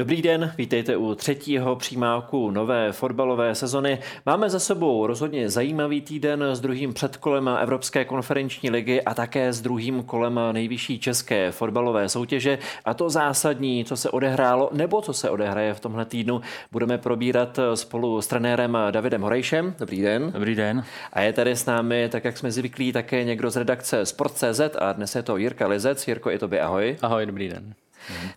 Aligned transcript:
Dobrý 0.00 0.22
den, 0.22 0.52
vítejte 0.58 0.96
u 0.96 1.14
třetího 1.14 1.76
přímáku 1.76 2.50
nové 2.50 2.92
fotbalové 2.92 3.54
sezony. 3.54 3.98
Máme 4.26 4.50
za 4.50 4.58
sebou 4.58 5.06
rozhodně 5.06 5.50
zajímavý 5.50 6.00
týden 6.00 6.42
s 6.42 6.60
druhým 6.60 6.92
předkolem 6.92 7.50
Evropské 7.60 8.04
konferenční 8.04 8.70
ligy 8.70 9.02
a 9.02 9.14
také 9.14 9.52
s 9.52 9.60
druhým 9.60 10.02
kolem 10.02 10.40
nejvyšší 10.52 10.98
české 10.98 11.50
fotbalové 11.50 12.08
soutěže. 12.08 12.58
A 12.84 12.94
to 12.94 13.10
zásadní, 13.10 13.84
co 13.84 13.96
se 13.96 14.10
odehrálo 14.10 14.70
nebo 14.72 15.02
co 15.02 15.12
se 15.12 15.30
odehraje 15.30 15.74
v 15.74 15.80
tomhle 15.80 16.04
týdnu, 16.04 16.40
budeme 16.72 16.98
probírat 16.98 17.58
spolu 17.74 18.22
s 18.22 18.26
trenérem 18.26 18.78
Davidem 18.90 19.22
Horejšem. 19.22 19.74
Dobrý 19.78 20.02
den. 20.02 20.32
Dobrý 20.32 20.54
den. 20.54 20.84
A 21.12 21.20
je 21.20 21.32
tady 21.32 21.56
s 21.56 21.66
námi, 21.66 22.08
tak 22.08 22.24
jak 22.24 22.38
jsme 22.38 22.50
zvyklí, 22.50 22.92
také 22.92 23.24
někdo 23.24 23.50
z 23.50 23.56
redakce 23.56 24.06
Sport.cz 24.06 24.60
a 24.78 24.92
dnes 24.92 25.14
je 25.14 25.22
to 25.22 25.36
Jirka 25.36 25.66
Lizec. 25.66 26.08
Jirko, 26.08 26.30
i 26.30 26.38
tobě 26.38 26.60
ahoj. 26.60 26.96
Ahoj, 27.02 27.26
dobrý 27.26 27.48
den. 27.48 27.74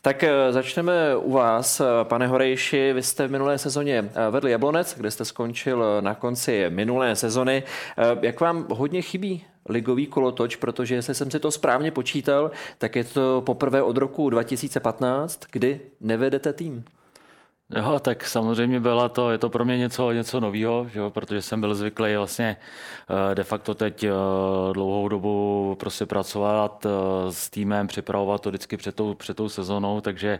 Tak 0.01 0.23
eh, 0.23 0.51
začneme 0.51 1.15
u 1.15 1.31
vás, 1.31 1.79
eh, 1.79 1.85
pane 2.03 2.27
Horejši. 2.27 2.93
Vy 2.93 3.03
jste 3.03 3.27
v 3.27 3.31
minulé 3.31 3.57
sezóně 3.57 4.09
eh, 4.13 4.31
vedli 4.31 4.51
Jablonec, 4.51 4.95
kde 4.97 5.11
jste 5.11 5.25
skončil 5.25 6.01
na 6.01 6.15
konci 6.15 6.65
minulé 6.69 7.15
sezony. 7.15 7.63
Jak 8.21 8.39
vám 8.39 8.65
hodně 8.69 9.01
chybí 9.01 9.45
ligový 9.69 10.07
kolotoč, 10.07 10.55
protože 10.55 10.95
jestli 10.95 11.15
jsem 11.15 11.31
si 11.31 11.39
to 11.39 11.51
správně 11.51 11.91
počítal, 11.91 12.51
tak 12.77 12.95
je 12.95 13.03
to 13.03 13.43
poprvé 13.45 13.81
od 13.81 13.97
roku 13.97 14.29
2015, 14.29 15.39
kdy 15.51 15.81
nevedete 16.01 16.53
tým. 16.53 16.83
Jo, 17.75 17.99
tak 17.99 18.25
samozřejmě 18.25 18.79
byla 18.79 19.09
to, 19.09 19.31
je 19.31 19.37
to 19.37 19.49
pro 19.49 19.65
mě 19.65 19.77
něco, 19.77 20.11
něco 20.11 20.39
nového, 20.39 20.87
že 20.93 20.99
jo, 20.99 21.09
protože 21.09 21.41
jsem 21.41 21.61
byl 21.61 21.75
zvyklý 21.75 22.15
vlastně 22.15 22.57
eh, 23.31 23.35
de 23.35 23.43
facto 23.43 23.75
teď 23.75 24.03
eh, 24.03 24.09
dlouhou 24.73 25.07
dobu 25.07 25.75
prostě 25.79 26.05
pracovat 26.05 26.85
eh, 26.85 27.31
s 27.31 27.49
týmem, 27.49 27.87
připravovat 27.87 28.41
to 28.41 28.49
vždycky 28.49 28.77
před 28.77 28.95
tou, 28.95 29.13
před 29.13 29.37
tou 29.37 29.49
sezónou, 29.49 30.01
takže 30.01 30.39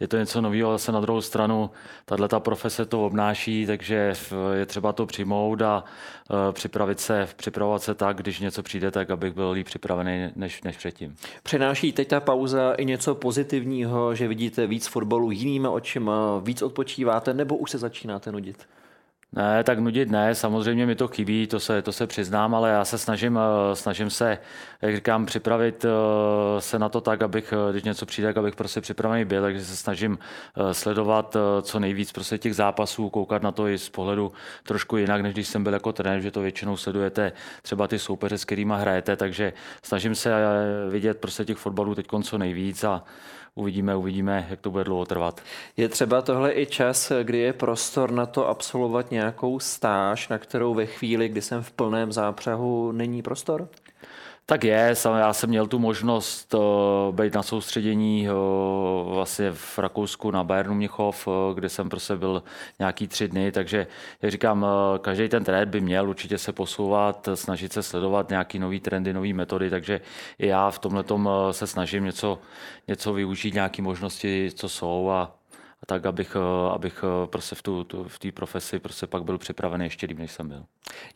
je 0.00 0.08
to 0.08 0.16
něco 0.16 0.40
nového. 0.40 0.72
Zase 0.72 0.92
na 0.92 1.00
druhou 1.00 1.20
stranu, 1.20 1.70
tahle 2.04 2.28
ta 2.28 2.40
profese 2.40 2.84
to 2.84 3.06
obnáší, 3.06 3.66
takže 3.66 4.12
je 4.52 4.66
třeba 4.66 4.92
to 4.92 5.06
přijmout 5.06 5.62
a 5.62 5.84
připravit 6.52 7.00
se, 7.00 7.28
připravovat 7.36 7.82
se 7.82 7.94
tak, 7.94 8.16
když 8.16 8.40
něco 8.40 8.62
přijde, 8.62 8.90
tak 8.90 9.10
abych 9.10 9.34
byl 9.34 9.50
líp 9.50 9.66
připravený 9.66 10.30
než, 10.36 10.62
než 10.62 10.76
předtím. 10.76 11.16
Přináší 11.42 11.92
teď 11.92 12.08
ta 12.08 12.20
pauza 12.20 12.72
i 12.72 12.84
něco 12.84 13.14
pozitivního, 13.14 14.14
že 14.14 14.28
vidíte 14.28 14.66
víc 14.66 14.86
fotbalu 14.86 15.30
jinýma 15.30 15.70
očima, 15.70 16.38
víc 16.38 16.62
odpočíváte, 16.74 17.34
nebo 17.34 17.56
už 17.56 17.70
se 17.70 17.78
začínáte 17.78 18.32
nudit? 18.32 18.66
Ne, 19.32 19.64
tak 19.64 19.78
nudit 19.78 20.10
ne, 20.10 20.34
samozřejmě 20.34 20.86
mi 20.86 20.94
to 20.94 21.08
chybí, 21.08 21.46
to 21.46 21.60
se, 21.60 21.82
to 21.82 21.92
se 21.92 22.06
přiznám, 22.06 22.54
ale 22.54 22.70
já 22.70 22.84
se 22.84 22.98
snažím, 22.98 23.38
eh, 23.38 23.76
snažím 23.76 24.10
se, 24.10 24.38
jak 24.82 24.94
říkám, 24.94 25.26
připravit 25.26 25.84
eh, 25.84 26.60
se 26.60 26.78
na 26.78 26.88
to 26.88 27.00
tak, 27.00 27.22
abych, 27.22 27.52
eh, 27.52 27.72
když 27.72 27.82
něco 27.82 28.06
přijde, 28.06 28.28
tak 28.28 28.36
abych 28.36 28.54
prostě 28.54 28.80
připravený 28.80 29.24
byl, 29.24 29.42
takže 29.42 29.64
se 29.64 29.76
snažím 29.76 30.18
sledovat 30.72 31.36
co 31.62 31.78
nejvíc 31.78 32.12
prostě 32.12 32.38
těch 32.38 32.54
zápasů, 32.54 33.10
koukat 33.10 33.42
na 33.42 33.52
to 33.52 33.68
i 33.68 33.78
z 33.78 33.88
pohledu 33.88 34.32
trošku 34.62 34.96
jinak, 34.96 35.20
než 35.22 35.34
když 35.34 35.48
jsem 35.48 35.64
byl 35.64 35.72
jako 35.72 35.92
trenér, 35.92 36.20
že 36.20 36.30
to 36.30 36.40
většinou 36.40 36.76
sledujete 36.76 37.32
třeba 37.62 37.88
ty 37.88 37.98
soupeře, 37.98 38.38
s 38.38 38.44
kterými 38.44 38.74
hrajete, 38.76 39.16
takže 39.16 39.52
snažím 39.82 40.14
se 40.14 40.30
vidět 40.90 41.18
prostě 41.18 41.44
těch 41.44 41.56
fotbalů 41.56 41.94
teď 41.94 42.06
co 42.22 42.38
nejvíc 42.38 42.84
a 42.84 43.04
uvidíme, 43.54 43.96
uvidíme, 43.96 44.46
jak 44.50 44.60
to 44.60 44.70
bude 44.70 44.84
dlouho 44.84 45.04
trvat. 45.04 45.40
Je 45.76 45.88
třeba 45.88 46.22
tohle 46.22 46.54
i 46.54 46.66
čas, 46.66 47.12
kdy 47.22 47.38
je 47.38 47.52
prostor 47.52 48.10
na 48.10 48.26
to 48.26 48.48
absolvovat 48.48 49.10
nějakou 49.10 49.60
stáž, 49.60 50.28
na 50.28 50.38
kterou 50.38 50.74
ve 50.74 50.86
chvíli, 50.86 51.28
kdy 51.28 51.42
jsem 51.42 51.62
v 51.62 51.70
plném 51.70 52.12
zápřehu, 52.12 52.92
není 52.92 53.22
prostor? 53.22 53.68
Tak 54.46 54.64
je, 54.64 54.94
já 55.18 55.32
jsem 55.32 55.50
měl 55.50 55.66
tu 55.66 55.78
možnost 55.78 56.54
uh, 56.54 56.60
být 57.14 57.34
na 57.34 57.42
soustředění 57.42 58.28
uh, 58.28 59.14
vlastně 59.14 59.52
v 59.52 59.78
Rakousku 59.78 60.30
na 60.30 60.44
Bayernu 60.44 60.74
Měchov, 60.74 61.26
uh, 61.26 61.34
kde 61.54 61.68
jsem 61.68 61.88
prostě 61.88 62.16
byl 62.16 62.42
nějaký 62.78 63.08
tři 63.08 63.28
dny, 63.28 63.52
takže 63.52 63.86
jak 64.22 64.32
říkám, 64.32 64.66
každý 65.00 65.28
ten 65.28 65.44
trend 65.44 65.68
by 65.68 65.80
měl 65.80 66.08
určitě 66.08 66.38
se 66.38 66.52
posouvat, 66.52 67.28
snažit 67.34 67.72
se 67.72 67.82
sledovat 67.82 68.30
nějaký 68.30 68.58
nový 68.58 68.80
trendy, 68.80 69.12
nové 69.12 69.32
metody, 69.32 69.70
takže 69.70 70.00
i 70.38 70.46
já 70.46 70.70
v 70.70 70.78
tomhle 70.78 71.04
se 71.50 71.66
snažím 71.66 72.04
něco, 72.04 72.38
něco 72.88 73.12
využít, 73.12 73.54
nějaké 73.54 73.82
možnosti, 73.82 74.50
co 74.54 74.68
jsou 74.68 75.10
a 75.10 75.36
tak 75.86 76.06
abych, 76.06 76.36
eh, 76.36 76.70
abych 76.74 77.04
eh, 77.04 77.26
prostě 77.26 77.54
v 77.54 77.62
té 77.62 77.70
tu, 77.84 78.06
v 78.08 78.32
profesi 78.34 78.78
prostě 78.78 79.06
pak 79.06 79.24
byl 79.24 79.38
připravený 79.38 79.84
ještě 79.84 80.06
líp, 80.06 80.18
než 80.18 80.32
jsem 80.32 80.48
byl. 80.48 80.64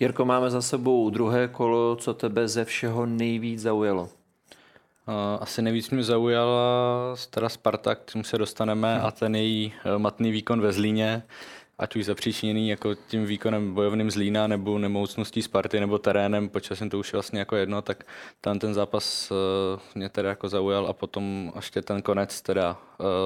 Jirko, 0.00 0.24
máme 0.24 0.50
za 0.50 0.62
sebou 0.62 1.10
druhé 1.10 1.48
kolo, 1.48 1.96
co 1.96 2.14
tebe 2.14 2.48
ze 2.48 2.64
všeho 2.64 3.06
nejvíc 3.06 3.60
zaujalo? 3.60 4.08
Asi 5.40 5.62
nejvíc 5.62 5.90
mě 5.90 6.04
zaujala 6.04 7.16
teda 7.30 7.48
Sparta, 7.48 7.94
k 7.94 8.10
čemu 8.10 8.24
se 8.24 8.38
dostaneme, 8.38 8.96
hmm. 8.96 9.06
a 9.06 9.10
ten 9.10 9.34
její 9.34 9.72
eh, 9.84 9.98
matný 9.98 10.30
výkon 10.30 10.60
ve 10.60 10.72
Zlíně 10.72 11.22
ať 11.78 11.96
už 11.96 12.04
zapříčiněný 12.04 12.68
jako 12.68 12.94
tím 12.94 13.26
výkonem 13.26 13.74
bojovným 13.74 14.10
Zlína 14.10 14.46
nebo 14.46 14.78
nemocností 14.78 15.42
Sparty 15.42 15.80
nebo 15.80 15.98
terénem, 15.98 16.48
počasem 16.48 16.90
to 16.90 16.98
už 16.98 17.12
je 17.12 17.16
vlastně 17.16 17.38
jako 17.38 17.56
jedno, 17.56 17.82
tak 17.82 18.04
tam 18.40 18.58
ten 18.58 18.74
zápas 18.74 19.32
mě 19.94 20.08
teda 20.08 20.28
jako 20.28 20.48
zaujal 20.48 20.86
a 20.86 20.92
potom 20.92 21.52
ještě 21.56 21.82
ten 21.82 22.02
konec 22.02 22.42
teda 22.42 22.78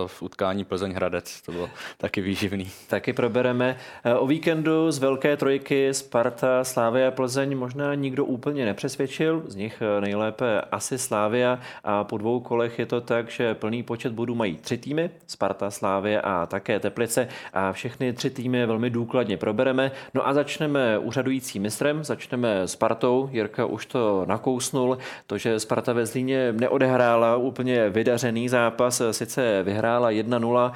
v 0.06 0.22
utkání 0.22 0.64
Plzeň 0.64 0.92
Hradec, 0.92 1.42
to 1.42 1.52
bylo 1.52 1.70
taky 1.96 2.20
výživný. 2.20 2.70
Taky 2.88 3.12
probereme. 3.12 3.76
Eh, 4.04 4.14
o 4.14 4.26
víkendu 4.26 4.90
z 4.90 4.98
velké 4.98 5.36
trojky 5.36 5.94
Sparta, 5.94 6.64
Slávia, 6.64 7.10
Plzeň 7.10 7.58
možná 7.58 7.94
nikdo 7.94 8.24
úplně 8.24 8.64
nepřesvědčil, 8.64 9.42
z 9.46 9.54
nich 9.54 9.82
nejlépe 10.00 10.60
asi 10.60 10.98
Slávia 10.98 11.58
a 11.84 12.04
po 12.04 12.18
dvou 12.18 12.40
kolech 12.40 12.78
je 12.78 12.86
to 12.86 13.00
tak, 13.00 13.30
že 13.30 13.54
plný 13.54 13.82
počet 13.82 14.12
bodů 14.12 14.34
mají 14.34 14.56
tři 14.56 14.78
týmy, 14.78 15.10
Sparta, 15.26 15.70
Slávia 15.70 16.20
a 16.20 16.46
také 16.46 16.80
Teplice 16.80 17.28
a 17.52 17.72
všechny 17.72 18.12
tři 18.12 18.30
týmy 18.30 18.42
týmy 18.42 18.66
velmi 18.66 18.90
důkladně 18.90 19.36
probereme. 19.36 19.90
No 20.14 20.28
a 20.28 20.34
začneme 20.34 20.98
úřadujícím 20.98 21.62
mistrem, 21.62 22.04
začneme 22.04 22.68
Spartou. 22.68 23.28
Jirka 23.32 23.66
už 23.66 23.86
to 23.86 24.24
nakousnul, 24.28 24.98
to, 25.26 25.38
že 25.38 25.60
Sparta 25.60 25.92
ve 25.92 26.06
Zlíně 26.06 26.52
neodehrála 26.52 27.36
úplně 27.36 27.90
vydařený 27.90 28.48
zápas, 28.48 29.02
sice 29.10 29.61
vyhrála 29.62 30.10
1-0, 30.10 30.72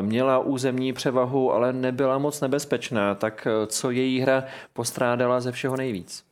měla 0.00 0.38
územní 0.38 0.92
převahu, 0.92 1.52
ale 1.52 1.72
nebyla 1.72 2.18
moc 2.18 2.40
nebezpečná. 2.40 3.14
Tak 3.14 3.46
co 3.66 3.90
její 3.90 4.20
hra 4.20 4.44
postrádala 4.72 5.40
ze 5.40 5.52
všeho 5.52 5.76
nejvíc? 5.76 6.31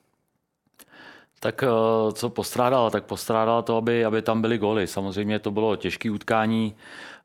Tak 1.43 1.62
eh, 1.62 2.12
co 2.12 2.31
postrádala? 2.31 2.91
Tak 2.91 3.05
postrádala 3.05 3.62
to, 3.62 3.77
aby, 3.77 4.05
aby 4.05 4.23
tam 4.23 4.41
byly 4.41 4.59
goly. 4.59 4.87
Samozřejmě 4.87 5.39
to 5.39 5.51
bylo 5.51 5.77
těžké 5.77 6.11
utkání. 6.11 6.75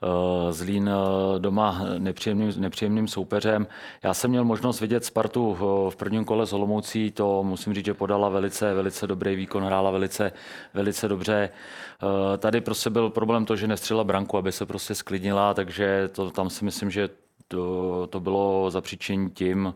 Eh, 0.04 0.54
Zlín 0.54 0.90
eh, 0.90 1.40
doma 1.40 1.82
nepříjemným, 1.98 2.54
nepříjemným 2.58 3.08
soupeřem. 3.08 3.68
Já 4.04 4.14
jsem 4.14 4.32
měl 4.32 4.46
možnost 4.46 4.82
vidět 4.82 5.06
Spartu 5.06 5.54
v 5.90 5.96
prvním 5.96 6.26
kole 6.26 6.46
s 6.46 6.54
Olomoucí, 6.54 7.12
to 7.12 7.44
musím 7.44 7.74
říct, 7.74 7.86
že 7.86 7.94
podala 7.94 8.30
velice, 8.30 8.74
velice 8.74 9.08
dobrý 9.08 9.36
výkon, 9.36 9.64
hrála 9.64 9.92
velice, 9.92 10.32
velice 10.74 11.08
dobře. 11.08 11.50
Tady 12.38 12.62
prostě 12.62 12.90
byl 12.90 13.10
problém 13.10 13.46
to, 13.46 13.56
že 13.56 13.68
nestřela 13.68 14.04
branku, 14.04 14.38
aby 14.38 14.52
se 14.52 14.66
prostě 14.66 14.96
sklidnila, 14.96 15.54
takže 15.54 16.10
to, 16.12 16.32
tam 16.32 16.50
si 16.50 16.66
myslím, 16.66 16.92
že 16.92 17.10
to, 17.48 18.08
to 18.08 18.20
bylo 18.20 18.72
zapříčení 18.72 19.30
tím, 19.30 19.74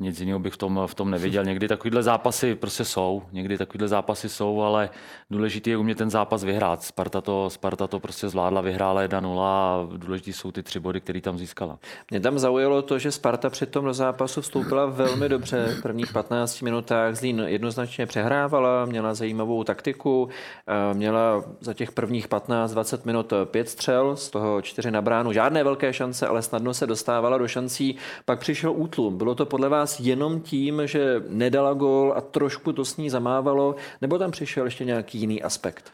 nic 0.00 0.20
jiného 0.20 0.38
bych 0.38 0.54
v 0.54 0.56
tom, 0.56 0.80
v 0.86 0.94
tom 0.94 1.10
neviděl. 1.10 1.44
Někdy 1.54 1.68
takovýhle 1.68 2.02
zápasy 2.02 2.54
prostě 2.54 2.84
jsou, 2.84 3.22
někdy 3.32 3.58
takovýhle 3.58 3.88
zápasy 3.88 4.28
jsou, 4.28 4.60
ale 4.60 4.90
důležitý 5.30 5.70
je 5.70 5.76
umět 5.76 5.98
ten 5.98 6.10
zápas 6.10 6.44
vyhrát. 6.44 6.82
Sparta 6.82 7.20
to, 7.20 7.50
Sparta 7.50 7.86
to 7.86 8.00
prostě 8.00 8.28
zvládla, 8.28 8.60
vyhrála 8.60 9.02
1-0 9.02 9.40
a 9.40 9.88
důležitý 9.96 10.32
jsou 10.32 10.52
ty 10.52 10.62
tři 10.62 10.80
body, 10.80 11.00
které 11.00 11.20
tam 11.20 11.38
získala. 11.38 11.78
Mě 12.10 12.20
tam 12.20 12.38
zaujalo 12.38 12.82
to, 12.82 12.98
že 12.98 13.12
Sparta 13.12 13.50
při 13.50 13.66
tom 13.66 13.84
do 13.84 13.94
zápasu 13.94 14.40
vstoupila 14.40 14.86
velmi 14.86 15.28
dobře. 15.28 15.66
V 15.78 15.82
prvních 15.82 16.12
15 16.12 16.62
minutách 16.62 17.14
Zlín 17.14 17.44
jednoznačně 17.46 18.06
přehrávala, 18.06 18.84
měla 18.84 19.14
zajímavou 19.14 19.64
taktiku, 19.64 20.28
eh, 20.66 20.94
měla 20.94 21.44
za 21.60 21.74
těch 21.74 21.92
prvních 21.92 22.28
15-20 22.28 23.06
minut 23.06 23.32
pět 23.44 23.68
střel, 23.68 24.16
z 24.16 24.30
toho 24.30 24.62
čtyři 24.62 24.90
na 24.90 25.02
bránu, 25.02 25.32
žádné 25.32 25.64
velké 25.64 25.92
šance, 25.92 26.26
ale 26.26 26.42
snadno 26.42 26.74
se 26.74 26.86
dostávala 26.86 27.38
do 27.38 27.48
šancí. 27.48 27.96
Pak 28.24 28.40
přišel 28.40 28.72
útlum. 28.72 29.18
Bylo 29.18 29.34
to 29.34 29.46
podle 29.46 29.68
vás 29.68 29.83
vás 29.84 30.00
jenom 30.00 30.40
tím, 30.40 30.82
že 30.84 31.22
nedala 31.28 31.74
gol 31.74 32.14
a 32.16 32.20
trošku 32.20 32.72
to 32.72 32.84
s 32.84 32.96
ní 32.96 33.10
zamávalo, 33.10 33.76
nebo 34.00 34.18
tam 34.18 34.30
přišel 34.30 34.64
ještě 34.64 34.84
nějaký 34.84 35.18
jiný 35.18 35.42
aspekt? 35.42 35.92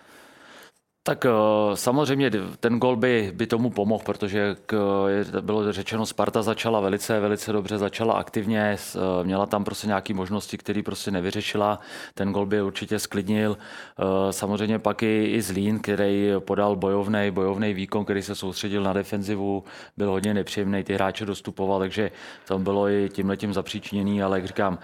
Tak 1.02 1.26
eh, 1.26 1.31
samozřejmě 1.75 2.31
ten 2.61 2.79
gol 2.79 2.97
by, 2.97 3.32
by 3.35 3.47
tomu 3.47 3.70
pomohl, 3.70 4.05
protože 4.05 4.56
k, 4.67 5.06
bylo 5.41 5.73
řečeno, 5.73 6.06
Sparta 6.06 6.43
začala 6.43 6.81
velice, 6.81 7.20
velice 7.20 7.52
dobře, 7.52 7.79
začala 7.79 8.14
aktivně, 8.14 8.61
eh, 8.61 8.99
měla 9.25 9.47
tam 9.47 9.64
prostě 9.64 9.87
nějaké 9.87 10.14
možnosti, 10.14 10.58
které 10.58 10.82
prostě 10.82 11.11
nevyřešila. 11.11 11.79
Ten 12.14 12.32
gol 12.32 12.47
by 12.47 12.62
určitě 12.62 12.99
sklidnil. 12.99 13.58
Eh, 13.58 14.32
samozřejmě 14.32 14.79
pak 14.79 15.02
i, 15.02 15.25
i 15.25 15.43
Zlín, 15.43 15.79
který 15.79 16.32
podal 16.38 16.76
bojovný, 16.76 17.31
bojovný 17.31 17.75
výkon, 17.75 18.05
který 18.05 18.23
se 18.23 18.35
soustředil 18.35 18.82
na 18.82 18.93
defenzivu, 18.93 19.64
byl 19.96 20.11
hodně 20.11 20.35
nepříjemný, 20.35 20.85
ty 20.85 20.94
hráče 20.94 21.26
dostupoval, 21.26 21.79
takže 21.79 22.11
tam 22.44 22.64
bylo 22.64 22.88
i 22.88 23.08
tímhletím 23.12 23.53
zapříčiněný, 23.53 24.23
ale 24.23 24.37
jak 24.38 24.46
říkám, 24.46 24.79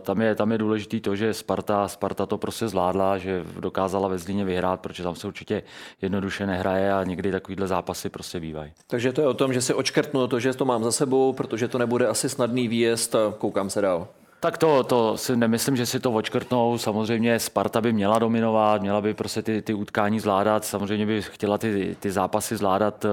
tam 0.00 0.20
je, 0.20 0.34
tam 0.34 0.52
je 0.52 0.58
důležité 0.58 1.00
to, 1.00 1.16
že 1.16 1.34
Sparta, 1.34 1.88
Sparta 1.88 2.26
to 2.26 2.38
prostě 2.38 2.68
zvládla, 2.68 3.18
že 3.18 3.44
dokázala 3.60 4.08
ve 4.08 4.18
Zlíně 4.18 4.44
vyhrát, 4.44 4.80
protože 4.80 4.99
tam 5.02 5.14
se 5.14 5.26
určitě 5.26 5.62
jednoduše 6.02 6.46
nehraje 6.46 6.92
a 6.92 7.04
někdy 7.04 7.32
takovýhle 7.32 7.66
zápasy 7.66 8.08
prostě 8.08 8.40
bývají. 8.40 8.72
Takže 8.86 9.12
to 9.12 9.20
je 9.20 9.26
o 9.26 9.34
tom, 9.34 9.52
že 9.52 9.60
si 9.60 9.74
očkrtnu 9.74 10.26
to, 10.26 10.40
že 10.40 10.54
to 10.54 10.64
mám 10.64 10.84
za 10.84 10.92
sebou, 10.92 11.32
protože 11.32 11.68
to 11.68 11.78
nebude 11.78 12.06
asi 12.06 12.28
snadný 12.28 12.68
výjezd 12.68 13.14
a 13.14 13.34
koukám 13.38 13.70
se 13.70 13.80
dál. 13.80 14.08
Tak 14.42 14.58
to, 14.58 14.82
to 14.82 15.16
si 15.16 15.36
nemyslím, 15.36 15.76
že 15.76 15.86
si 15.86 16.00
to 16.00 16.12
očkrtnou. 16.12 16.78
Samozřejmě 16.78 17.38
Sparta 17.38 17.80
by 17.80 17.92
měla 17.92 18.18
dominovat, 18.18 18.80
měla 18.80 19.00
by 19.00 19.14
prostě 19.14 19.42
ty, 19.42 19.62
ty 19.62 19.74
utkání 19.74 20.20
zvládat. 20.20 20.64
Samozřejmě 20.64 21.06
by 21.06 21.22
chtěla 21.22 21.58
ty, 21.58 21.96
ty 22.00 22.10
zápasy 22.10 22.56
zvládat 22.56 23.04
uh, 23.04 23.10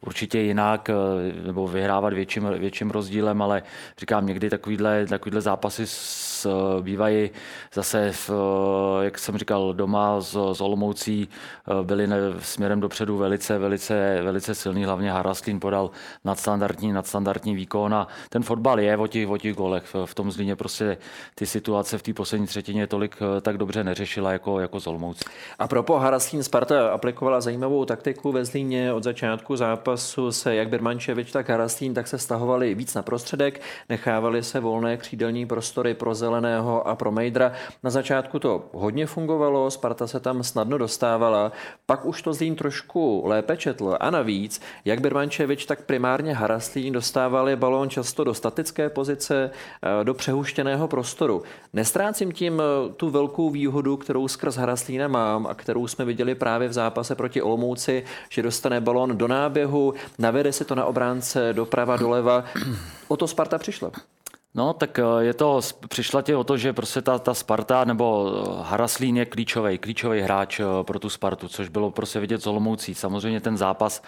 určitě 0.00 0.38
jinak 0.38 0.88
uh, 0.88 1.46
nebo 1.46 1.68
vyhrávat 1.68 2.12
větším, 2.12 2.48
větším 2.58 2.90
rozdílem, 2.90 3.42
ale 3.42 3.62
říkám, 3.98 4.26
někdy 4.26 4.50
takovýhle, 4.50 5.06
takovýhle 5.06 5.40
zápasy 5.40 5.84
uh, 6.46 6.52
bývají 6.80 7.30
zase, 7.74 8.12
v, 8.12 8.30
jak 9.02 9.18
jsem 9.18 9.38
říkal, 9.38 9.74
doma 9.74 10.20
z, 10.20 10.36
z 10.52 10.60
Olomoucí 10.60 11.28
byli 11.82 12.06
ne, 12.06 12.16
směrem 12.38 12.80
dopředu 12.80 13.16
velice, 13.16 13.58
velice, 13.58 14.20
velice 14.22 14.54
silný. 14.54 14.84
Hlavně 14.84 15.12
Harastin 15.12 15.60
podal 15.60 15.90
nadstandardní, 16.24 16.92
nadstandardní 16.92 17.54
výkon 17.54 17.94
a 17.94 18.08
ten 18.28 18.42
fotbal 18.42 18.80
je 18.80 18.96
o 18.96 19.06
těch, 19.06 19.28
o 19.28 19.38
těch 19.38 19.54
golech 19.54 19.94
v 20.10 20.14
tom 20.14 20.30
Zlíně 20.30 20.56
prostě 20.56 20.98
ty 21.34 21.46
situace 21.46 21.98
v 21.98 22.02
té 22.02 22.12
poslední 22.14 22.46
třetině 22.46 22.86
tolik 22.86 23.16
eh, 23.20 23.40
tak 23.40 23.58
dobře 23.58 23.84
neřešila 23.84 24.32
jako, 24.32 24.60
jako 24.60 24.80
Zolmouc. 24.80 25.22
A 25.58 25.68
pro 25.68 25.98
Haraslín 25.98 26.42
Sparta 26.42 26.88
aplikovala 26.88 27.40
zajímavou 27.40 27.84
taktiku 27.84 28.32
ve 28.32 28.44
Zlíně 28.44 28.92
od 28.92 29.04
začátku 29.04 29.56
zápasu 29.56 30.32
se 30.32 30.54
jak 30.54 30.68
Birmančevič, 30.68 31.32
tak 31.32 31.48
Haraslín, 31.48 31.94
tak 31.94 32.08
se 32.08 32.18
stahovali 32.18 32.74
víc 32.74 32.94
na 32.94 33.02
prostředek, 33.02 33.60
nechávali 33.88 34.42
se 34.42 34.60
volné 34.60 34.96
křídelní 34.96 35.46
prostory 35.46 35.94
pro 35.94 36.14
Zeleného 36.14 36.88
a 36.88 36.96
pro 36.96 37.12
Mejdra. 37.12 37.52
Na 37.82 37.90
začátku 37.90 38.38
to 38.38 38.68
hodně 38.72 39.06
fungovalo, 39.06 39.70
Sparta 39.70 40.06
se 40.06 40.20
tam 40.20 40.42
snadno 40.42 40.78
dostávala, 40.78 41.52
pak 41.86 42.04
už 42.04 42.22
to 42.22 42.32
Zlín 42.32 42.56
trošku 42.56 43.22
lépe 43.26 43.56
četl 43.56 43.96
a 44.00 44.10
navíc, 44.10 44.60
jak 44.84 45.00
Birmančevič, 45.00 45.66
tak 45.66 45.82
primárně 45.82 46.34
Haraslín 46.34 46.92
dostávali 46.92 47.56
balón 47.56 47.90
často 47.90 48.24
do 48.24 48.34
statické 48.34 48.90
pozice, 48.90 49.50
eh, 49.82 49.99
do 50.02 50.14
přehuštěného 50.14 50.88
prostoru. 50.88 51.42
Nestrácím 51.72 52.32
tím 52.32 52.60
eh, 52.60 52.92
tu 52.92 53.10
velkou 53.10 53.50
výhodu, 53.50 53.96
kterou 53.96 54.28
skrz 54.28 54.56
Haraslína 54.56 55.08
mám 55.08 55.46
a 55.46 55.54
kterou 55.54 55.86
jsme 55.86 56.04
viděli 56.04 56.34
právě 56.34 56.68
v 56.68 56.72
zápase 56.72 57.14
proti 57.14 57.42
Olomouci, 57.42 58.04
že 58.28 58.42
dostane 58.42 58.80
balon 58.80 59.18
do 59.18 59.28
náběhu, 59.28 59.94
navede 60.18 60.52
se 60.52 60.64
to 60.64 60.74
na 60.74 60.84
obránce 60.84 61.52
doprava, 61.52 61.96
doleva. 61.96 62.44
O 63.08 63.16
to 63.16 63.26
Sparta 63.26 63.58
přišla. 63.58 63.90
No, 64.54 64.72
tak 64.72 64.98
eh, 64.98 65.02
je 65.20 65.34
to, 65.34 65.60
přišla 65.88 66.22
ti 66.22 66.34
o 66.34 66.44
to, 66.44 66.56
že 66.56 66.72
prostě 66.72 67.02
ta, 67.02 67.18
ta 67.18 67.34
Sparta 67.34 67.84
nebo 67.84 68.32
eh, 68.32 68.62
Haraslín 68.62 69.16
je 69.16 69.24
klíčový, 69.24 69.78
klíčový 69.78 70.20
hráč 70.20 70.60
eh, 70.60 70.64
pro 70.82 70.98
tu 70.98 71.08
Spartu, 71.08 71.48
což 71.48 71.68
bylo 71.68 71.90
prostě 71.90 72.20
vidět 72.20 72.42
z 72.42 72.46
Olomoucí. 72.46 72.94
Samozřejmě 72.94 73.40
ten 73.40 73.56
zápas, 73.56 74.02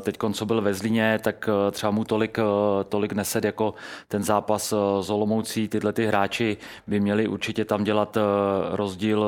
teď 0.00 0.18
co 0.32 0.46
byl 0.46 0.60
ve 0.60 0.74
Zlíně, 0.74 1.18
tak 1.22 1.48
třeba 1.70 1.90
mu 1.90 2.04
tolik, 2.04 2.38
tolik 2.88 3.12
nesed 3.12 3.44
jako 3.44 3.74
ten 4.08 4.22
zápas 4.22 4.74
z 5.00 5.10
Olomoucí. 5.10 5.68
Tyhle 5.68 5.92
ty 5.92 6.06
hráči 6.06 6.56
by 6.86 7.00
měli 7.00 7.28
určitě 7.28 7.64
tam 7.64 7.84
dělat 7.84 8.18
rozdíl, 8.70 9.26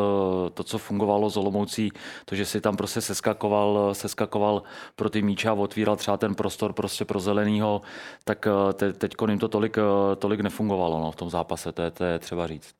to, 0.55 0.64
co 0.64 0.78
fungovalo 0.78 1.31
z 1.31 1.37
Olomoucí, 1.37 1.93
to, 2.25 2.34
že 2.34 2.46
si 2.46 2.60
tam 2.60 2.76
prostě 2.76 3.00
seskakoval, 3.00 3.90
seskakoval 3.93 4.62
pro 4.96 5.10
ty 5.10 5.22
míče 5.22 5.49
a 5.49 5.52
otvíral 5.52 5.96
třeba 5.96 6.17
ten 6.17 6.34
prostor 6.34 6.72
prostě 6.72 7.05
pro 7.05 7.20
zelenýho, 7.20 7.82
tak 8.25 8.49
te, 8.75 8.93
teď 8.93 9.14
jim 9.28 9.38
to 9.38 9.49
tolik 9.49 9.76
tolik 10.18 10.40
nefungovalo 10.40 11.00
no, 11.00 11.12
v 11.12 11.16
tom 11.16 11.30
zápase, 11.30 11.72
to 11.72 11.82
je, 11.82 11.90
to 11.90 12.04
je 12.04 12.18
třeba 12.18 12.46
říct. 12.46 12.74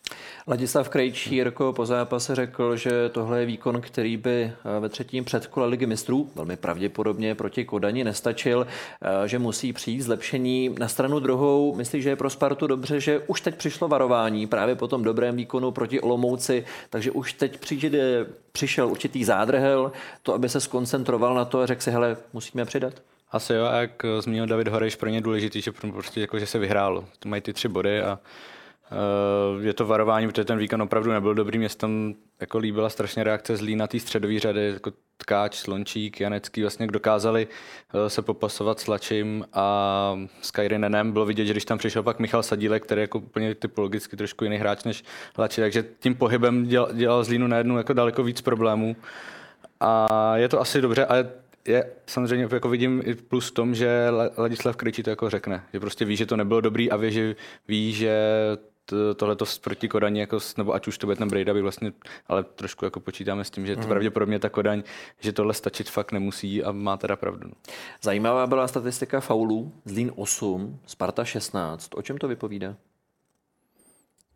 Ladislav 0.49 0.89
Krejčí 0.89 1.35
Jirko 1.35 1.73
po 1.73 1.87
zápase 1.87 2.35
řekl, 2.35 2.77
že 2.77 3.09
tohle 3.09 3.41
je 3.41 3.47
výkon, 3.47 3.81
který 3.81 4.17
by 4.17 4.43
eh, 4.43 4.81
ve 4.81 4.89
třetím 4.89 5.25
předkole 5.25 5.67
ligy 5.67 5.87
mistrů 5.87 6.31
velmi 6.35 6.57
pravděpodobně 6.57 7.35
proti 7.35 7.65
Kodani 7.65 8.05
nestačil, 8.05 8.67
eh, 8.67 9.29
že 9.29 9.39
musí 9.39 9.73
přijít 9.73 10.01
zlepšení. 10.01 10.75
Na 10.79 10.89
stranu 10.89 11.21
druhou 11.21 11.75
myslí, 11.75 12.03
že 12.03 12.09
je 12.09 12.17
pro 12.17 12.31
Spartu 12.31 12.67
dobře, 12.67 13.01
že 13.01 13.19
už 13.19 13.41
teď 13.41 13.55
přišlo 13.55 13.89
varování 13.89 14.47
právě 14.47 14.75
po 14.75 14.89
tom 14.89 15.03
dobrém 15.03 15.37
výkonu 15.37 15.71
proti 15.71 16.01
Olomouci, 16.01 16.65
takže 16.91 17.11
už 17.11 17.33
teď 17.33 17.59
přijde, 17.59 18.27
přišel 18.53 18.89
určitý 18.89 19.25
zádrhel, 19.25 19.93
to, 20.23 20.35
aby 20.35 20.49
se 20.49 20.61
skoncentroval 20.61 21.35
na 21.35 21.45
to 21.45 21.61
a 21.61 21.67
řekl 21.67 21.83
si, 21.83 21.91
hele, 21.91 22.17
musíme 22.33 22.65
přidat. 22.65 22.95
Asi 23.35 23.55
jo, 23.55 23.65
a 23.65 23.75
jak 23.77 24.03
zmínil 24.21 24.47
David 24.47 24.69
Horeš, 24.69 24.97
pro 24.97 25.09
ně 25.09 25.21
důležitý, 25.21 25.61
že 25.61 25.73
prostě 25.73 26.21
jako, 26.21 26.39
že 26.39 26.47
se 26.47 26.59
vyhrálo. 26.59 27.05
To 27.19 27.29
mají 27.29 27.43
ty 27.43 27.53
tři 27.53 27.69
body 27.69 28.03
a 28.03 28.19
uh, 29.57 29.65
je 29.65 29.73
to 29.73 29.87
varování, 29.87 30.27
protože 30.27 30.45
ten 30.45 30.59
výkon 30.59 30.83
opravdu 30.83 31.11
nebyl 31.11 31.35
dobrý. 31.35 31.59
Mě 31.59 31.69
tam 31.69 32.15
jako 32.41 32.59
líbila 32.59 32.91
strašně 32.91 33.25
reakce 33.25 33.57
zlý 33.57 33.77
na 33.77 33.87
té 33.87 34.01
středové 34.01 34.39
řady, 34.39 34.71
jako 34.75 34.93
Tkáč, 35.17 35.57
Slončík, 35.57 36.21
Janecký, 36.21 36.63
vlastně 36.63 36.87
dokázali 36.87 37.49
uh, 37.95 38.07
se 38.07 38.23
popasovat 38.23 38.81
s 38.81 38.87
Lačím 38.87 39.45
a 39.53 40.19
s 40.43 40.51
Kajrinenem. 40.51 41.13
Bylo 41.13 41.27
vidět, 41.27 41.47
že 41.47 41.53
když 41.53 41.65
tam 41.65 41.79
přišel 41.79 42.03
pak 42.03 42.19
Michal 42.19 42.43
Sadílek, 42.43 42.83
který 42.83 43.01
je 43.01 43.03
jako 43.05 43.19
úplně 43.19 43.55
typologicky 43.55 44.17
trošku 44.17 44.45
jiný 44.45 44.57
hráč 44.57 44.85
než 44.85 45.05
Lači, 45.39 45.61
takže 45.61 45.85
tím 46.01 46.15
pohybem 46.15 46.65
dělal, 46.65 46.89
dělal 46.93 47.25
Zlínu 47.25 47.47
najednou 47.47 47.77
jako 47.77 47.93
daleko 47.93 48.23
víc 48.23 48.41
problémů. 48.41 48.97
A 49.81 50.37
je 50.37 50.49
to 50.49 50.61
asi 50.61 50.81
dobře, 50.81 51.07
ale 51.07 51.31
je 51.69 51.93
samozřejmě 52.07 52.49
jako 52.53 52.69
vidím 52.69 53.03
i 53.05 53.15
plus 53.15 53.51
v 53.51 53.55
tom, 53.55 53.75
že 53.75 54.09
Ladislav 54.39 54.77
Kryčí 54.77 55.03
to 55.03 55.11
jako 55.11 55.31
řekne. 55.31 55.65
Že 55.73 55.81
prostě 55.81 56.05
ví, 56.05 56.17
že 56.17 56.27
to 56.27 56.37
nebylo 56.37 56.61
dobrý 56.61 56.91
a 56.91 56.97
ví, 56.97 57.13
že, 57.13 57.37
ví, 57.69 57.93
že 57.93 58.19
tohle 59.17 59.37
to 59.37 59.45
proti 59.61 59.89
Kodani, 59.89 60.21
jako, 60.21 60.39
nebo 60.59 60.75
ať 60.75 60.89
už 60.89 60.99
to 60.99 61.07
bude 61.07 61.17
ten 61.17 61.29
Brejda, 61.29 61.55
by 61.55 61.63
vlastně, 61.63 61.93
ale 62.27 62.45
trošku 62.45 62.85
jako 62.85 63.01
počítáme 63.01 63.45
s 63.45 63.51
tím, 63.51 63.67
že 63.67 63.77
to 63.77 63.83
mm. 63.83 63.89
pravděpodobně 63.89 64.39
ta 64.39 64.49
Kodaň, 64.49 64.83
že 65.21 65.33
tohle 65.33 65.55
stačit 65.55 65.91
fakt 65.91 66.13
nemusí 66.13 66.65
a 66.65 66.73
má 66.73 66.97
teda 66.97 67.17
pravdu. 67.17 67.51
Zajímavá 68.03 68.47
byla 68.47 68.69
statistika 68.69 69.21
faulů, 69.21 69.73
Zlín 69.85 70.13
8, 70.17 70.81
Sparta 70.87 71.25
16. 71.25 71.91
O 71.95 72.03
čem 72.03 72.19
to 72.19 72.29
vypovídá? 72.29 72.77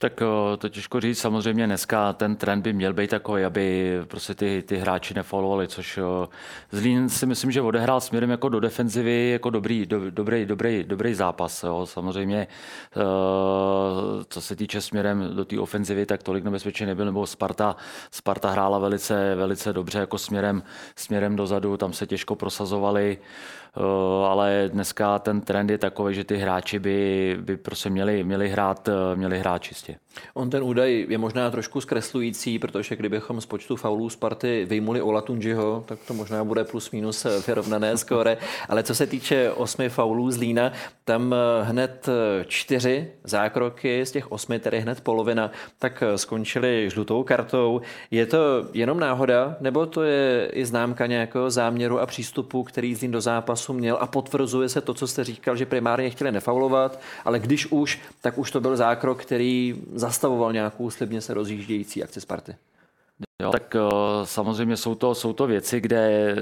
Tak 0.01 0.23
eh, 0.23 0.57
to 0.57 0.69
těžko 0.69 1.01
říct. 1.01 1.19
Samozřejmě 1.19 1.67
dneska 1.67 2.13
ten 2.13 2.37
trend 2.37 2.63
by 2.63 2.73
měl 2.73 2.93
být 2.93 3.11
takový, 3.11 3.45
aby 3.45 3.93
prostě 4.09 4.35
ty, 4.35 4.63
ty 4.67 4.77
hráči 4.77 5.15
nefollowovali, 5.15 5.69
což 5.69 5.99
eh, 5.99 6.27
Zlín 6.71 7.09
si 7.09 7.27
myslím, 7.27 7.51
že 7.51 7.63
odehrál 7.63 8.01
směrem 8.01 8.31
jako 8.31 8.49
do 8.49 8.61
defenzivy 8.61 9.31
jako 9.31 9.51
dobrý, 9.51 9.87
do, 9.87 10.11
dobrý, 10.11 10.47
dobrý, 10.47 10.85
dobrý 10.85 11.15
zápas. 11.15 11.63
Jo. 11.63 11.87
Samozřejmě 11.87 12.39
eh, 12.97 13.01
co 14.29 14.41
se 14.41 14.57
týče 14.57 14.81
směrem 14.81 15.31
do 15.35 15.45
té 15.45 15.61
ofenzivy, 15.61 16.07
tak 16.07 16.23
tolik 16.23 16.45
nebezpečný 16.45 16.87
nebyl, 16.87 17.05
nebo 17.05 17.27
Sparta, 17.27 17.77
Sparta 18.11 18.51
hrála 18.51 18.79
velice, 18.79 19.35
velice 19.35 19.73
dobře 19.73 19.99
jako 19.99 20.19
směrem, 20.19 20.63
směrem 20.97 21.37
dozadu, 21.37 21.77
tam 21.77 21.93
se 21.93 22.07
těžko 22.07 22.35
prosazovali. 22.37 23.19
Ale 24.29 24.65
dneska 24.73 25.19
ten 25.19 25.41
trend 25.41 25.71
je 25.71 25.79
takový, 25.79 26.15
že 26.15 26.25
ty 26.25 26.37
hráči 26.37 26.79
by, 26.79 27.39
by 27.41 27.57
prostě 27.57 27.91
měli, 27.91 28.25
měli, 28.25 28.49
hrát, 28.49 28.89
měli 29.15 29.39
hrát 29.39 29.63
čistě. 29.63 29.88
On 30.35 30.51
ten 30.51 30.63
údaj 30.63 31.07
je 31.09 31.19
možná 31.19 31.51
trošku 31.51 31.81
zkreslující, 31.81 32.59
protože 32.59 32.97
kdybychom 32.97 33.41
z 33.41 33.47
počtu 33.47 33.77
faulů 33.77 34.09
Sparty 34.09 34.65
vyjmuli 34.69 35.03
Ola 35.03 35.21
Tunžiho, 35.21 35.85
tak 35.87 35.99
to 36.07 36.15
možná 36.15 36.45
bude 36.45 36.65
plus 36.65 36.91
minus 36.91 37.25
eh, 37.25 37.43
vyrovnané 37.47 37.97
skóre. 37.97 38.37
Ale 38.69 38.83
co 38.83 38.95
se 38.95 39.07
týče 39.07 39.53
osmi 39.53 39.89
faulů 39.89 40.31
z 40.31 40.37
Lína, 40.37 40.73
tam 41.05 41.35
hned 41.63 42.09
čtyři 42.47 43.11
zákroky, 43.25 44.07
z 44.07 44.11
těch 44.11 44.33
osmi 44.33 44.59
tedy 44.59 44.81
hned 44.81 45.01
polovina, 45.01 45.51
tak 45.79 46.03
skončili 46.17 46.91
žlutou 46.91 47.23
kartou. 47.23 47.81
Je 48.11 48.27
to 48.27 48.39
jenom 48.73 49.01
náhoda, 49.01 49.57
nebo 49.61 49.87
to 49.87 50.03
je 50.03 50.51
i 50.53 50.65
známka 50.65 51.07
nějakého 51.07 51.51
záměru 51.51 52.01
a 52.01 52.07
přístupu, 52.07 52.63
který 52.63 52.95
Zlín 52.95 53.11
do 53.11 53.21
zápasu 53.21 53.73
měl 53.73 53.99
a 54.01 54.07
potvrzuje 54.07 54.69
se 54.69 54.81
to, 54.81 54.95
co 54.95 55.07
jste 55.07 55.25
říkal, 55.25 55.57
že 55.57 55.67
primárně 55.67 56.11
chtěli 56.11 56.33
nefaulovat, 56.33 57.01
ale 57.25 57.39
když 57.39 57.67
už, 57.67 58.01
tak 58.21 58.39
už 58.39 58.51
to 58.51 58.61
byl 58.61 58.77
zákrok, 58.77 59.23
který 59.23 59.78
zastavoval 59.95 60.53
nějakou 60.53 60.91
slibně 60.91 61.21
se 61.21 61.35
rozjíždějící 61.35 62.03
akci 62.03 62.21
Sparty. 62.21 62.57
Jo, 63.43 63.51
tak 63.51 63.75
uh, 63.75 64.25
samozřejmě 64.25 64.77
jsou 64.77 64.95
to, 64.95 65.15
jsou 65.15 65.33
to 65.33 65.47
věci, 65.47 65.81
kde 65.81 66.37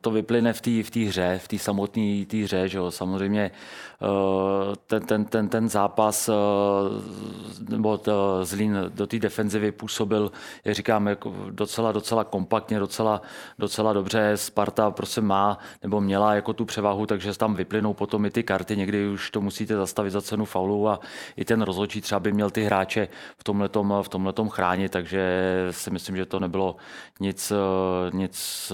to 0.00 0.10
vyplyne 0.10 0.52
v 0.52 0.60
té 0.60 0.82
v 0.82 0.90
té 0.90 1.00
hře, 1.00 1.40
v 1.42 1.48
té 1.48 1.58
samotné 1.58 2.24
té 2.26 2.36
hře, 2.36 2.68
že 2.68 2.78
jo. 2.78 2.90
Samozřejmě 2.90 3.50
Eh, 4.02 4.76
ten, 4.86 5.02
ten, 5.02 5.24
ten, 5.24 5.48
ten 5.48 5.68
zápas 5.68 6.28
eh, 6.28 6.32
nebo 7.68 8.00
Zlín 8.42 8.76
do 8.88 9.06
té 9.06 9.18
defenzivy 9.18 9.72
působil, 9.72 10.32
jak 10.64 10.74
říkám, 10.74 11.06
jako 11.06 11.34
docela, 11.50 11.92
docela 11.92 12.24
kompaktně, 12.24 12.78
docela, 12.78 13.22
docela 13.58 13.92
dobře. 13.92 14.32
Sparta 14.34 14.90
prostě 14.90 15.20
má 15.20 15.58
nebo 15.82 16.00
měla 16.00 16.34
jako 16.34 16.52
tu 16.52 16.64
převahu, 16.64 17.06
takže 17.06 17.38
tam 17.38 17.54
vyplynou 17.54 17.94
potom 17.94 18.26
i 18.26 18.30
ty 18.30 18.42
karty. 18.42 18.76
Někdy 18.76 19.08
už 19.08 19.30
to 19.30 19.40
musíte 19.40 19.76
zastavit 19.76 20.10
za 20.10 20.22
cenu 20.22 20.44
faulu 20.44 20.88
a 20.88 21.00
i 21.36 21.44
ten 21.44 21.62
rozhodčí 21.62 22.00
třeba 22.00 22.20
by 22.20 22.32
měl 22.32 22.50
ty 22.50 22.64
hráče 22.64 23.08
v 23.38 23.44
tomhletom, 23.44 23.94
v 24.02 24.08
tomhletom 24.08 24.48
chránit, 24.48 24.92
takže 24.92 25.42
si 25.70 25.90
myslím, 25.90 26.16
že 26.16 26.26
to 26.26 26.40
nebylo 26.40 26.76
nic, 27.20 27.52
eh, 27.52 28.16
nic 28.16 28.72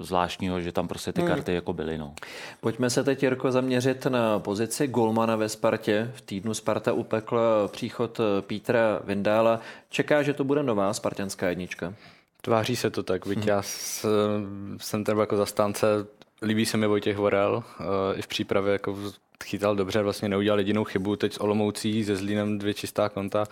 zvláštního, 0.00 0.60
že 0.60 0.72
tam 0.72 0.88
prostě 0.88 1.12
ty 1.12 1.20
hmm. 1.20 1.30
karty 1.30 1.50
hmm. 1.50 1.54
jako 1.54 1.72
byly. 1.72 1.98
No. 1.98 2.14
Pojďme 2.60 2.90
se 2.90 3.04
teď, 3.04 3.22
Jirko, 3.22 3.52
zaměřit 3.52 4.06
na 4.06 4.38
pozici 4.38 4.86
golmana 4.86 5.36
ve 5.36 5.48
Spartě. 5.48 6.10
V 6.14 6.20
týdnu 6.20 6.54
Sparta 6.54 6.92
upekla 6.92 7.68
příchod 7.68 8.20
Pítra 8.40 9.00
Vindála. 9.04 9.60
Čeká, 9.90 10.22
že 10.22 10.34
to 10.34 10.44
bude 10.44 10.62
nová 10.62 10.92
spartanská 10.92 11.48
jednička? 11.48 11.94
Tváří 12.40 12.76
se 12.76 12.90
to 12.90 13.02
tak, 13.02 13.26
byť 13.26 13.38
hmm. 13.38 13.48
já 13.48 13.62
jsem 14.78 15.04
třeba 15.04 15.22
jako 15.22 15.36
zastánce, 15.36 15.86
líbí 16.42 16.66
se 16.66 16.76
mi 16.76 16.86
Vojtěch 16.86 17.16
Vorel, 17.16 17.62
i 18.14 18.22
v 18.22 18.26
přípravě 18.26 18.72
jako 18.72 18.96
chytal 19.44 19.76
dobře, 19.76 20.02
vlastně 20.02 20.28
neudělal 20.28 20.58
jedinou 20.58 20.84
chybu, 20.84 21.16
teď 21.16 21.32
s 21.32 21.40
Olomoucí, 21.40 22.04
se 22.04 22.16
Zlínem 22.16 22.58
dvě 22.58 22.74
čistá 22.74 23.08
konta. 23.08 23.44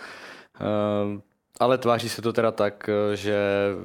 Ale 1.61 1.79
tváří 1.79 2.09
se 2.09 2.23
to 2.23 2.33
teda 2.33 2.53
tak, 2.53 2.91
že 3.15 3.37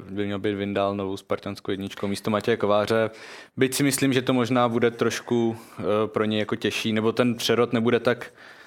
by 0.09 0.25
měl 0.25 0.39
být 0.39 0.55
Vindal 0.55 0.95
novou 0.95 1.17
spartanskou 1.17 1.71
jedničkou 1.71 2.07
místo 2.07 2.31
Matěje 2.31 2.57
Kováře. 2.57 3.09
Byť 3.57 3.73
si 3.73 3.83
myslím, 3.83 4.13
že 4.13 4.21
to 4.21 4.33
možná 4.33 4.69
bude 4.69 4.91
trošku 4.91 5.57
eh, 5.79 5.83
pro 6.05 6.25
ně 6.25 6.39
jako 6.39 6.55
těžší, 6.55 6.93
nebo 6.93 7.11
ten 7.11 7.35
přerod 7.35 7.73
nebude 7.73 7.99
tak 7.99 8.31
Eh, 8.31 8.60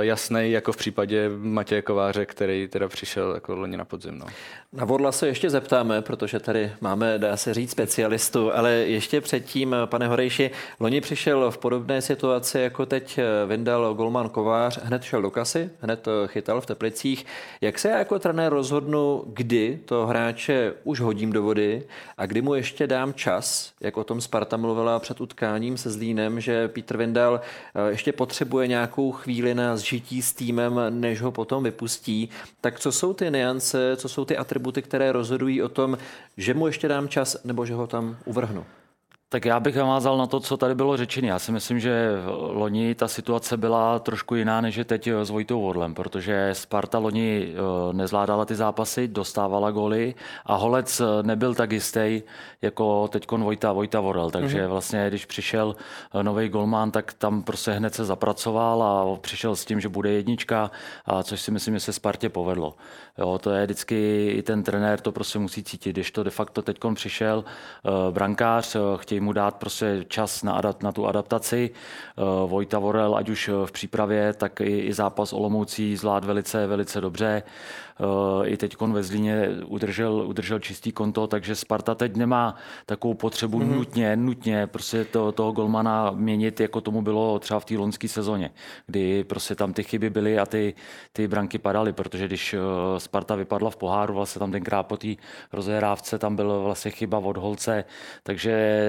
jasný 0.00 0.50
jako 0.50 0.72
v 0.72 0.76
případě 0.76 1.30
Matěje 1.38 1.82
Kováře, 1.82 2.26
který 2.26 2.68
teda 2.68 2.88
přišel 2.88 3.34
jako 3.34 3.54
loni 3.54 3.76
na 3.76 3.84
podzim. 3.84 4.18
No. 4.18 4.26
Na 4.72 4.84
Vodla 4.84 5.12
se 5.12 5.26
ještě 5.26 5.50
zeptáme, 5.50 6.02
protože 6.02 6.40
tady 6.40 6.72
máme, 6.80 7.18
dá 7.18 7.36
se 7.36 7.54
říct, 7.54 7.70
specialistu, 7.70 8.54
ale 8.54 8.72
ještě 8.72 9.20
předtím, 9.20 9.76
pane 9.84 10.08
Horejši, 10.08 10.50
loni 10.80 11.00
přišel 11.00 11.50
v 11.50 11.58
podobné 11.58 12.02
situaci, 12.02 12.60
jako 12.60 12.86
teď 12.86 13.18
eh, 13.18 13.46
Vindal 13.46 13.94
Golman 13.94 14.28
Kovář, 14.28 14.78
hned 14.82 15.02
šel 15.02 15.22
do 15.22 15.30
kasy, 15.30 15.70
hned 15.80 16.08
eh, 16.08 16.28
chytal 16.28 16.60
v 16.60 16.66
Teplicích. 16.66 17.26
Jak 17.60 17.78
se 17.78 17.88
já 17.88 17.98
jako 17.98 18.18
trenér 18.18 18.52
rozhodnu, 18.52 19.24
kdy 19.26 19.78
to 19.84 20.06
hráče 20.06 20.74
už 20.84 21.00
hodím 21.00 21.32
do 21.32 21.42
vody 21.42 21.82
a 22.16 22.26
kdy 22.26 22.42
mu 22.42 22.54
ještě 22.54 22.86
dám 22.86 23.14
čas, 23.14 23.72
jak 23.80 23.96
o 23.96 24.04
tom 24.04 24.20
Sparta 24.20 24.56
mluvila 24.56 24.98
před 24.98 25.20
utkáním 25.20 25.76
se 25.76 25.90
Zlínem, 25.90 26.40
že 26.40 26.68
Petr 26.68 26.96
Vindal 26.96 27.40
ještě 27.88 28.12
potřebuje 28.12 28.66
nějakou 28.66 29.12
chvíli 29.12 29.54
na 29.54 29.67
zžití 29.76 30.22
s 30.22 30.32
týmem, 30.32 30.80
než 30.90 31.20
ho 31.20 31.32
potom 31.32 31.64
vypustí. 31.64 32.28
Tak 32.60 32.80
co 32.80 32.92
jsou 32.92 33.12
ty 33.12 33.30
niance, 33.30 33.96
co 33.96 34.08
jsou 34.08 34.24
ty 34.24 34.36
atributy, 34.36 34.82
které 34.82 35.12
rozhodují 35.12 35.62
o 35.62 35.68
tom, 35.68 35.98
že 36.36 36.54
mu 36.54 36.66
ještě 36.66 36.88
dám 36.88 37.08
čas 37.08 37.36
nebo 37.44 37.66
že 37.66 37.74
ho 37.74 37.86
tam 37.86 38.16
uvrhnu? 38.24 38.64
Tak 39.30 39.44
já 39.44 39.60
bych 39.60 39.76
navázal 39.76 40.18
na 40.18 40.26
to, 40.26 40.40
co 40.40 40.56
tady 40.56 40.74
bylo 40.74 40.96
řečeno. 40.96 41.28
Já 41.28 41.38
si 41.38 41.52
myslím, 41.52 41.80
že 41.80 42.10
loni 42.36 42.94
ta 42.94 43.08
situace 43.08 43.56
byla 43.56 43.98
trošku 43.98 44.34
jiná, 44.34 44.60
než 44.60 44.76
je 44.76 44.84
teď 44.84 45.08
s 45.08 45.30
Vojtou 45.30 45.60
Vodlem, 45.60 45.94
protože 45.94 46.50
Sparta 46.52 46.98
loni 46.98 47.48
eh, 47.48 47.92
nezvládala 47.92 48.44
ty 48.44 48.54
zápasy, 48.54 49.08
dostávala 49.08 49.70
goly 49.70 50.14
a 50.46 50.54
Holec 50.54 51.00
eh, 51.00 51.04
nebyl 51.22 51.54
tak 51.54 51.72
jistý 51.72 52.22
jako 52.62 53.08
teď 53.08 53.30
Vojta, 53.30 53.72
Vojta 53.72 54.00
Vodel. 54.00 54.30
Takže 54.30 54.58
mm-hmm. 54.58 54.68
vlastně, 54.68 55.08
když 55.08 55.26
přišel 55.26 55.76
eh, 56.14 56.22
nový 56.22 56.48
golman, 56.48 56.90
tak 56.90 57.12
tam 57.12 57.42
prostě 57.42 57.70
hned 57.70 57.94
se 57.94 58.04
zapracoval 58.04 58.82
a 58.82 59.16
přišel 59.16 59.56
s 59.56 59.64
tím, 59.64 59.80
že 59.80 59.88
bude 59.88 60.10
jednička, 60.10 60.70
a 61.04 61.22
což 61.22 61.40
si 61.40 61.50
myslím, 61.50 61.74
že 61.74 61.80
se 61.80 61.92
Spartě 61.92 62.28
povedlo. 62.28 62.74
Jo, 63.18 63.38
to 63.42 63.50
je 63.50 63.64
vždycky, 63.64 64.28
i 64.30 64.42
ten 64.42 64.62
trenér 64.62 65.00
to 65.00 65.12
prostě 65.12 65.38
musí 65.38 65.62
cítit. 65.62 65.90
Když 65.90 66.10
to 66.10 66.22
de 66.22 66.30
facto 66.30 66.62
teď 66.62 66.78
přišel 66.94 67.44
brankář, 68.10 68.76
chtějí 68.96 69.17
mu 69.20 69.32
dát 69.32 69.54
prostě 69.54 70.04
čas 70.08 70.42
na, 70.42 70.52
adapt, 70.52 70.82
na 70.82 70.92
tu 70.92 71.06
adaptaci. 71.06 71.70
Eh, 71.70 72.22
Vojta 72.46 72.78
Vorel, 72.78 73.16
ať 73.16 73.28
už 73.28 73.50
v 73.66 73.72
přípravě, 73.72 74.32
tak 74.32 74.60
i, 74.60 74.78
i 74.78 74.92
zápas 74.92 75.32
Olomoucí 75.32 75.96
zvlád 75.96 76.24
velice, 76.24 76.66
velice 76.66 77.00
dobře. 77.00 77.42
Eh, 78.00 78.48
i 78.48 78.56
teď 78.56 78.80
ve 78.80 79.02
Zlíně 79.02 79.48
udržel, 79.66 80.12
udržel 80.26 80.58
čistý 80.58 80.92
konto, 80.92 81.26
takže 81.26 81.54
Sparta 81.54 81.94
teď 81.94 82.16
nemá 82.16 82.54
takovou 82.86 83.14
potřebu 83.14 83.60
mm-hmm. 83.60 83.74
nutně, 83.74 84.16
nutně 84.16 84.66
prostě 84.66 85.04
to, 85.04 85.32
toho 85.32 85.52
golmana 85.52 86.10
měnit, 86.10 86.60
jako 86.60 86.80
tomu 86.80 87.02
bylo 87.02 87.38
třeba 87.38 87.60
v 87.60 87.64
té 87.64 87.74
loňské 87.74 88.08
sezóně, 88.08 88.50
kdy 88.86 89.24
prostě 89.24 89.54
tam 89.54 89.72
ty 89.72 89.82
chyby 89.82 90.10
byly 90.10 90.38
a 90.38 90.46
ty, 90.46 90.74
ty 91.12 91.28
branky 91.28 91.58
padaly, 91.58 91.92
protože 91.92 92.26
když 92.26 92.54
eh, 92.54 92.58
Sparta 93.00 93.34
vypadla 93.34 93.70
v 93.70 93.76
poháru, 93.76 94.14
vlastně 94.14 94.38
tam 94.38 94.52
tenkrát 94.52 94.82
po 94.82 94.96
té 94.96 95.08
rozehrávce 95.52 96.18
tam 96.18 96.36
byla 96.36 96.58
vlastně 96.58 96.90
chyba 96.90 97.18
od 97.18 97.36
Holce, 97.36 97.84
takže 98.22 98.82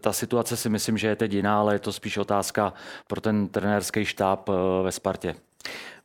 ta 0.00 0.12
situace 0.12 0.56
si 0.56 0.68
myslím, 0.68 0.98
že 0.98 1.08
je 1.08 1.16
teď 1.16 1.32
jiná, 1.32 1.60
ale 1.60 1.74
je 1.74 1.78
to 1.78 1.92
spíš 1.92 2.16
otázka 2.16 2.72
pro 3.06 3.20
ten 3.20 3.48
trenérský 3.48 4.04
štáb 4.04 4.48
eh, 4.48 4.52
ve 4.82 4.92
Spartě. 4.92 5.47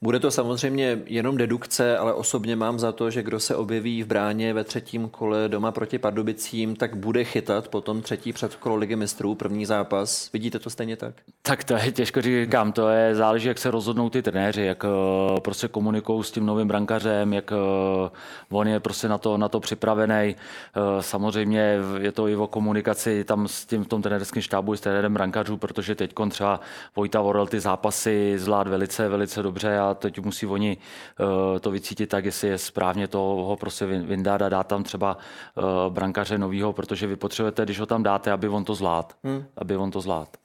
Bude 0.04 0.20
to 0.20 0.32
samozřejmě 0.32 1.00
jenom 1.06 1.38
dedukce, 1.38 1.98
ale 1.98 2.14
osobně 2.14 2.56
mám 2.56 2.80
za 2.80 2.92
to, 2.92 3.10
že 3.10 3.24
kdo 3.24 3.40
se 3.40 3.56
objeví 3.56 4.04
v 4.04 4.08
bráně 4.08 4.54
ve 4.54 4.64
třetím 4.64 5.10
kole 5.10 5.50
doma 5.50 5.72
proti 5.72 6.00
Pardubicím, 6.00 6.76
tak 6.76 6.96
bude 6.96 7.24
chytat 7.24 7.68
potom 7.68 8.02
třetí 8.02 8.34
předkolo 8.34 8.76
Ligy 8.76 8.96
mistrů, 8.96 9.36
první 9.36 9.66
zápas. 9.66 10.32
Vidíte 10.34 10.60
to 10.60 10.70
stejně 10.70 10.98
tak? 10.98 11.14
Tak 11.42 11.64
to 11.64 11.74
je 11.74 11.92
těžko 11.92 12.22
říkám, 12.22 12.72
to 12.72 12.90
je 12.90 13.16
záleží, 13.16 13.48
jak 13.48 13.58
se 13.58 13.72
rozhodnou 13.72 14.10
ty 14.10 14.22
trenéři, 14.22 14.62
jak 14.62 14.84
uh, 14.84 15.40
prostě 15.40 15.68
komunikují 15.68 16.24
s 16.24 16.32
tím 16.32 16.46
novým 16.46 16.68
brankařem, 16.68 17.34
jak 17.34 17.52
uh, 17.52 18.58
on 18.60 18.68
je 18.68 18.80
prostě 18.80 19.08
na 19.08 19.18
to, 19.18 19.38
na 19.38 19.50
to 19.50 19.60
připravený. 19.60 20.36
Uh, 20.36 21.02
samozřejmě 21.02 21.80
je 22.00 22.12
to 22.12 22.28
i 22.28 22.36
o 22.36 22.48
komunikaci 22.48 23.24
tam 23.24 23.48
s 23.48 23.66
tím 23.66 23.84
v 23.84 23.88
tom 23.88 24.02
trenérském 24.02 24.42
štábu 24.42 24.74
i 24.74 24.78
s 24.78 24.82
trenérem 24.82 25.14
brankařů, 25.14 25.58
protože 25.58 25.96
teď 25.96 26.14
třeba 26.30 26.60
Vojta 26.96 27.22
Vorel 27.22 27.48
ty 27.48 27.60
zápasy 27.60 28.34
zvlád 28.38 28.68
velice, 28.68 29.10
velice 29.10 29.44
dobře 29.44 29.80
a 29.80 29.93
teď 29.94 30.20
musí 30.20 30.46
oni 30.46 30.78
uh, 31.20 31.60
to 31.60 31.72
vycítit 31.72 32.10
tak, 32.10 32.26
jestli 32.26 32.48
je 32.48 32.58
správně 32.58 33.08
to 33.08 33.18
ho 33.18 33.58
prostě 33.60 33.86
vyndat 33.86 34.42
a 34.42 34.50
dát 34.50 34.68
tam 34.68 34.84
třeba 34.84 35.18
uh, 35.56 35.64
brankaře 35.94 36.38
novýho, 36.38 36.74
protože 36.74 37.08
vy 37.08 37.16
potřebujete, 37.16 37.64
když 37.66 37.80
ho 37.80 37.86
tam 37.86 38.04
dáte, 38.04 38.32
aby 38.32 38.50
on 38.50 38.66
to 38.66 38.76
zvlád. 38.76 39.16
Hmm. 39.24 39.46
Aby 39.58 39.78
on 39.78 39.92
to 39.92 40.02
zvlád. 40.02 40.38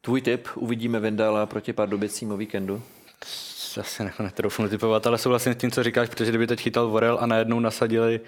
Tvůj 0.00 0.20
tip, 0.22 0.48
uvidíme 0.54 1.00
Vendala 1.00 1.46
proti 1.46 1.72
Pardubicím 1.72 2.32
o 2.32 2.36
víkendu? 2.36 2.82
Zase 3.74 4.10
netroufnu 4.18 4.68
typovat, 4.68 5.06
ale 5.06 5.18
souhlasím 5.18 5.52
s 5.52 5.56
tím, 5.56 5.70
co 5.70 5.82
říkáš, 5.82 6.08
protože 6.08 6.30
kdyby 6.30 6.46
teď 6.46 6.60
chytal 6.60 6.88
Vorel 6.88 7.18
a 7.20 7.26
najednou 7.26 7.60
nasadili 7.60 8.20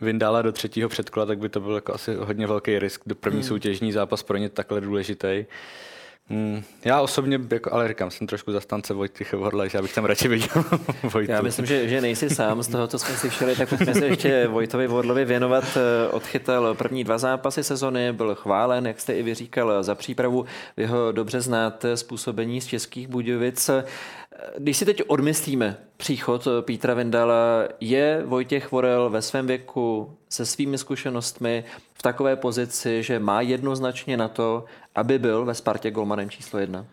Vindala 0.00 0.42
do 0.42 0.52
třetího 0.52 0.88
předkola, 0.88 1.26
tak 1.26 1.38
by 1.38 1.48
to 1.48 1.60
byl 1.60 1.74
jako 1.74 1.94
asi 1.94 2.14
hodně 2.14 2.46
velký 2.46 2.78
risk. 2.78 3.02
Do 3.06 3.14
první 3.14 3.40
hmm. 3.40 3.48
soutěžní 3.48 3.92
zápas 3.92 4.22
pro 4.22 4.36
ně 4.36 4.48
takhle 4.48 4.80
důležitý. 4.80 5.44
Hmm, 6.30 6.62
já 6.84 7.00
osobně, 7.00 7.40
jako, 7.50 7.72
ale 7.72 7.88
říkám, 7.88 8.10
jsem 8.10 8.26
trošku 8.26 8.52
zastánce 8.52 8.94
Vojtycha 8.94 9.36
Vorla, 9.36 9.66
že 9.66 9.78
já 9.78 9.82
bych 9.82 9.94
tam 9.94 10.04
radši 10.04 10.28
viděl 10.28 10.64
Vojtu. 11.12 11.32
Já 11.32 11.42
myslím, 11.42 11.66
že, 11.66 11.88
že 11.88 12.00
nejsi 12.00 12.30
sám 12.30 12.62
z 12.62 12.68
toho, 12.68 12.86
co 12.86 12.98
jsme 12.98 13.16
si 13.16 13.30
všeli, 13.30 13.56
tak 13.56 13.68
pojďme 13.68 13.94
se 13.94 14.06
ještě 14.06 14.46
Vojtovi 14.46 14.86
Vorlovi 14.86 15.24
věnovat. 15.24 15.64
Eh, 15.76 16.08
odchytal 16.08 16.74
první 16.74 17.04
dva 17.04 17.18
zápasy 17.18 17.64
sezony, 17.64 18.12
byl 18.12 18.34
chválen, 18.34 18.86
jak 18.86 19.00
jste 19.00 19.14
i 19.14 19.22
vyříkal, 19.22 19.82
za 19.82 19.94
přípravu. 19.94 20.44
Vy 20.76 20.86
ho 20.86 21.12
dobře 21.12 21.40
znáte 21.40 21.96
způsobení 21.96 22.60
z 22.60 22.66
Českých 22.66 23.08
Budějovic. 23.08 23.70
Když 24.58 24.76
si 24.76 24.84
teď 24.84 25.02
odmyslíme 25.06 25.76
příchod 25.96 26.48
Pítra 26.60 26.94
Vendala, 26.94 27.68
je 27.80 28.22
Vojtěch 28.26 28.70
Vorel 28.70 29.10
ve 29.10 29.22
svém 29.22 29.46
věku 29.46 30.16
se 30.28 30.46
svými 30.46 30.78
zkušenostmi 30.78 31.64
v 31.94 32.02
takové 32.02 32.36
pozici, 32.36 33.02
že 33.02 33.18
má 33.18 33.40
jednoznačně 33.40 34.16
na 34.16 34.28
to, 34.28 34.64
aby 34.98 35.18
byl 35.18 35.44
ve 35.44 35.54
Spartě 35.54 35.90
golmanem 35.90 36.30
číslo 36.30 36.58
jedna? 36.58 36.86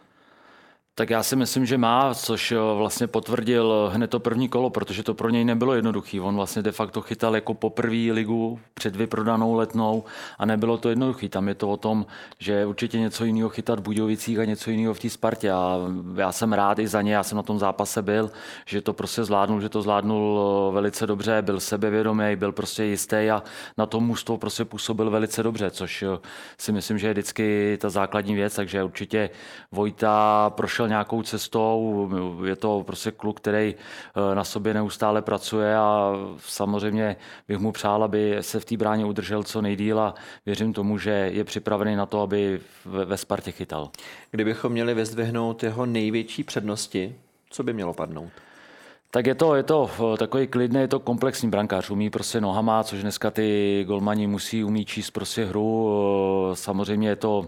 Tak 0.98 1.10
já 1.10 1.24
si 1.24 1.36
myslím, 1.36 1.66
že 1.66 1.78
má, 1.78 2.14
což 2.14 2.52
eh, 2.52 2.58
vlastně 2.78 3.08
potvrdil 3.08 3.92
hned 3.94 4.08
to 4.08 4.20
první 4.20 4.50
kolo, 4.50 4.70
protože 4.70 5.04
to 5.04 5.14
pro 5.14 5.30
něj 5.30 5.46
nebylo 5.46 5.74
jednoduchý. 5.74 6.20
On 6.20 6.36
vlastně 6.36 6.62
de 6.62 6.72
facto 6.72 7.02
chytal 7.02 7.36
jako 7.36 7.54
poprvé 7.54 8.12
ligu 8.12 8.60
před 8.74 8.96
vyprodanou 8.96 9.54
letnou 9.54 10.04
a 10.38 10.46
nebylo 10.46 10.78
to 10.78 10.90
jednoduchý. 10.90 11.30
Tam 11.30 11.48
je 11.48 11.56
to 11.56 11.70
o 11.70 11.78
tom, 11.78 12.06
že 12.40 12.66
určitě 12.66 13.00
něco 13.00 13.26
jiného 13.26 13.50
chytat 13.50 13.80
v 13.80 13.84
Budějovicích 13.84 14.40
a 14.40 14.46
něco 14.46 14.72
jiného 14.72 14.94
v 14.94 15.00
té 15.00 15.10
Spartě. 15.10 15.52
A 15.52 15.78
já 16.16 16.32
jsem 16.32 16.54
rád 16.54 16.80
i 16.80 16.88
za 16.88 17.02
ně, 17.02 17.14
já 17.14 17.24
jsem 17.24 17.36
na 17.36 17.44
tom 17.44 17.60
zápase 17.60 18.02
byl, 18.02 18.32
že 18.66 18.82
to 18.82 18.94
prostě 18.94 19.24
zvládnul, 19.24 19.62
že 19.62 19.70
to 19.70 19.82
zvládnul 19.82 20.40
eh, 20.40 20.74
velice 20.74 21.08
dobře, 21.08 21.42
byl 21.42 21.60
sebevědomý, 21.60 22.36
byl 22.36 22.52
prostě 22.52 22.84
jistý 22.84 23.16
a 23.16 23.44
na 23.78 23.86
tom 23.86 24.06
mužstvo 24.06 24.38
prostě 24.38 24.66
působil 24.66 25.10
velice 25.10 25.44
dobře, 25.44 25.72
což 25.72 26.04
eh, 26.04 26.08
si 26.58 26.72
myslím, 26.72 26.98
že 26.98 27.08
je 27.08 27.14
vždycky 27.14 27.78
ta 27.82 27.90
základní 27.90 28.36
věc, 28.36 28.56
takže 28.56 28.84
určitě 28.84 29.30
Vojta 29.72 30.50
prošel 30.50 30.85
prošel 30.86 30.90
nějakou 30.90 31.22
cestou, 31.22 32.10
je 32.46 32.56
to 32.56 32.84
prostě 32.86 33.12
kluk, 33.12 33.38
který 33.38 33.76
na 34.34 34.44
sobě 34.44 34.74
neustále 34.74 35.22
pracuje 35.22 35.76
a 35.76 36.14
samozřejmě 36.40 37.16
bych 37.48 37.58
mu 37.58 37.72
přál, 37.72 38.04
aby 38.04 38.38
se 38.42 38.60
v 38.60 38.66
té 38.66 38.78
bráně 38.78 39.06
udržel 39.06 39.44
co 39.44 39.62
nejdíl 39.62 40.00
a 40.00 40.14
věřím 40.46 40.74
tomu, 40.74 40.98
že 40.98 41.32
je 41.34 41.44
připravený 41.44 41.96
na 41.96 42.06
to, 42.06 42.22
aby 42.22 42.60
ve 42.86 43.18
Spartě 43.18 43.52
chytal. 43.52 43.90
Kdybychom 44.32 44.72
měli 44.72 44.94
vyzdvihnout 44.94 45.64
jeho 45.64 45.86
největší 45.86 46.44
přednosti, 46.44 47.16
co 47.50 47.64
by 47.64 47.74
mělo 47.74 47.94
padnout? 47.94 48.32
Tak 49.12 49.26
je 49.28 49.36
to, 49.36 49.56
je 49.56 49.64
to 49.64 49.90
eh, 49.90 50.18
takový 50.18 50.48
klidný, 50.48 50.80
je 50.82 50.88
to 50.88 51.00
komplexní 51.00 51.50
brankář, 51.50 51.90
umí 51.90 52.10
prostě 52.10 52.42
nohama, 52.42 52.84
což 52.84 53.02
dneska 53.02 53.32
ty 53.32 53.84
golmani 53.88 54.28
musí 54.28 54.64
umí 54.64 54.86
číst 54.86 55.12
prostě 55.12 55.46
hru. 55.46 55.90
Eh, 56.52 56.56
samozřejmě 56.56 57.10
je 57.10 57.16
to 57.16 57.48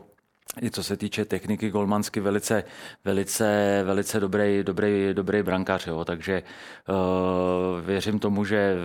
i 0.62 0.72
co 0.72 0.84
se 0.84 0.98
týče 0.98 1.26
techniky 1.26 1.70
golmansky 1.70 2.20
velice, 2.20 2.64
velice, 3.06 3.82
velice 3.86 4.20
dobrý, 4.20 4.64
dobrý, 4.64 5.14
dobrý 5.14 5.44
brankář. 5.44 5.88
Jo. 5.88 6.06
Takže 6.06 6.44
uh, 6.90 7.86
věřím 7.86 8.20
tomu, 8.20 8.46
že 8.46 8.76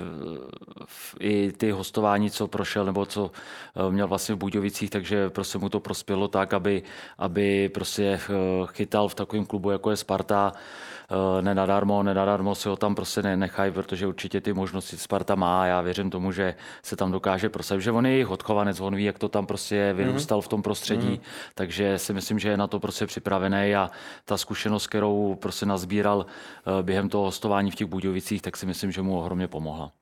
i 1.21 1.53
ty 1.53 1.71
hostování, 1.71 2.31
co 2.31 2.49
prošel, 2.49 2.85
nebo 2.85 3.07
co 3.07 3.25
uh, 3.25 3.93
měl 3.93 4.09
vlastně 4.09 4.35
v 4.35 4.39
Budějovicích, 4.39 4.91
takže 4.91 5.31
prostě 5.31 5.59
mu 5.59 5.69
to 5.69 5.81
prospělo 5.81 6.29
tak, 6.29 6.55
aby, 6.55 6.83
aby 7.19 7.69
prostě 7.69 8.21
chytal 8.67 9.09
v 9.09 9.15
takovém 9.15 9.47
klubu, 9.47 9.71
jako 9.71 9.91
je 9.91 9.97
Sparta. 9.97 10.53
Eh, 11.13 11.43
nenadarmo, 11.43 12.03
nenadarmo 12.03 12.55
si 12.55 12.69
ho 12.69 12.77
tam 12.77 12.95
prostě 12.95 13.23
nenechají, 13.23 13.73
protože 13.73 14.07
určitě 14.07 14.41
ty 14.41 14.53
možnosti 14.53 14.97
Sparta 14.97 15.35
má 15.35 15.63
a 15.63 15.67
já 15.67 15.81
věřím 15.81 16.11
tomu, 16.11 16.33
že 16.33 16.55
se 16.83 16.97
tam 16.97 17.13
dokáže 17.13 17.49
prosadit, 17.49 17.83
že 17.83 17.93
on 17.93 18.07
je 18.07 18.13
jejich 18.13 18.31
odchovanec, 18.31 18.81
on 18.81 18.97
ví, 18.97 19.05
jak 19.05 19.19
to 19.19 19.29
tam 19.29 19.47
prostě 19.47 19.93
vyrůstal 19.93 20.41
v 20.41 20.49
tom 20.49 20.63
prostředí, 20.63 21.09
mm. 21.09 21.19
takže 21.55 21.99
si 21.99 22.13
myslím, 22.13 22.39
že 22.39 22.49
je 22.49 22.57
na 22.57 22.67
to 22.67 22.81
prostě 22.81 23.07
připravený 23.07 23.75
a 23.75 23.91
ta 24.25 24.37
zkušenost, 24.37 24.87
kterou 24.87 25.35
prostě 25.35 25.67
nazbíral 25.67 26.27
eh, 26.27 26.83
během 26.83 27.09
toho 27.09 27.25
hostování 27.25 27.71
v 27.71 27.75
těch 27.75 27.87
Budějovicích, 27.87 28.43
tak 28.43 28.57
si 28.57 28.67
myslím, 28.67 28.93
že 28.93 29.03
mu 29.03 29.19
ohromně 29.19 29.49
pomohla. 29.49 29.93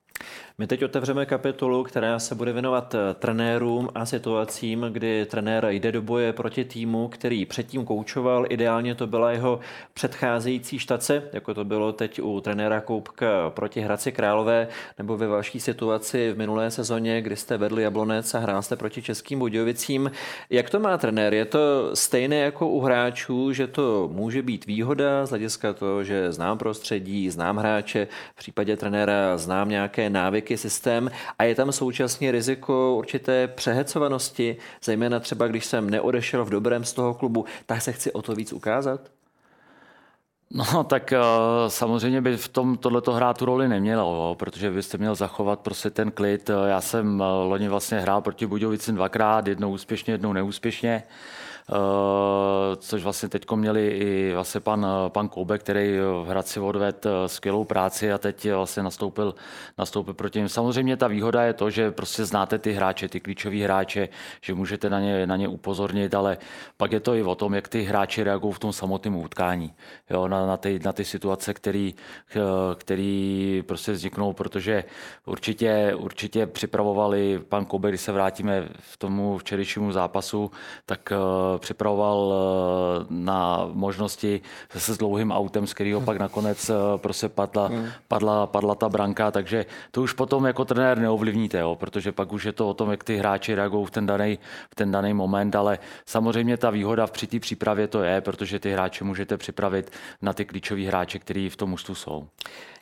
My 0.60 0.66
teď 0.66 0.84
otevřeme 0.84 1.26
kapitolu, 1.26 1.84
která 1.84 2.18
se 2.18 2.34
bude 2.34 2.52
věnovat 2.52 2.94
eh, 2.94 3.14
trenérům 3.14 3.88
a 3.94 4.06
situacím, 4.06 4.86
kdy 4.90 5.26
trenér 5.26 5.66
jde 5.68 5.92
do 5.92 6.02
boje 6.02 6.32
proti 6.32 6.64
týmu, 6.64 7.08
který 7.08 7.46
předtím 7.46 7.84
koučoval. 7.84 8.46
Ideálně 8.48 8.94
to 8.94 9.06
byla 9.06 9.30
jeho 9.30 9.60
předcházející 9.94 10.78
štace, 10.78 11.22
jako 11.32 11.54
to 11.54 11.64
bylo 11.64 11.92
teď 11.92 12.22
u 12.22 12.40
trenéra 12.40 12.80
Koupka 12.80 13.50
proti 13.50 13.80
Hradci 13.80 14.12
Králové, 14.12 14.68
nebo 14.98 15.16
ve 15.16 15.26
vaší 15.26 15.60
situaci 15.60 16.32
v 16.32 16.38
minulé 16.38 16.70
sezóně, 16.70 17.22
kdy 17.22 17.36
jste 17.36 17.56
vedli 17.56 17.82
Jablonec 17.82 18.34
a 18.34 18.38
hrál 18.38 18.62
jste 18.62 18.76
proti 18.76 19.02
Českým 19.02 19.38
Budějovicím. 19.38 20.10
Jak 20.50 20.70
to 20.70 20.80
má 20.80 20.98
trenér? 20.98 21.34
Je 21.34 21.44
to 21.44 21.90
stejné 21.94 22.36
jako 22.36 22.68
u 22.68 22.80
hráčů, 22.80 23.52
že 23.52 23.66
to 23.66 24.08
může 24.12 24.42
být 24.42 24.66
výhoda 24.66 25.26
z 25.26 25.30
hlediska 25.30 25.72
toho, 25.72 26.04
že 26.04 26.32
znám 26.32 26.58
prostředí, 26.58 27.30
znám 27.30 27.56
hráče, 27.56 28.08
v 28.34 28.36
případě 28.36 28.76
trenéra 28.76 29.38
znám 29.38 29.68
nějaké 29.68 30.09
návyky, 30.10 30.56
systém 30.56 31.10
a 31.38 31.44
je 31.44 31.54
tam 31.54 31.72
současně 31.72 32.32
riziko 32.32 32.94
určité 32.98 33.48
přehecovanosti, 33.48 34.56
zejména 34.84 35.20
třeba 35.20 35.46
když 35.46 35.64
jsem 35.64 35.90
neodešel 35.90 36.44
v 36.44 36.50
dobrém 36.50 36.84
z 36.84 36.92
toho 36.92 37.14
klubu, 37.14 37.44
tak 37.66 37.82
se 37.82 37.92
chci 37.92 38.12
o 38.12 38.22
to 38.22 38.34
víc 38.34 38.52
ukázat? 38.52 39.00
No 40.50 40.84
tak 40.84 41.12
uh, 41.12 41.68
samozřejmě 41.68 42.20
by 42.20 42.36
v 42.36 42.48
tom 42.48 42.76
tohleto 42.76 43.12
hrát 43.12 43.38
tu 43.38 43.44
roli 43.44 43.68
nemělo, 43.68 44.14
jo, 44.14 44.34
protože 44.38 44.70
byste 44.70 44.98
měl 44.98 45.14
zachovat 45.14 45.60
prostě 45.60 45.90
ten 45.90 46.10
klid. 46.10 46.50
Já 46.66 46.80
jsem 46.80 47.20
uh, 47.20 47.26
loni 47.26 47.68
vlastně 47.68 48.00
hrál 48.00 48.20
proti 48.20 48.46
Budějovicím 48.46 48.94
dvakrát, 48.94 49.46
jednou 49.46 49.72
úspěšně, 49.72 50.14
jednou 50.14 50.32
neúspěšně. 50.32 51.02
Eh, 51.68 52.76
což 52.76 53.02
vlastně 53.02 53.28
teď 53.28 53.50
měli 53.54 53.88
i 53.88 54.34
vlastně 54.34 54.60
pan, 54.60 54.86
pan 55.08 55.28
Koube, 55.28 55.58
který 55.58 55.98
v 55.98 56.26
Hradci 56.28 56.60
odvedl 56.60 56.96
eh, 57.04 57.28
skvělou 57.28 57.64
práci 57.64 58.12
a 58.12 58.18
teď 58.18 58.52
vlastně 58.52 58.82
nastoupil, 58.82 59.34
nastoupil 59.78 60.14
proti 60.14 60.38
ním. 60.38 60.48
Samozřejmě 60.48 60.96
ta 60.96 61.08
výhoda 61.08 61.42
je 61.42 61.52
to, 61.52 61.70
že 61.70 61.90
prostě 61.90 62.24
znáte 62.24 62.58
ty 62.58 62.72
hráče, 62.72 63.08
ty 63.08 63.20
klíčoví 63.20 63.62
hráče, 63.62 64.08
že 64.42 64.54
můžete 64.54 64.90
na 64.90 65.00
ně, 65.00 65.26
na 65.26 65.36
ně 65.36 65.48
upozornit, 65.48 66.14
ale 66.14 66.38
pak 66.76 66.92
je 66.92 67.00
to 67.00 67.14
i 67.14 67.22
o 67.22 67.34
tom, 67.34 67.54
jak 67.54 67.68
ty 67.68 67.82
hráči 67.82 68.22
reagují 68.22 68.54
v 68.54 68.58
tom 68.58 68.72
samotném 68.72 69.16
utkání, 69.16 69.74
jo, 70.10 70.28
na, 70.28 70.46
na, 70.46 70.56
ty, 70.56 70.80
na 70.84 70.92
ty 70.92 71.04
situace, 71.04 71.54
který, 71.54 71.94
eh, 72.36 72.40
který 72.74 73.62
prostě 73.66 73.92
vzniknou, 73.92 74.32
protože 74.32 74.84
určitě, 75.26 75.94
určitě 75.96 76.46
připravovali 76.46 77.40
pan 77.48 77.64
Koube, 77.64 77.88
když 77.88 78.00
se 78.00 78.12
vrátíme 78.12 78.68
v 78.78 78.96
tomu 78.96 79.38
včerejšímu 79.38 79.92
zápasu, 79.92 80.50
tak 80.86 81.12
připravoval 81.60 82.34
eh, 82.34 83.06
na 83.10 83.68
možnosti 83.72 84.40
se 84.76 84.94
s 84.94 84.98
dlouhým 84.98 85.32
autem, 85.32 85.66
z 85.66 85.74
kterého 85.74 86.00
pak 86.00 86.18
nakonec 86.18 86.70
eh, 86.70 86.74
prostě 86.96 87.28
padla, 87.28 87.66
hmm. 87.66 87.86
padla, 88.08 88.46
padla 88.46 88.74
ta 88.74 88.88
branka, 88.88 89.30
takže 89.30 89.66
to 89.90 90.02
už 90.02 90.12
potom 90.12 90.46
jako 90.46 90.64
trenér 90.64 90.98
neovlivníte, 90.98 91.58
jo, 91.58 91.76
protože 91.80 92.12
pak 92.12 92.32
už 92.32 92.44
je 92.44 92.52
to 92.52 92.68
o 92.68 92.74
tom, 92.74 92.90
jak 92.90 93.04
ty 93.04 93.16
hráči 93.16 93.54
reagují 93.54 93.86
v 93.86 93.90
ten 93.90 94.06
daný, 94.06 94.38
v 94.70 94.74
ten 94.74 94.90
daný 94.90 95.14
moment, 95.14 95.56
ale 95.56 95.78
samozřejmě 96.06 96.56
ta 96.56 96.70
výhoda 96.70 97.06
při 97.06 97.26
té 97.26 97.40
přípravě 97.40 97.88
to 97.88 98.02
je, 98.02 98.20
protože 98.20 98.58
ty 98.58 98.72
hráče 98.72 99.04
můžete 99.04 99.36
připravit 99.36 99.90
na 100.22 100.32
ty 100.32 100.44
klíčové 100.44 100.86
hráče, 100.86 101.18
kteří 101.18 101.48
v 101.48 101.56
tom 101.56 101.72
ústu 101.72 101.94
jsou. 101.94 102.28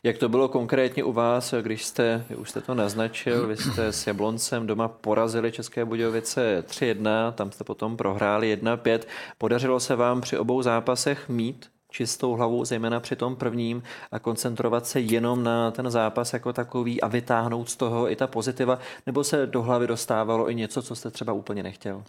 Jak 0.03 0.17
to 0.17 0.29
bylo 0.29 0.47
konkrétně 0.47 1.03
u 1.03 1.13
vás, 1.13 1.53
když 1.61 1.85
jste, 1.85 2.25
už 2.37 2.49
jste 2.49 2.61
to 2.61 2.73
naznačil, 2.73 3.47
vy 3.47 3.57
jste 3.57 3.87
s 3.87 4.07
Jabloncem 4.07 4.67
doma 4.67 4.87
porazili 4.87 5.51
České 5.51 5.85
Budějovice 5.85 6.63
3-1, 6.67 7.31
tam 7.31 7.51
jste 7.51 7.63
potom 7.63 7.97
prohráli 7.97 8.57
1-5. 8.57 8.99
Podařilo 9.37 9.79
se 9.79 9.95
vám 9.95 10.21
při 10.21 10.37
obou 10.37 10.61
zápasech 10.61 11.29
mít 11.29 11.69
čistou 11.91 12.33
hlavu, 12.33 12.65
zejména 12.65 12.99
při 12.99 13.15
tom 13.15 13.35
prvním 13.35 13.83
a 14.11 14.19
koncentrovat 14.19 14.85
se 14.85 14.99
jenom 14.99 15.43
na 15.43 15.71
ten 15.71 15.89
zápas 15.89 16.33
jako 16.33 16.53
takový 16.53 17.01
a 17.01 17.07
vytáhnout 17.07 17.69
z 17.69 17.75
toho 17.75 18.11
i 18.11 18.15
ta 18.15 18.27
pozitiva, 18.27 18.79
nebo 19.05 19.23
se 19.23 19.47
do 19.47 19.61
hlavy 19.61 19.87
dostávalo 19.87 20.49
i 20.49 20.55
něco, 20.55 20.81
co 20.81 20.95
jste 20.95 21.11
třeba 21.11 21.33
úplně 21.33 21.63
nechtěl? 21.63 22.03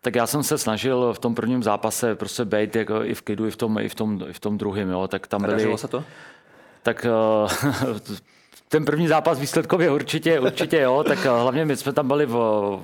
Tak 0.00 0.14
já 0.14 0.26
jsem 0.26 0.42
se 0.42 0.58
snažil 0.58 1.12
v 1.12 1.18
tom 1.18 1.34
prvním 1.34 1.62
zápase 1.62 2.14
prostě 2.14 2.44
být 2.44 2.76
jako 2.76 3.04
i 3.04 3.14
v 3.14 3.22
klidu, 3.22 3.46
i 3.46 3.50
v 3.50 3.56
tom, 3.56 3.78
i 3.78 3.88
v 3.88 3.94
tom, 3.94 4.24
i 4.28 4.32
v 4.32 4.40
tom 4.40 4.58
druhém. 4.58 4.90
Jo. 4.90 5.08
Tak 5.08 5.26
tam 5.26 5.42
byly, 5.42 5.78
se 5.78 5.88
to? 5.88 6.04
Tak 6.82 7.04
uh, 7.04 7.48
ten 8.72 8.84
první 8.84 9.08
zápas 9.08 9.38
výsledkově 9.38 9.90
určitě, 9.90 10.40
určitě 10.40 10.80
jo, 10.80 11.04
tak 11.04 11.26
eh, 11.26 11.28
hlavně 11.28 11.64
my 11.64 11.76
jsme 11.76 11.92
tam 11.92 12.08
byli 12.08 12.26
v, 12.26 12.32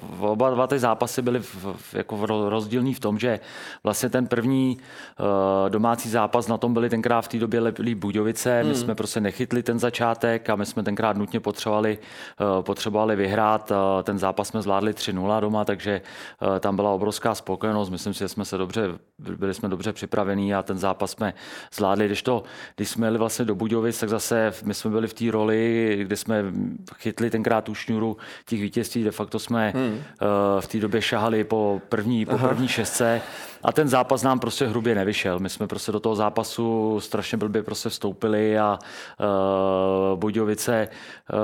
v 0.03 0.25
oba 0.25 0.51
dva 0.51 0.67
ty 0.67 0.79
zápasy 0.79 1.23
byly 1.23 1.41
v, 1.41 1.67
v, 1.77 1.95
jako 1.95 2.17
v 2.17 2.25
rozdílní 2.49 2.95
v 2.95 3.01
tom, 3.01 3.19
že 3.19 3.41
vlastně 3.85 4.09
ten 4.09 4.27
první 4.27 4.79
uh, 5.21 5.71
domácí 5.71 6.09
zápas 6.09 6.49
na 6.49 6.59
tom 6.59 6.75
byli 6.75 6.91
tenkrát 6.91 7.21
v 7.21 7.29
té 7.29 7.39
době 7.39 7.61
lepili 7.61 7.95
Budějovice, 7.95 8.63
my 8.63 8.65
hmm. 8.65 8.75
jsme 8.75 8.95
prostě 8.95 9.21
nechytli 9.21 9.63
ten 9.63 9.79
začátek 9.79 10.51
a 10.51 10.57
my 10.57 10.67
jsme 10.67 10.83
tenkrát 10.83 11.17
nutně 11.17 11.41
potřebovali, 11.41 11.99
uh, 12.41 12.63
potřebovali 12.63 13.17
vyhrát, 13.17 13.71
uh, 13.71 14.03
ten 14.03 14.19
zápas 14.19 14.49
jsme 14.49 14.63
zvládli 14.63 14.93
3-0 14.93 15.41
doma, 15.41 15.65
takže 15.65 16.01
uh, 16.43 16.59
tam 16.59 16.77
byla 16.77 16.91
obrovská 16.91 17.35
spokojenost, 17.35 17.91
myslím 17.91 18.15
si, 18.15 18.19
že 18.19 18.29
jsme 18.29 18.45
se 18.45 18.59
dobře, 18.59 18.83
byli 19.19 19.55
jsme 19.55 19.69
dobře 19.69 19.93
připravení 19.93 20.55
a 20.55 20.63
ten 20.63 20.79
zápas 20.79 21.11
jsme 21.11 21.35
zvládli, 21.75 22.07
když 22.07 22.23
to, 22.23 22.43
když 22.77 22.89
jsme 22.89 23.07
jeli 23.07 23.19
vlastně 23.19 23.45
do 23.45 23.55
Budějovic, 23.55 24.01
tak 24.01 24.09
zase 24.09 24.53
my 24.65 24.75
jsme 24.75 24.91
byli 24.91 25.09
v 25.09 25.15
té 25.15 25.31
roli 25.31 25.76
kde 25.97 26.17
jsme 26.17 26.45
chytli 26.95 27.31
tenkrát 27.31 27.65
tu 27.65 27.75
šňůru 27.75 28.17
těch 28.47 28.61
vítězství, 28.61 29.05
de 29.05 29.11
facto 29.11 29.39
jsme 29.39 29.73
hmm. 29.77 29.93
uh, 29.93 30.01
v 30.61 30.67
té 30.67 30.79
době 30.79 31.03
šahali 31.03 31.45
po 31.45 31.81
první, 31.89 32.27
po 32.27 32.39
první 32.39 32.69
šestce 32.69 33.21
a 33.67 33.73
ten 33.73 33.89
zápas 33.89 34.23
nám 34.23 34.39
prostě 34.39 34.67
hrubě 34.67 34.95
nevyšel. 34.95 35.39
My 35.39 35.51
jsme 35.51 35.67
prostě 35.67 35.93
do 35.93 36.01
toho 36.01 36.15
zápasu 36.17 37.01
strašně 37.01 37.39
blbě 37.39 37.63
prostě 37.63 37.89
vstoupili 37.89 38.59
a 38.59 38.79
uh, 39.21 40.19
Budějovice 40.19 40.89
uh, 41.33 41.39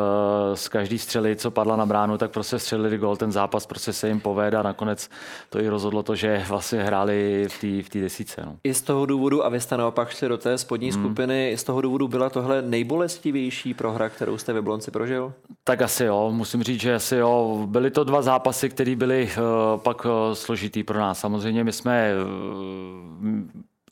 z 0.55 0.69
každý 0.69 0.99
střely, 0.99 1.37
co 1.37 1.51
padla 1.51 1.77
na 1.77 1.87
bránu, 1.87 2.19
tak 2.19 2.31
prostě 2.31 2.59
střelili 2.59 2.99
gol. 2.99 3.17
Ten 3.17 3.33
zápas 3.33 3.67
prostě 3.67 3.93
se 3.93 4.09
jim 4.09 4.21
povede 4.21 4.57
a 4.57 4.63
nakonec 4.63 5.11
to 5.51 5.61
i 5.61 5.69
rozhodlo 5.69 6.03
to, 6.03 6.17
že 6.17 6.45
vlastně 6.49 6.83
hráli 6.83 7.47
v 7.83 7.89
té 7.89 8.01
desíce. 8.01 8.43
No. 8.47 8.57
I 8.65 8.75
z 8.75 8.83
toho 8.83 9.07
důvodu, 9.07 9.45
a 9.45 9.49
vy 9.49 9.61
jste 9.61 9.77
naopak 9.77 10.11
šli 10.11 10.29
do 10.29 10.39
té 10.39 10.59
spodní 10.59 10.91
hmm. 10.91 11.05
skupiny, 11.05 11.51
i 11.51 11.57
z 11.57 11.65
toho 11.65 11.81
důvodu 11.81 12.09
byla 12.09 12.31
tohle 12.31 12.63
nejbolestivější 12.63 13.75
prohra, 13.75 14.09
kterou 14.09 14.39
jste 14.39 14.53
ve 14.53 14.63
Blonci 14.63 14.91
prožil? 14.91 15.33
Tak 15.65 15.83
asi 15.83 16.05
jo, 16.05 16.31
musím 16.35 16.63
říct, 16.63 16.81
že 16.81 16.95
asi 16.95 17.17
jo. 17.17 17.63
Byly 17.67 17.91
to 17.91 18.05
dva 18.05 18.23
zápasy, 18.23 18.69
které 18.69 18.97
byly 18.97 19.29
uh, 19.39 19.81
pak 19.81 20.05
uh, 20.05 20.11
složitý 20.33 20.83
pro 20.83 20.99
nás. 20.99 21.19
Samozřejmě 21.19 21.65
my 21.65 21.73
jsme 21.73 22.12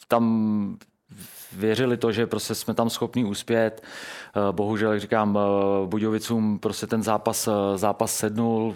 tam 0.09 0.77
věřili 1.53 1.97
to, 1.97 2.13
že 2.13 2.27
prostě 2.27 2.55
jsme 2.55 2.75
tam 2.75 2.91
schopni 2.91 3.25
uspět. 3.25 3.83
Bohužel, 4.53 4.93
jak 4.93 5.01
říkám, 5.01 5.39
Budějovicům 5.87 6.59
prostě 6.59 6.87
ten 6.87 7.03
zápas, 7.03 7.49
zápas 7.77 8.17
sednul, 8.17 8.75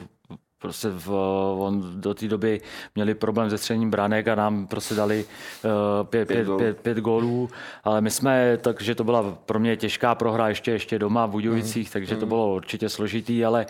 prostě 0.64 0.88
v, 0.88 1.10
on 1.58 2.00
do 2.00 2.14
té 2.14 2.28
doby 2.28 2.60
měli 2.94 3.14
problém 3.14 3.50
se 3.50 3.58
středním 3.58 3.90
branek 3.90 4.28
a 4.28 4.34
nám 4.34 4.66
prostě 4.66 4.94
dali 4.94 5.24
uh, 5.64 6.06
pět, 6.06 6.28
pět, 6.28 6.46
pět, 6.46 6.56
pět, 6.56 6.80
pět 6.80 6.98
gólů, 6.98 7.48
ale 7.84 8.00
my 8.00 8.10
jsme, 8.10 8.58
takže 8.60 8.94
to 8.94 9.04
byla 9.04 9.36
pro 9.46 9.58
mě 9.58 9.76
těžká 9.76 10.14
prohra 10.14 10.48
ještě, 10.48 10.70
ještě 10.70 10.98
doma 10.98 11.26
v 11.26 11.30
Budějovicích, 11.30 11.88
mm. 11.88 11.92
takže 11.92 12.16
to 12.16 12.26
bylo 12.26 12.54
určitě 12.54 12.88
složitý, 12.88 13.44
ale 13.44 13.66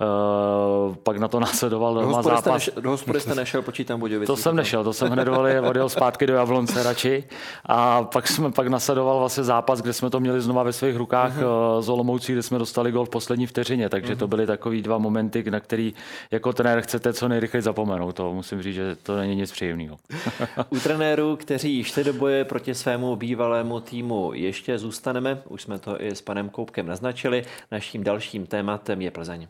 uh, 0.00 0.94
pak 0.94 1.16
na 1.18 1.28
to 1.28 1.40
následoval 1.48 1.94
do 1.94 2.00
doma 2.00 2.22
zápas. 2.22 2.52
Nešel, 2.52 2.82
do 2.82 2.90
hospody 2.90 3.20
jste 3.20 3.34
nešel, 3.34 3.62
počítám 3.62 4.00
Budějovicích. 4.00 4.26
To 4.26 4.36
jsem 4.36 4.56
nešel, 4.56 4.84
to 4.84 4.92
jsem 4.92 5.08
hned 5.10 5.28
odjel 5.68 5.88
zpátky 5.88 6.26
do 6.26 6.34
Jablonce 6.34 6.82
radši 6.82 7.24
a 7.66 8.02
pak 8.02 8.28
jsme 8.28 8.52
pak 8.52 8.68
nasledoval 8.68 9.18
vlastně 9.18 9.44
zápas, 9.44 9.80
kde 9.80 9.92
jsme 9.92 10.10
to 10.10 10.20
měli 10.20 10.40
znova 10.40 10.62
ve 10.62 10.72
svých 10.72 10.96
rukách 10.96 11.36
mm. 11.36 11.42
z 11.80 11.88
Olomoucí, 11.88 12.32
kde 12.32 12.42
jsme 12.42 12.58
dostali 12.58 12.92
gol 12.92 13.04
v 13.04 13.10
poslední 13.10 13.46
vteřině, 13.46 13.88
takže 13.88 14.12
mm. 14.12 14.18
to 14.18 14.28
byly 14.28 14.46
takový 14.46 14.82
dva 14.82 14.98
momenty, 14.98 15.50
na 15.50 15.60
který 15.60 15.94
jako 16.38 16.52
trenér 16.52 16.80
chcete 16.80 17.12
co 17.12 17.28
nejrychleji 17.28 17.62
zapomenout. 17.62 18.12
To 18.12 18.32
musím 18.32 18.62
říct, 18.62 18.74
že 18.74 18.96
to 18.96 19.16
není 19.16 19.34
nic 19.36 19.52
příjemného. 19.52 19.98
U 20.70 20.80
trenérů, 20.80 21.36
kteří 21.36 21.84
šli 21.84 22.04
do 22.04 22.12
boje 22.12 22.44
proti 22.44 22.74
svému 22.74 23.16
bývalému 23.16 23.80
týmu, 23.80 24.32
ještě 24.34 24.78
zůstaneme. 24.78 25.42
Už 25.48 25.62
jsme 25.62 25.78
to 25.78 26.02
i 26.02 26.10
s 26.10 26.22
panem 26.22 26.48
Koupkem 26.48 26.86
naznačili. 26.86 27.44
Naším 27.72 28.04
dalším 28.04 28.46
tématem 28.46 29.02
je 29.02 29.10
Plzeň. 29.10 29.48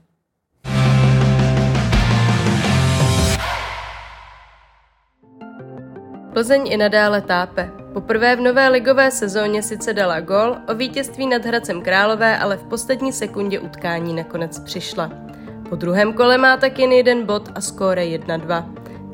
Plzeň 6.33 6.69
i 6.73 6.77
nadále 6.77 7.21
tápe. 7.23 7.71
Poprvé 7.93 8.37
v 8.37 8.41
nové 8.41 8.69
ligové 8.69 9.11
sezóně 9.11 9.63
sice 9.63 9.93
dala 9.93 10.21
gol, 10.21 10.57
o 10.69 10.75
vítězství 10.75 11.27
nad 11.27 11.45
Hradcem 11.45 11.83
Králové 11.83 12.39
ale 12.39 12.57
v 12.57 12.65
poslední 12.65 13.13
sekundě 13.13 13.61
utkání 13.61 14.15
nakonec 14.15 14.59
přišla. 14.61 15.28
Po 15.69 15.77
druhém 15.77 16.13
kole 16.13 16.39
má 16.39 16.57
tak 16.57 16.79
jen 16.79 16.93
jeden 16.93 17.27
bod 17.27 17.49
a 17.55 17.61
skóre 17.61 18.03
1-2. 18.03 18.65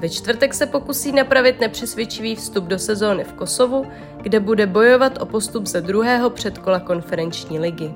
Ve 0.01 0.09
čtvrtek 0.09 0.55
se 0.55 0.67
pokusí 0.67 1.12
napravit 1.12 1.61
nepřesvědčivý 1.61 2.37
vstup 2.37 2.64
do 2.64 2.79
sezóny 2.79 3.25
v 3.25 3.33
Kosovu, 3.33 3.87
kde 4.23 4.40
bude 4.40 4.67
bojovat 4.67 5.23
o 5.23 5.27
postup 5.27 5.67
ze 5.67 5.81
druhého 5.81 6.31
předkola 6.31 6.81
konferenční 6.81 7.59
ligy. 7.59 7.95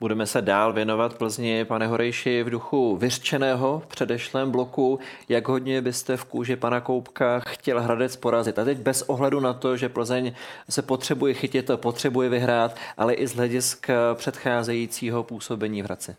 Budeme 0.00 0.26
se 0.26 0.42
dál 0.42 0.72
věnovat 0.72 1.14
Plzni, 1.14 1.64
pane 1.64 1.86
Horejši, 1.86 2.42
v 2.42 2.50
duchu 2.50 2.96
vyřčeného 2.96 3.82
v 3.84 3.86
předešlém 3.86 4.50
bloku. 4.50 4.98
Jak 5.28 5.48
hodně 5.48 5.82
byste 5.82 6.16
v 6.16 6.24
kůži 6.24 6.56
pana 6.56 6.80
Koupka 6.80 7.40
chtěl 7.48 7.80
Hradec 7.80 8.16
porazit? 8.16 8.58
A 8.58 8.64
teď 8.64 8.78
bez 8.78 9.02
ohledu 9.02 9.40
na 9.40 9.52
to, 9.52 9.76
že 9.76 9.88
Plzeň 9.88 10.32
se 10.68 10.82
potřebuje 10.82 11.34
chytit, 11.34 11.70
potřebuje 11.76 12.28
vyhrát, 12.28 12.76
ale 12.96 13.14
i 13.14 13.26
z 13.26 13.34
hlediska 13.34 14.14
předcházejícího 14.14 15.22
působení 15.22 15.82
v 15.82 15.84
Hradci. 15.84 16.16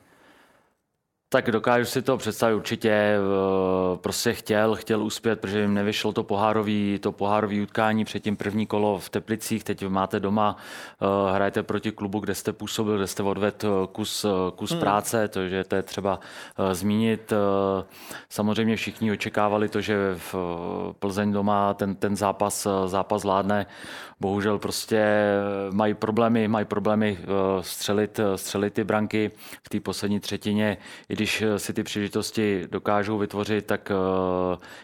Tak 1.34 1.52
dokážu 1.52 1.86
si 1.86 2.02
to 2.02 2.17
představit 2.17 2.56
určitě. 2.56 2.89
Eh, 2.91 3.17
prostě 3.98 4.34
chtěl, 4.34 4.76
chtěl 4.76 5.04
uspět, 5.04 5.39
protože 5.39 5.62
jim 5.62 5.74
nevyšlo 5.74 6.13
to 6.13 6.24
pohárový, 6.24 7.00
to 7.02 7.12
pohárový 7.12 7.62
utkání 7.62 8.06
předtím 8.06 8.38
první 8.38 8.67
kolo 8.67 9.00
v 9.00 9.10
Teplicích. 9.10 9.63
Teď 9.63 9.88
máte 9.88 10.20
doma, 10.20 10.58
eh, 11.02 11.34
hrajete 11.34 11.63
proti 11.63 11.91
klubu, 11.91 12.20
kde 12.20 12.36
jste 12.36 12.54
působil, 12.54 12.98
kde 12.98 13.08
jste 13.08 13.24
odvedl 13.24 13.84
eh, 13.84 13.88
kus, 13.91 14.26
kus 14.56 14.72
hmm. 14.72 14.80
práce, 14.80 15.28
takže 15.28 15.63
to 15.63 15.76
je 15.76 15.84
třeba 15.84 16.20
zmínit. 16.72 17.34
Samozřejmě 18.30 18.76
všichni 18.76 19.12
očekávali 19.12 19.70
to, 19.70 19.82
že 19.82 20.15
v 20.15 20.36
Plzeň 21.00 21.32
doma 21.32 21.74
ten, 21.74 21.96
ten 21.96 22.15
zápas, 22.15 22.67
zápas 22.86 23.22
zvládne 23.22 23.65
bohužel 24.20 24.60
prostě 24.60 25.06
mají 25.72 25.94
problémy, 25.94 26.48
mají 26.48 26.65
problémy 26.65 27.17
střelit, 27.62 28.20
střelit 28.36 28.74
ty 28.74 28.84
branky 28.84 29.32
v 29.63 29.70
té 29.70 29.80
poslední 29.80 30.20
třetině. 30.20 30.78
I 31.10 31.20
když 31.21 31.41
eh, 31.41 31.60
si 31.60 31.73
ty 31.73 31.84
příležitosti 31.84 32.67
dokážou 32.71 33.17
vytvořit, 33.17 33.65
tak 33.65 33.91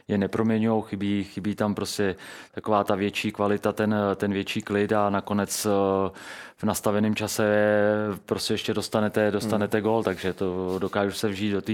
je 0.07 0.17
neproměňují, 0.17 0.83
chybí, 0.87 1.23
chybí 1.23 1.55
tam 1.55 1.75
prostě 1.75 2.15
taková 2.51 2.83
ta 2.83 2.95
větší 2.95 3.31
kvalita, 3.31 3.71
ten, 3.71 3.95
ten 4.15 4.33
větší 4.33 4.61
klid 4.61 4.91
a 4.91 5.09
nakonec 5.09 5.67
v 6.57 6.63
nastaveném 6.63 7.15
čase 7.15 7.45
prostě 8.25 8.53
ještě 8.53 8.73
dostanete, 8.73 9.31
dostanete 9.31 9.77
hmm. 9.77 9.83
gol, 9.83 10.03
takže 10.03 10.33
to 10.33 10.79
dokážu 10.79 11.11
se 11.11 11.27
vžít 11.27 11.51
do 11.51 11.61
té 11.61 11.73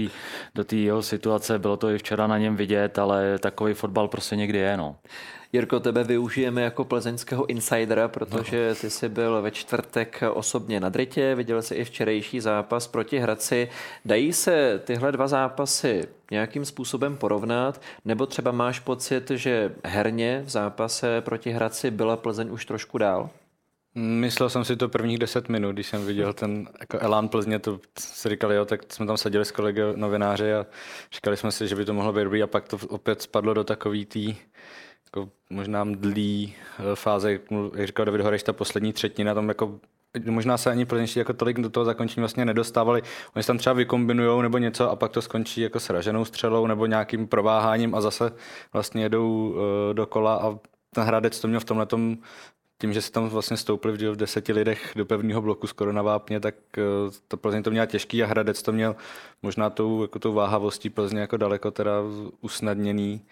do 0.54 0.64
jeho 0.72 1.02
situace. 1.02 1.58
Bylo 1.58 1.76
to 1.76 1.90
i 1.90 1.98
včera 1.98 2.26
na 2.26 2.38
něm 2.38 2.56
vidět, 2.56 2.98
ale 2.98 3.38
takový 3.38 3.74
fotbal 3.74 4.08
prostě 4.08 4.36
někdy 4.36 4.58
je. 4.58 4.76
No. 4.76 4.96
Jirko, 5.54 5.80
tebe 5.80 6.04
využijeme 6.04 6.62
jako 6.62 6.84
plzeňského 6.84 7.46
insidera, 7.46 8.08
protože 8.08 8.74
ty 8.80 8.90
jsi 8.90 9.08
byl 9.08 9.42
ve 9.42 9.50
čtvrtek 9.50 10.22
osobně 10.32 10.80
na 10.80 10.88
Dritě, 10.88 11.34
viděl 11.34 11.62
jsi 11.62 11.74
i 11.74 11.84
včerejší 11.84 12.40
zápas 12.40 12.86
proti 12.86 13.18
Hradci. 13.18 13.68
Dají 14.04 14.32
se 14.32 14.82
tyhle 14.84 15.12
dva 15.12 15.28
zápasy 15.28 16.08
nějakým 16.30 16.64
způsobem 16.64 17.16
porovnat, 17.16 17.80
nebo 18.04 18.26
třeba 18.26 18.52
máš 18.52 18.80
pocit, 18.80 19.30
že 19.30 19.74
herně 19.84 20.42
v 20.44 20.48
zápase 20.48 21.20
proti 21.20 21.50
Hradci 21.50 21.90
byla 21.90 22.16
Plzeň 22.16 22.50
už 22.50 22.64
trošku 22.64 22.98
dál? 22.98 23.30
Myslel 23.94 24.50
jsem 24.50 24.64
si 24.64 24.76
to 24.76 24.88
prvních 24.88 25.18
deset 25.18 25.48
minut, 25.48 25.72
když 25.72 25.86
jsem 25.86 26.06
viděl 26.06 26.32
ten 26.32 26.68
jako 26.80 26.98
Elán 27.00 27.28
Plzně, 27.28 27.58
to 27.58 27.80
si 27.98 28.28
říkali, 28.28 28.56
jo, 28.56 28.64
tak 28.64 28.92
jsme 28.92 29.06
tam 29.06 29.16
seděli 29.16 29.44
s 29.44 29.50
kolegy 29.50 29.82
novináři 29.96 30.54
a 30.54 30.66
říkali 31.12 31.36
jsme 31.36 31.52
si, 31.52 31.68
že 31.68 31.76
by 31.76 31.84
to 31.84 31.94
mohlo 31.94 32.12
být 32.12 32.24
dobrý 32.24 32.42
a 32.42 32.46
pak 32.46 32.68
to 32.68 32.78
opět 32.88 33.22
spadlo 33.22 33.54
do 33.54 33.64
takový 33.64 34.06
tý 34.06 34.36
jako 35.16 35.30
možná 35.50 35.84
mdlý 35.84 36.54
eh, 36.78 36.96
fáze, 36.96 37.32
jak 37.32 37.42
říkal 37.86 38.04
David 38.04 38.20
Horeš, 38.20 38.42
ta 38.42 38.52
poslední 38.52 38.92
třetina, 38.92 39.34
tam 39.34 39.48
jako 39.48 39.80
možná 40.26 40.58
se 40.58 40.70
ani 40.70 40.84
plnější 40.84 41.18
jako 41.18 41.32
tolik 41.32 41.60
do 41.60 41.70
toho 41.70 41.84
zakončení 41.84 42.22
vlastně 42.22 42.44
nedostávali. 42.44 43.02
Oni 43.36 43.42
se 43.42 43.46
tam 43.46 43.58
třeba 43.58 43.72
vykombinujou 43.72 44.42
nebo 44.42 44.58
něco 44.58 44.90
a 44.90 44.96
pak 44.96 45.12
to 45.12 45.22
skončí 45.22 45.60
jako 45.60 45.80
s 45.80 45.90
raženou 45.90 46.24
střelou 46.24 46.66
nebo 46.66 46.86
nějakým 46.86 47.26
prováháním 47.26 47.94
a 47.94 48.00
zase 48.00 48.32
vlastně 48.72 49.02
jedou 49.02 49.48
uh, 49.48 49.56
dokola 49.92 50.34
a 50.34 50.58
ten 50.94 51.04
Hradec 51.04 51.40
to 51.40 51.48
měl 51.48 51.60
v 51.60 51.64
tomhle 51.64 51.86
tím, 52.78 52.92
že 52.92 53.02
se 53.02 53.12
tam 53.12 53.28
vlastně 53.28 53.56
stoupili 53.56 54.10
v 54.10 54.16
deseti 54.16 54.52
lidech 54.52 54.92
do 54.96 55.06
pevného 55.06 55.42
bloku 55.42 55.66
skoro 55.66 55.92
na 55.92 56.02
vápně, 56.02 56.40
tak 56.40 56.54
uh, 56.78 57.12
to 57.28 57.36
Plzeň 57.36 57.62
to 57.62 57.70
měl 57.70 57.86
těžký 57.86 58.22
a 58.22 58.26
Hradec 58.26 58.62
to 58.62 58.72
měl 58.72 58.96
možná 59.42 59.70
tou, 59.70 60.02
jako 60.02 60.18
tou 60.18 60.32
váhavostí 60.32 60.90
Plzně 60.90 61.20
jako 61.20 61.36
daleko 61.36 61.70
teda 61.70 61.92
usnadněný. 62.40 63.22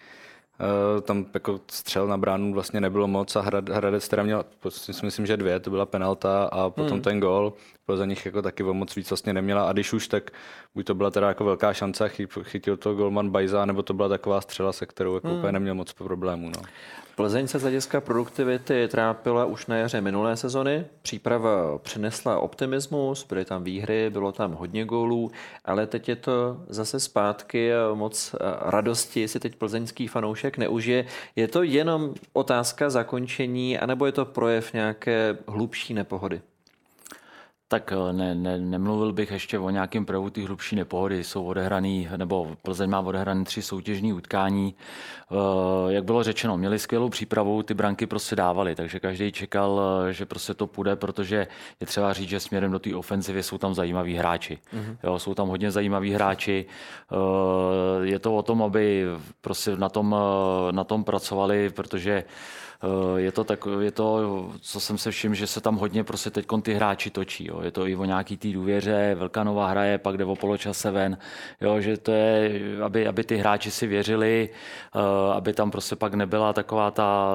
Uh, 0.59 1.01
tam 1.01 1.25
jako 1.33 1.59
střel 1.71 2.07
na 2.07 2.17
bránu 2.17 2.53
vlastně 2.53 2.81
nebylo 2.81 3.07
moc 3.07 3.35
a 3.35 3.41
Hradec 3.71 4.07
teda 4.07 4.23
měl, 4.23 4.45
si 4.69 5.05
myslím, 5.05 5.25
že 5.25 5.37
dvě, 5.37 5.59
to 5.59 5.69
byla 5.69 5.85
penalta 5.85 6.43
a 6.43 6.69
potom 6.69 6.91
hmm. 6.91 7.01
ten 7.01 7.19
gol. 7.19 7.53
Za 7.95 8.05
nich 8.05 8.25
jako 8.25 8.41
taky 8.41 8.63
o 8.63 8.73
moc 8.73 8.95
víc 8.95 9.09
vlastně 9.09 9.33
neměla 9.33 9.69
a 9.69 9.73
když 9.73 9.93
už, 9.93 10.07
tak 10.07 10.31
buď 10.75 10.85
to 10.85 10.95
byla 10.95 11.11
teda 11.11 11.27
jako 11.27 11.45
velká 11.45 11.73
šance, 11.73 12.09
chytil 12.43 12.77
to 12.77 12.93
golman 12.93 13.29
Bajza, 13.29 13.65
nebo 13.65 13.83
to 13.83 13.93
byla 13.93 14.09
taková 14.09 14.41
střela, 14.41 14.73
se 14.73 14.85
kterou 14.85 15.15
jako 15.15 15.27
hmm. 15.27 15.37
úplně 15.37 15.51
neměl 15.51 15.75
moc 15.75 15.93
problémů. 15.93 16.49
No. 16.49 16.61
Plzeň 17.15 17.47
se 17.47 17.59
z 17.59 17.61
hlediska 17.61 18.01
produktivity 18.01 18.87
trápila 18.87 19.45
už 19.45 19.67
na 19.67 19.75
jaře 19.75 20.01
minulé 20.01 20.37
sezony. 20.37 20.85
Příprava 21.01 21.77
přinesla 21.77 22.39
optimismus, 22.39 23.25
byly 23.27 23.45
tam 23.45 23.63
výhry, 23.63 24.09
bylo 24.09 24.31
tam 24.31 24.53
hodně 24.53 24.85
gólů, 24.85 25.31
ale 25.65 25.87
teď 25.87 26.09
je 26.09 26.15
to 26.15 26.57
zase 26.67 26.99
zpátky 26.99 27.73
a 27.73 27.93
moc 27.93 28.35
radosti 28.61 29.27
si 29.27 29.39
teď 29.39 29.55
plzeňský 29.55 30.07
fanoušek 30.07 30.57
neužije. 30.57 31.05
Je 31.35 31.47
to 31.47 31.63
jenom 31.63 32.13
otázka 32.33 32.89
zakončení, 32.89 33.79
anebo 33.79 34.05
je 34.05 34.11
to 34.11 34.25
projev 34.25 34.73
nějaké 34.73 35.37
hlubší 35.47 35.93
nepohody? 35.93 36.41
Tak 37.73 37.91
eh, 37.91 38.13
ne, 38.13 38.35
ne, 38.35 38.57
nemluvil 38.57 39.13
bych 39.13 39.31
ještě 39.31 39.59
o 39.59 39.69
nějakém 39.69 40.05
projevu 40.05 40.29
ty 40.29 40.45
hlubší 40.45 40.75
nepohody. 40.75 41.23
Jsou 41.23 41.45
odehraný, 41.45 42.09
nebo 42.17 42.55
Plzeň 42.61 42.89
má 42.89 42.99
odehraný 42.99 43.43
tři 43.43 43.61
soutěžní 43.61 44.13
utkání. 44.13 44.75
E, 45.31 45.93
jak 45.93 46.03
bylo 46.03 46.23
řečeno, 46.23 46.57
měli 46.57 46.79
skvělou 46.79 47.09
přípravu, 47.09 47.63
ty 47.63 47.73
branky 47.73 48.07
prostě 48.07 48.35
dávali, 48.35 48.75
takže 48.75 48.99
každý 48.99 49.31
čekal, 49.31 49.81
eh, 49.81 50.13
že 50.13 50.25
prostě 50.25 50.53
to 50.53 50.67
půjde, 50.67 50.95
protože 50.95 51.47
je 51.79 51.87
třeba 51.87 52.13
říct, 52.13 52.29
že 52.29 52.39
směrem 52.39 52.71
do 52.71 52.79
té 52.79 52.95
ofenzivy 52.95 53.43
jsou 53.43 53.57
tam 53.57 53.73
zajímaví 53.73 54.15
hráči. 54.15 54.57
Mm-hmm. 54.73 54.97
Jo, 55.03 55.19
jsou 55.19 55.33
tam 55.33 55.47
hodně 55.47 55.71
zajímaví 55.71 56.13
hráči. 56.13 56.65
Je 58.03 58.19
to 58.19 58.35
o 58.35 58.43
tom, 58.43 58.63
aby 58.63 59.05
prostě 59.41 59.75
na 59.75 59.89
tom, 59.89 60.15
na 60.71 60.83
tom 60.83 61.03
pracovali, 61.03 61.69
protože 61.69 62.23
Eh, 62.23 62.72
je 63.15 63.31
to, 63.31 63.43
tak, 63.43 63.67
je 63.79 63.91
to, 63.91 64.49
co 64.61 64.79
jsem 64.79 64.97
se 64.97 65.11
všiml, 65.11 65.35
že 65.35 65.47
se 65.47 65.61
tam 65.61 65.75
hodně 65.75 66.03
prostě 66.03 66.29
teď 66.29 66.45
ty 66.61 66.73
hráči 66.73 67.09
točí. 67.09 67.47
Jo. 67.47 67.61
Je 67.61 67.71
to 67.71 67.87
i 67.87 67.95
o 67.95 68.05
nějaký 68.05 68.37
té 68.37 68.51
důvěře, 68.51 69.15
velká 69.15 69.43
nová 69.43 69.67
hraje, 69.67 69.97
pak 69.97 70.17
jde 70.17 70.25
o 70.25 70.35
poločase 70.35 70.91
ven. 70.91 71.17
Jo, 71.61 71.81
že 71.81 71.97
to 71.97 72.11
je, 72.11 72.61
aby, 72.83 73.07
aby 73.07 73.23
ty 73.23 73.37
hráči 73.37 73.71
si 73.71 73.87
věřili, 73.87 74.49
eh, 74.95 75.33
aby 75.33 75.53
tam 75.53 75.71
prostě 75.71 75.95
pak 75.95 76.13
nebyla 76.13 76.53
taková 76.53 76.91
ta 76.91 77.33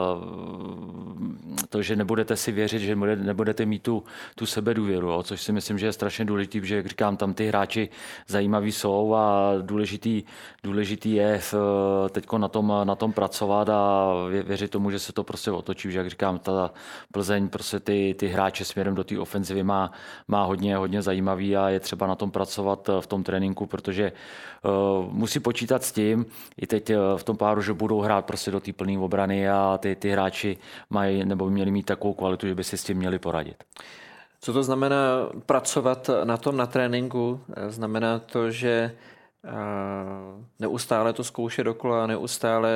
to, 1.69 1.83
že 1.83 1.97
nebudete 1.97 2.37
si 2.37 2.53
věřit, 2.53 2.79
že 2.79 2.97
nebudete 2.97 3.67
mít 3.67 3.83
tu, 3.83 4.05
tu 4.35 4.47
sebedůvěru, 4.47 5.09
jo, 5.09 5.23
což 5.23 5.43
si 5.43 5.53
myslím, 5.53 5.79
že 5.79 5.87
je 5.87 5.93
strašně 5.93 6.25
důležitý, 6.25 6.61
protože, 6.61 6.77
jak 6.77 6.87
říkám, 6.87 7.17
tam 7.17 7.35
ty 7.35 7.47
hráči 7.47 7.89
zajímaví 8.27 8.73
jsou 8.73 9.15
a 9.15 9.53
důležitý, 9.61 10.23
důležitý 10.63 11.15
je 11.15 11.41
teď 12.11 12.33
na 12.37 12.49
tom, 12.49 12.73
na 12.85 12.95
tom 12.95 13.13
pracovat 13.13 13.69
a 13.69 14.13
věřit 14.43 14.71
tomu, 14.71 14.91
že 14.91 14.99
se 14.99 15.13
to 15.13 15.25
prostě 15.25 15.38
otočí, 15.47 15.93
že 15.93 15.99
jak 15.99 16.11
říkám, 16.11 16.39
ta 16.39 16.71
Plzeň 17.13 17.49
prostě 17.49 17.81
ty, 17.81 18.15
ty 18.19 18.29
hráče 18.29 18.65
směrem 18.65 18.95
do 18.95 19.05
té 19.05 19.19
ofenzivy 19.19 19.63
má, 19.63 19.93
má 20.29 20.45
hodně, 20.45 20.77
hodně 20.77 21.03
zajímavý 21.03 21.57
a 21.57 21.69
je 21.69 21.81
třeba 21.81 22.07
na 22.07 22.15
tom 22.15 22.31
pracovat 22.31 22.91
v 23.01 23.07
tom 23.07 23.23
tréninku, 23.23 23.67
protože 23.67 24.13
uh, 24.63 25.13
musí 25.13 25.41
počítat 25.41 25.85
s 25.85 25.93
tím, 25.93 26.27
i 26.57 26.67
teď 26.67 26.93
v 27.17 27.25
tom 27.25 27.37
páru, 27.37 27.63
že 27.63 27.73
budou 27.73 28.01
hrát 28.01 28.25
prostě 28.25 28.51
do 28.51 28.61
té 28.61 28.73
plné 28.73 28.99
obrany 28.99 29.51
a 29.51 29.79
ty, 29.79 29.97
ty 29.97 30.11
hráči 30.11 30.57
mají 30.91 31.25
nebo 31.25 31.45
by 31.45 31.51
měli 31.51 31.71
mít 31.71 31.87
takovou 31.87 32.15
kvalitu, 32.15 32.47
že 32.47 32.55
by 32.55 32.65
si 32.65 32.77
s 32.77 32.85
tím 32.85 32.97
měli 32.97 33.19
poradit. 33.19 33.65
Co 34.41 34.53
to 34.53 34.63
znamená 34.63 34.97
pracovat 35.47 36.11
na 36.25 36.37
tom 36.37 36.57
na 36.57 36.67
tréninku? 36.67 37.41
Znamená 37.69 38.19
to, 38.19 38.51
že 38.51 38.97
neustále 40.59 41.13
to 41.13 41.25
zkoušet 41.25 41.65
dokola, 41.65 42.07
neustále 42.07 42.71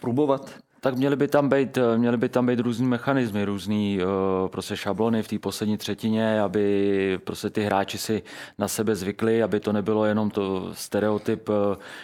probovat? 0.00 0.54
Tak 0.84 0.96
měly 0.96 1.16
by 1.16 1.28
tam 1.28 1.48
být, 1.48 1.78
eh, 1.78 1.98
měly 1.98 2.16
by 2.16 2.28
tam 2.28 2.46
být 2.46 2.60
různý 2.60 2.86
mechanismy, 2.86 3.44
různý 3.44 3.98
uh, 4.02 4.48
prostě 4.48 4.76
šablony 4.76 5.22
v 5.22 5.28
té 5.28 5.38
poslední 5.38 5.76
třetině, 5.76 6.40
aby 6.40 7.20
prostě 7.24 7.50
ty 7.50 7.62
hráči 7.62 7.98
si 7.98 8.22
na 8.58 8.68
sebe 8.68 8.96
zvykli, 8.96 9.42
aby 9.42 9.60
to 9.60 9.72
nebylo 9.72 10.04
jenom 10.04 10.30
to 10.30 10.70
stereotyp, 10.72 11.48
uh, 11.48 11.54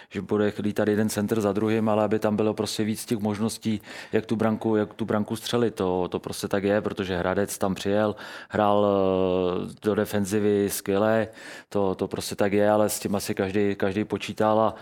že 0.09 0.21
bude 0.21 0.53
lítat 0.59 0.87
jeden 0.87 1.09
center 1.09 1.41
za 1.41 1.53
druhým, 1.53 1.89
ale 1.89 2.03
aby 2.03 2.19
tam 2.19 2.35
bylo 2.35 2.53
prostě 2.53 2.83
víc 2.83 3.05
těch 3.05 3.19
možností, 3.19 3.81
jak 4.13 4.25
tu 4.25 4.35
branku, 4.35 4.75
jak 4.75 4.93
tu 4.93 5.05
branku 5.05 5.35
střelit. 5.35 5.75
To, 5.75 6.07
to 6.07 6.19
prostě 6.19 6.47
tak 6.47 6.63
je, 6.63 6.81
protože 6.81 7.17
Hradec 7.17 7.57
tam 7.57 7.75
přijel, 7.75 8.15
hrál 8.49 8.87
do 9.81 9.95
defenzivy 9.95 10.69
skvěle, 10.69 11.27
to, 11.69 11.95
to 11.95 12.07
prostě 12.07 12.35
tak 12.35 12.53
je, 12.53 12.69
ale 12.71 12.89
s 12.89 12.99
tím 12.99 13.15
asi 13.15 13.35
každý, 13.35 13.75
každý 13.75 14.03
počítal 14.03 14.59
a 14.59 14.75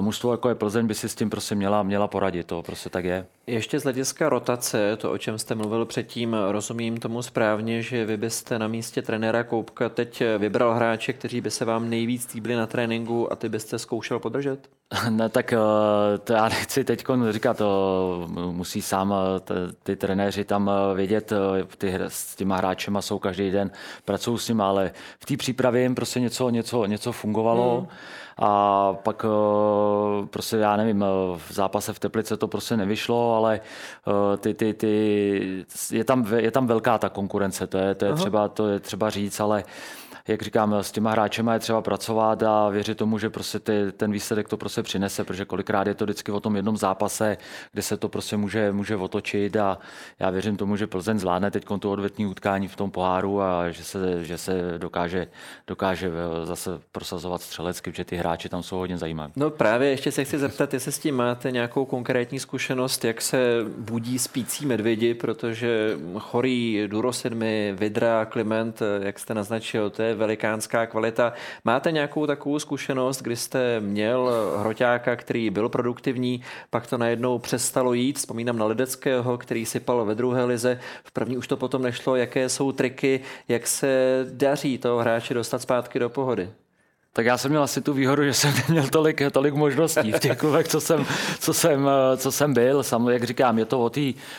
mužstvo 0.00 0.32
jako 0.32 0.48
je 0.48 0.54
Plzeň 0.54 0.86
by 0.86 0.94
si 0.94 1.08
s 1.08 1.14
tím 1.14 1.30
prostě 1.30 1.54
měla, 1.54 1.82
měla 1.82 2.08
poradit, 2.08 2.46
to 2.46 2.62
prostě 2.62 2.90
tak 2.90 3.04
je. 3.04 3.29
Ještě 3.46 3.80
z 3.80 3.82
hlediska 3.82 4.28
rotace, 4.28 4.96
to, 4.96 5.12
o 5.12 5.18
čem 5.18 5.38
jste 5.38 5.54
mluvil 5.54 5.84
předtím, 5.84 6.36
rozumím 6.50 6.96
tomu 6.96 7.22
správně, 7.22 7.82
že 7.82 8.04
vy 8.04 8.16
byste 8.16 8.58
na 8.58 8.68
místě 8.68 9.02
trenéra 9.02 9.44
Koupka 9.44 9.88
teď 9.88 10.22
vybral 10.38 10.74
hráče, 10.74 11.12
kteří 11.12 11.40
by 11.40 11.50
se 11.50 11.64
vám 11.64 11.90
nejvíc 11.90 12.34
líbili 12.34 12.54
na 12.54 12.66
tréninku 12.66 13.32
a 13.32 13.36
ty 13.36 13.48
byste 13.48 13.78
zkoušel 13.78 14.18
podržet? 14.18 14.68
Ne, 15.10 15.28
tak 15.28 15.52
eh, 15.52 15.58
to 16.24 16.32
já 16.32 16.48
nechci 16.48 16.84
teď 16.84 17.04
říkat, 17.30 17.56
to 17.56 18.28
musí 18.52 18.82
sám 18.82 19.14
eh, 19.14 19.72
ty 19.82 19.96
trenéři 19.96 20.44
tam 20.44 20.70
eh, 20.70 20.94
vědět, 20.94 21.32
ty, 21.78 21.94
s 22.08 22.36
těma 22.36 22.56
hráčema 22.56 23.02
jsou 23.02 23.18
každý 23.18 23.50
den, 23.50 23.70
pracují 24.04 24.38
s 24.38 24.48
nimi, 24.48 24.62
ale 24.62 24.92
v 25.20 25.26
té 25.26 25.36
přípravě 25.36 25.82
jim 25.82 25.94
prostě 25.94 26.20
něco, 26.20 26.50
něco, 26.50 26.86
něco 26.86 27.12
fungovalo. 27.12 27.78
Hmm 27.78 27.88
a 28.38 28.92
pak 28.92 29.24
eh, 29.24 30.26
prostě 30.26 30.56
já 30.56 30.76
nevím, 30.76 31.02
eh, 31.02 31.06
v 31.48 31.52
zápase 31.52 31.92
v 31.92 31.98
Teplice 31.98 32.36
to 32.36 32.48
prostě 32.48 32.76
nevyšlo, 32.76 33.36
ale 33.36 33.60
eh, 34.08 34.36
ty, 34.36 34.54
ty, 34.54 34.74
ty, 34.74 35.66
je, 35.90 36.04
tam, 36.04 36.26
je 36.36 36.50
tam 36.50 36.66
velká 36.66 36.98
ta 36.98 37.08
konkurence, 37.08 37.66
to 37.66 37.78
je, 37.78 37.94
to 37.94 38.04
je, 38.04 38.14
třeba, 38.14 38.48
to 38.48 38.68
je 38.68 38.80
třeba 38.80 39.10
říct, 39.10 39.40
ale 39.40 39.64
jak 40.30 40.42
říkám, 40.42 40.74
s 40.74 40.92
těma 40.92 41.10
hráčema 41.10 41.54
je 41.54 41.58
třeba 41.60 41.82
pracovat 41.82 42.42
a 42.42 42.68
věřit 42.68 42.98
tomu, 42.98 43.18
že 43.18 43.30
prostě 43.30 43.58
ty, 43.58 43.92
ten 43.96 44.12
výsledek 44.12 44.48
to 44.48 44.56
prostě 44.56 44.82
přinese, 44.82 45.24
protože 45.24 45.44
kolikrát 45.44 45.86
je 45.86 45.94
to 45.94 46.04
vždycky 46.04 46.32
o 46.32 46.40
tom 46.40 46.56
jednom 46.56 46.76
zápase, 46.76 47.36
kde 47.72 47.82
se 47.82 47.96
to 47.96 48.08
prostě 48.08 48.36
může, 48.36 48.72
může 48.72 48.96
otočit 48.96 49.56
a 49.56 49.78
já 50.18 50.30
věřím 50.30 50.56
tomu, 50.56 50.76
že 50.76 50.86
Plzeň 50.86 51.18
zvládne 51.18 51.50
teď 51.50 51.64
tu 51.80 51.90
odvetní 51.90 52.26
utkání 52.26 52.68
v 52.68 52.76
tom 52.76 52.90
poháru 52.90 53.42
a 53.42 53.70
že 53.70 53.84
se, 53.84 54.24
že 54.24 54.38
se 54.38 54.78
dokáže, 54.78 55.26
dokáže 55.66 56.10
zase 56.44 56.70
prosazovat 56.92 57.42
střelecky, 57.42 57.90
protože 57.90 58.04
ty 58.04 58.16
hráči 58.16 58.48
tam 58.48 58.62
jsou 58.62 58.76
hodně 58.76 58.98
zajímaví. 58.98 59.32
No 59.36 59.50
právě 59.50 59.90
ještě 59.90 60.12
se 60.12 60.24
chci 60.24 60.38
zeptat, 60.38 60.74
jestli 60.74 60.92
s 60.92 60.98
tím 60.98 61.16
máte 61.16 61.50
nějakou 61.50 61.84
konkrétní 61.84 62.38
zkušenost, 62.38 63.04
jak 63.04 63.22
se 63.22 63.38
budí 63.78 64.18
spící 64.18 64.66
medvědi, 64.66 65.14
protože 65.14 65.98
chorý 66.18 66.88
Durosedmi, 66.88 67.74
Vidra, 67.78 68.24
Kliment, 68.24 68.82
jak 69.02 69.18
jste 69.18 69.34
naznačil, 69.34 69.90
to 69.90 70.02
je 70.02 70.14
velikánská 70.20 70.86
kvalita. 70.86 71.32
Máte 71.64 71.92
nějakou 71.92 72.26
takovou 72.26 72.58
zkušenost, 72.58 73.22
kdy 73.22 73.36
jste 73.36 73.80
měl 73.80 74.30
hroťáka, 74.58 75.16
který 75.16 75.50
byl 75.50 75.68
produktivní, 75.68 76.42
pak 76.70 76.86
to 76.86 76.98
najednou 76.98 77.38
přestalo 77.38 77.92
jít, 77.92 78.18
vzpomínám 78.18 78.58
na 78.58 78.64
Ledeckého, 78.64 79.38
který 79.38 79.66
sypal 79.66 80.04
ve 80.04 80.14
druhé 80.14 80.44
lize, 80.44 80.80
v 81.04 81.12
první 81.12 81.36
už 81.36 81.48
to 81.48 81.56
potom 81.56 81.82
nešlo, 81.82 82.16
jaké 82.16 82.48
jsou 82.48 82.72
triky, 82.72 83.20
jak 83.48 83.66
se 83.66 83.90
daří 84.32 84.78
toho 84.78 84.98
hráče 84.98 85.34
dostat 85.34 85.62
zpátky 85.62 85.98
do 85.98 86.08
pohody? 86.08 86.50
Tak 87.12 87.26
já 87.26 87.38
jsem 87.38 87.50
měl 87.50 87.62
asi 87.62 87.80
tu 87.80 87.92
výhodu, 87.92 88.24
že 88.24 88.34
jsem 88.34 88.54
neměl 88.68 88.88
tolik, 88.88 89.22
tolik 89.32 89.54
možností 89.54 90.12
v 90.12 90.18
těch 90.18 90.38
klubech, 90.38 90.68
co 90.68 90.80
jsem, 90.80 91.06
co 91.38 91.54
jsem, 91.54 91.88
co 92.16 92.32
jsem 92.32 92.54
byl. 92.54 92.82
Sam, 92.82 93.08
jak 93.08 93.24
říkám, 93.24 93.58
je 93.58 93.64
to 93.64 93.90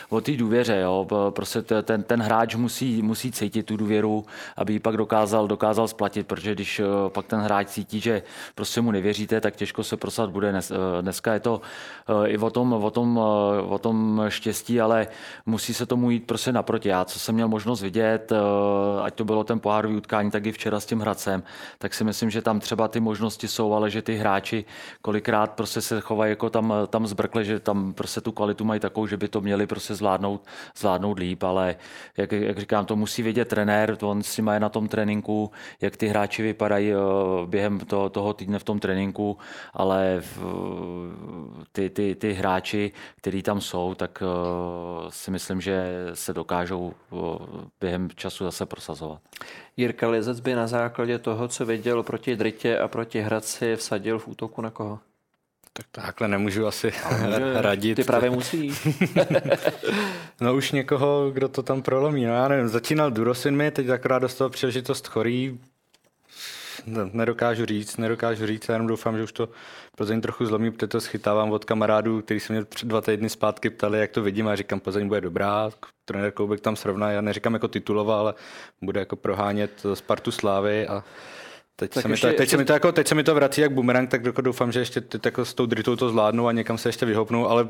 o 0.08 0.20
té 0.20 0.36
důvěře. 0.36 0.80
Jo. 0.80 1.06
Prostě 1.30 1.62
ten, 1.62 2.02
ten 2.02 2.22
hráč 2.22 2.54
musí, 2.54 3.02
musí 3.02 3.32
cítit 3.32 3.62
tu 3.62 3.76
důvěru, 3.76 4.24
aby 4.56 4.72
ji 4.72 4.78
pak 4.78 4.96
dokázal, 4.96 5.48
dokázal 5.48 5.88
splatit, 5.88 6.26
protože 6.26 6.54
když 6.54 6.80
eh, 6.80 6.84
pak 7.08 7.26
ten 7.26 7.40
hráč 7.40 7.68
cítí, 7.68 8.00
že 8.00 8.22
prostě 8.54 8.80
mu 8.80 8.90
nevěříte, 8.90 9.40
tak 9.40 9.56
těžko 9.56 9.84
se 9.84 9.96
prosat 9.96 10.30
bude. 10.30 10.54
Eh, 10.58 11.02
dneska 11.02 11.34
je 11.34 11.40
to 11.40 11.60
eh, 12.24 12.28
i 12.28 12.38
o 12.38 12.50
tom, 12.50 12.72
o 12.72 12.90
tom, 12.90 13.18
o 13.68 13.78
tom 13.78 14.24
štěstí, 14.28 14.80
ale 14.80 15.06
musí 15.46 15.74
se 15.74 15.86
tomu 15.86 16.10
jít 16.10 16.26
prostě 16.26 16.52
naproti. 16.52 16.88
Já, 16.88 17.04
co 17.04 17.18
jsem 17.18 17.34
měl 17.34 17.48
možnost 17.48 17.82
vidět, 17.82 18.32
ať 19.02 19.14
to 19.14 19.24
bylo 19.24 19.44
ten 19.44 19.60
pohárový 19.60 19.96
utkání, 19.96 20.30
tak 20.30 20.46
i 20.46 20.52
včera 20.52 20.80
s 20.80 20.86
tím 20.86 21.00
Hradcem, 21.00 21.42
tak 21.78 21.94
si 21.94 22.04
myslím, 22.04 22.30
že 22.30 22.42
tam 22.42 22.61
třeba 22.62 22.88
ty 22.88 23.00
možnosti 23.00 23.48
jsou, 23.48 23.74
ale 23.74 23.90
že 23.90 24.02
ty 24.02 24.14
hráči 24.16 24.64
kolikrát 25.02 25.52
prostě 25.52 25.80
se 25.80 26.00
chovají 26.00 26.30
jako 26.30 26.50
tam, 26.50 26.74
tam 26.88 27.06
zbrkle, 27.06 27.44
že 27.44 27.60
tam 27.60 27.92
prostě 27.92 28.20
tu 28.20 28.32
kvalitu 28.32 28.64
mají 28.64 28.80
takovou, 28.80 29.06
že 29.06 29.16
by 29.16 29.28
to 29.28 29.40
měli 29.40 29.66
prostě 29.66 29.94
zvládnout, 29.94 30.46
zvládnout 30.76 31.18
líp, 31.18 31.42
ale 31.42 31.76
jak, 32.16 32.32
jak 32.32 32.58
říkám, 32.58 32.86
to 32.86 32.96
musí 32.96 33.22
vědět 33.22 33.48
trenér, 33.48 33.96
to 33.96 34.10
on 34.10 34.22
s 34.22 34.36
nimi 34.36 34.50
je 34.54 34.60
na 34.60 34.68
tom 34.68 34.88
tréninku, 34.88 35.50
jak 35.80 35.96
ty 35.96 36.08
hráči 36.08 36.42
vypadají 36.42 36.92
eh, 36.92 36.96
během 37.46 37.78
toho, 37.78 38.08
toho 38.10 38.32
týdne 38.32 38.58
v 38.58 38.64
tom 38.64 38.78
tréninku, 38.78 39.38
ale 39.74 40.22
ty, 41.72 41.90
ty, 41.90 42.14
ty 42.14 42.32
hráči, 42.32 42.92
kteří 43.16 43.42
tam 43.42 43.60
jsou, 43.60 43.94
tak 43.94 44.22
eh, 44.22 44.26
si 45.08 45.30
myslím, 45.30 45.60
že 45.60 45.92
se 46.14 46.34
dokážou 46.34 46.92
eh, 46.92 47.16
během 47.80 48.08
času 48.14 48.44
zase 48.44 48.66
prosazovat. 48.66 49.20
Jirka 49.76 50.08
Lizec 50.08 50.40
by 50.40 50.54
na 50.54 50.66
základě 50.66 51.18
toho, 51.18 51.48
co 51.48 51.66
viděl 51.66 52.02
proti 52.02 52.36
Dritě 52.36 52.78
a 52.78 52.88
proti 52.88 53.20
Hradci, 53.20 53.76
vsadil 53.76 54.18
v 54.18 54.28
útoku 54.28 54.62
na 54.62 54.70
koho? 54.70 54.98
Tak 55.72 55.86
takhle 55.92 56.28
nemůžu 56.28 56.66
asi 56.66 56.92
může, 57.10 57.52
radit. 57.62 57.96
Ty 57.96 58.04
právě 58.04 58.30
musí. 58.30 58.74
no 60.40 60.54
už 60.54 60.72
někoho, 60.72 61.30
kdo 61.30 61.48
to 61.48 61.62
tam 61.62 61.82
prolomí. 61.82 62.24
No 62.24 62.32
já 62.32 62.48
nevím, 62.48 62.68
začínal 62.68 63.10
Durosin 63.10 63.56
mi, 63.56 63.70
teď 63.70 63.88
akorát 63.88 64.18
dostal 64.18 64.50
příležitost 64.50 65.06
chorý, 65.06 65.58
nedokážu 67.12 67.66
říct, 67.66 67.96
nedokážu 67.96 68.46
říct, 68.46 68.68
já 68.68 68.74
jenom 68.74 68.86
doufám, 68.86 69.16
že 69.16 69.22
už 69.22 69.32
to 69.32 69.48
Plzeň 69.96 70.20
trochu 70.20 70.46
zlomí, 70.46 70.70
protože 70.70 70.86
to 70.86 71.00
schytávám 71.00 71.50
od 71.50 71.64
kamarádů, 71.64 72.22
kteří 72.22 72.40
se 72.40 72.52
mě 72.52 72.64
před 72.64 72.86
dva 72.86 73.00
týdny 73.00 73.28
zpátky 73.28 73.70
ptali, 73.70 74.00
jak 74.00 74.10
to 74.10 74.22
vidím 74.22 74.48
a 74.48 74.56
říkám, 74.56 74.80
Plzeň 74.80 75.08
bude 75.08 75.20
dobrá, 75.20 75.70
trenér 76.04 76.32
Koubek 76.32 76.60
tam 76.60 76.76
srovná, 76.76 77.10
já 77.10 77.20
neříkám 77.20 77.54
jako 77.54 77.68
titulová, 77.68 78.18
ale 78.18 78.34
bude 78.82 79.00
jako 79.00 79.16
prohánět 79.16 79.70
Spartu 79.94 80.30
Slávy 80.30 80.86
a 80.88 81.04
Teď, 81.76 81.92
se, 81.94 81.98
ještě, 81.98 82.08
mi 82.08 82.16
to, 82.16 82.26
teď, 82.26 82.40
ještě... 82.40 82.50
se 82.50 82.56
mi 82.56 82.64
to 82.64 82.72
jako, 82.72 82.92
teď 82.92 83.08
se 83.08 83.14
mi 83.14 83.24
to 83.24 83.34
vrací 83.34 83.60
jak 83.60 83.72
bumerang, 83.72 84.10
tak 84.10 84.24
jako 84.24 84.40
doufám, 84.40 84.72
že 84.72 84.80
ještě 84.80 85.00
teď 85.00 85.24
jako 85.24 85.44
s 85.44 85.54
tou 85.54 85.66
dritou 85.66 85.96
to 85.96 86.08
zvládnu 86.08 86.46
a 86.46 86.52
někam 86.52 86.78
se 86.78 86.88
ještě 86.88 87.06
vyhopnou, 87.06 87.48
ale 87.48 87.68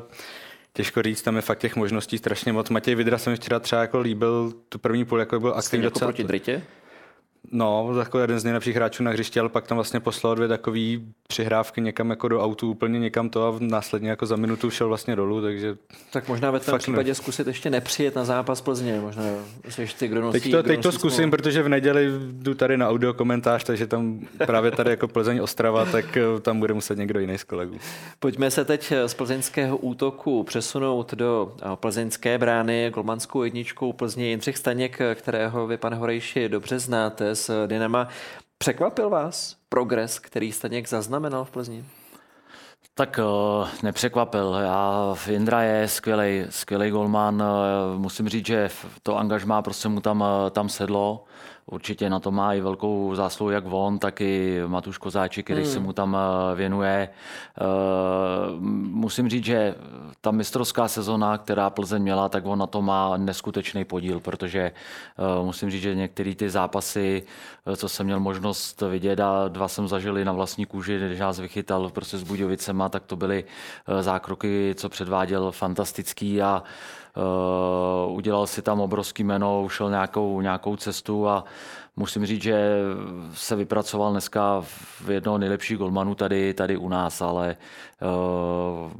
těžko 0.72 1.02
říct, 1.02 1.22
tam 1.22 1.36
je 1.36 1.42
fakt 1.42 1.58
těch 1.58 1.76
možností 1.76 2.18
strašně 2.18 2.52
moc. 2.52 2.70
Matěj 2.70 2.94
Vidra 2.94 3.18
se 3.18 3.30
mi 3.30 3.36
včera 3.36 3.60
třeba 3.60 3.80
jako 3.80 4.00
líbil, 4.00 4.52
tu 4.68 4.78
první 4.78 5.04
půl 5.04 5.18
jako 5.20 5.40
byl 5.40 5.54
aktivní 5.56 5.84
jako 5.84 5.98
proti 5.98 6.24
dritě? 6.24 6.62
No, 7.50 7.94
jako 7.98 8.18
jeden 8.18 8.40
z 8.40 8.44
nejlepších 8.44 8.76
hráčů 8.76 9.02
na 9.02 9.10
hřišti, 9.10 9.40
ale 9.40 9.48
pak 9.48 9.66
tam 9.66 9.76
vlastně 9.76 10.00
poslal 10.00 10.34
dvě 10.34 10.48
takové 10.48 10.80
přihrávky 11.28 11.80
někam 11.80 12.10
jako 12.10 12.28
do 12.28 12.44
autu, 12.44 12.70
úplně 12.70 12.98
někam 12.98 13.30
to 13.30 13.48
a 13.48 13.56
následně 13.60 14.10
jako 14.10 14.26
za 14.26 14.36
minutu 14.36 14.70
šel 14.70 14.88
vlastně 14.88 15.16
dolů, 15.16 15.42
takže... 15.42 15.76
Tak 16.12 16.28
možná 16.28 16.50
ve 16.50 16.60
tom 16.60 16.78
případě 16.78 17.10
ne. 17.10 17.14
zkusit 17.14 17.46
ještě 17.46 17.70
nepřijet 17.70 18.14
na 18.16 18.24
zápas 18.24 18.60
Plzně, 18.60 19.00
možná 19.00 19.22
ještě 19.78 20.08
kdo 20.08 20.20
nosí, 20.20 20.40
Teď 20.40 20.52
to, 20.52 20.62
teď 20.62 20.82
to 20.82 20.92
zkusím, 20.92 21.16
smlouv. 21.16 21.30
protože 21.30 21.62
v 21.62 21.68
neděli 21.68 22.10
jdu 22.32 22.54
tady 22.54 22.76
na 22.76 22.88
audio 22.88 23.14
komentář, 23.14 23.64
takže 23.64 23.86
tam 23.86 24.20
právě 24.46 24.70
tady 24.70 24.90
jako 24.90 25.08
Plzeň 25.08 25.40
Ostrava, 25.40 25.84
tak 25.84 26.16
eh, 26.16 26.40
tam 26.40 26.60
bude 26.60 26.74
muset 26.74 26.98
někdo 26.98 27.20
jiný 27.20 27.38
z 27.38 27.44
kolegů. 27.44 27.78
Pojďme 28.18 28.50
se 28.50 28.64
teď 28.64 28.92
z 29.06 29.14
plzeňského 29.14 29.76
útoku 29.76 30.42
přesunout 30.44 31.14
do 31.14 31.52
eh, 31.62 31.66
plzeňské 31.74 32.38
brány, 32.38 32.90
golmanskou 32.94 33.42
jedničkou 33.42 33.92
Plzně 33.92 34.28
Jindřich 34.28 34.58
Staněk, 34.58 34.98
kterého 35.14 35.66
vy, 35.66 35.76
pane 35.76 35.96
Horejši, 35.96 36.48
dobře 36.48 36.78
znáte 36.78 37.31
z 37.34 37.50
Dynama. 37.66 38.08
Překvapil 38.58 39.10
vás 39.10 39.56
progres, 39.68 40.18
který 40.18 40.52
Staněk 40.52 40.88
zaznamenal 40.88 41.44
v 41.44 41.50
Plzni? 41.50 41.84
Tak 42.94 43.20
uh, 43.22 43.68
nepřekvapil. 43.82 44.54
Já, 44.62 45.14
Indra 45.30 45.62
je 45.62 45.88
skvělý, 45.88 46.46
skvělý 46.50 46.90
golman. 46.90 47.42
Uh, 47.42 48.00
musím 48.00 48.28
říct, 48.28 48.46
že 48.46 48.70
to 49.02 49.16
angažmá 49.16 49.62
prostě 49.62 49.88
mu 49.88 50.00
tam, 50.00 50.20
uh, 50.20 50.50
tam 50.50 50.68
sedlo. 50.68 51.24
Určitě 51.66 52.10
na 52.10 52.20
to 52.20 52.30
má 52.30 52.54
i 52.54 52.60
velkou 52.60 53.14
zásluhu 53.14 53.50
jak 53.50 53.64
on, 53.70 53.98
tak 53.98 54.20
i 54.20 54.60
Matuš 54.66 54.98
Kozáček, 54.98 55.46
který 55.46 55.62
hmm. 55.62 55.70
se 55.70 55.80
mu 55.80 55.92
tam 55.92 56.16
eh, 56.16 56.54
věnuje. 56.56 57.08
Eh, 57.08 57.64
musím 58.90 59.28
říct, 59.28 59.44
že 59.44 59.74
ta 60.20 60.30
mistrovská 60.30 60.88
sezona, 60.88 61.38
která 61.38 61.70
Plzeň 61.70 62.02
měla, 62.02 62.28
tak 62.28 62.46
on 62.46 62.58
na 62.58 62.66
to 62.66 62.82
má 62.82 63.16
neskutečný 63.16 63.84
podíl, 63.84 64.20
protože 64.20 64.60
eh, 64.60 65.44
musím 65.44 65.70
říct, 65.70 65.82
že 65.82 65.94
některé 65.94 66.34
ty 66.34 66.50
zápasy, 66.50 67.22
co 67.76 67.88
jsem 67.88 68.06
měl 68.06 68.20
možnost 68.20 68.80
vidět 68.80 69.20
a 69.20 69.48
dva 69.48 69.68
jsem 69.68 69.88
zažili 69.88 70.24
na 70.24 70.32
vlastní 70.32 70.66
kůži, 70.66 70.98
když 71.06 71.20
nás 71.20 71.40
vychytal 71.40 71.90
prostě 71.90 72.18
s 72.18 72.22
Budějovicema, 72.22 72.81
tak 72.88 73.04
to 73.04 73.16
byly 73.16 73.44
zákroky, 74.00 74.74
co 74.78 74.88
předváděl 74.88 75.52
fantastický 75.52 76.42
a 76.42 76.62
Uh, 77.16 78.16
udělal 78.16 78.46
si 78.46 78.62
tam 78.62 78.80
obrovský 78.80 79.24
jméno, 79.24 79.62
ušel 79.62 79.90
nějakou, 79.90 80.40
nějakou 80.40 80.76
cestu 80.76 81.28
a 81.28 81.44
musím 81.96 82.26
říct, 82.26 82.42
že 82.42 82.70
se 83.34 83.56
vypracoval 83.56 84.10
dneska 84.10 84.60
v 85.00 85.10
jednoho 85.10 85.38
nejlepších 85.38 85.78
golmanů 85.78 86.14
tady, 86.14 86.54
tady 86.54 86.76
u 86.76 86.88
nás, 86.88 87.22
ale 87.22 87.56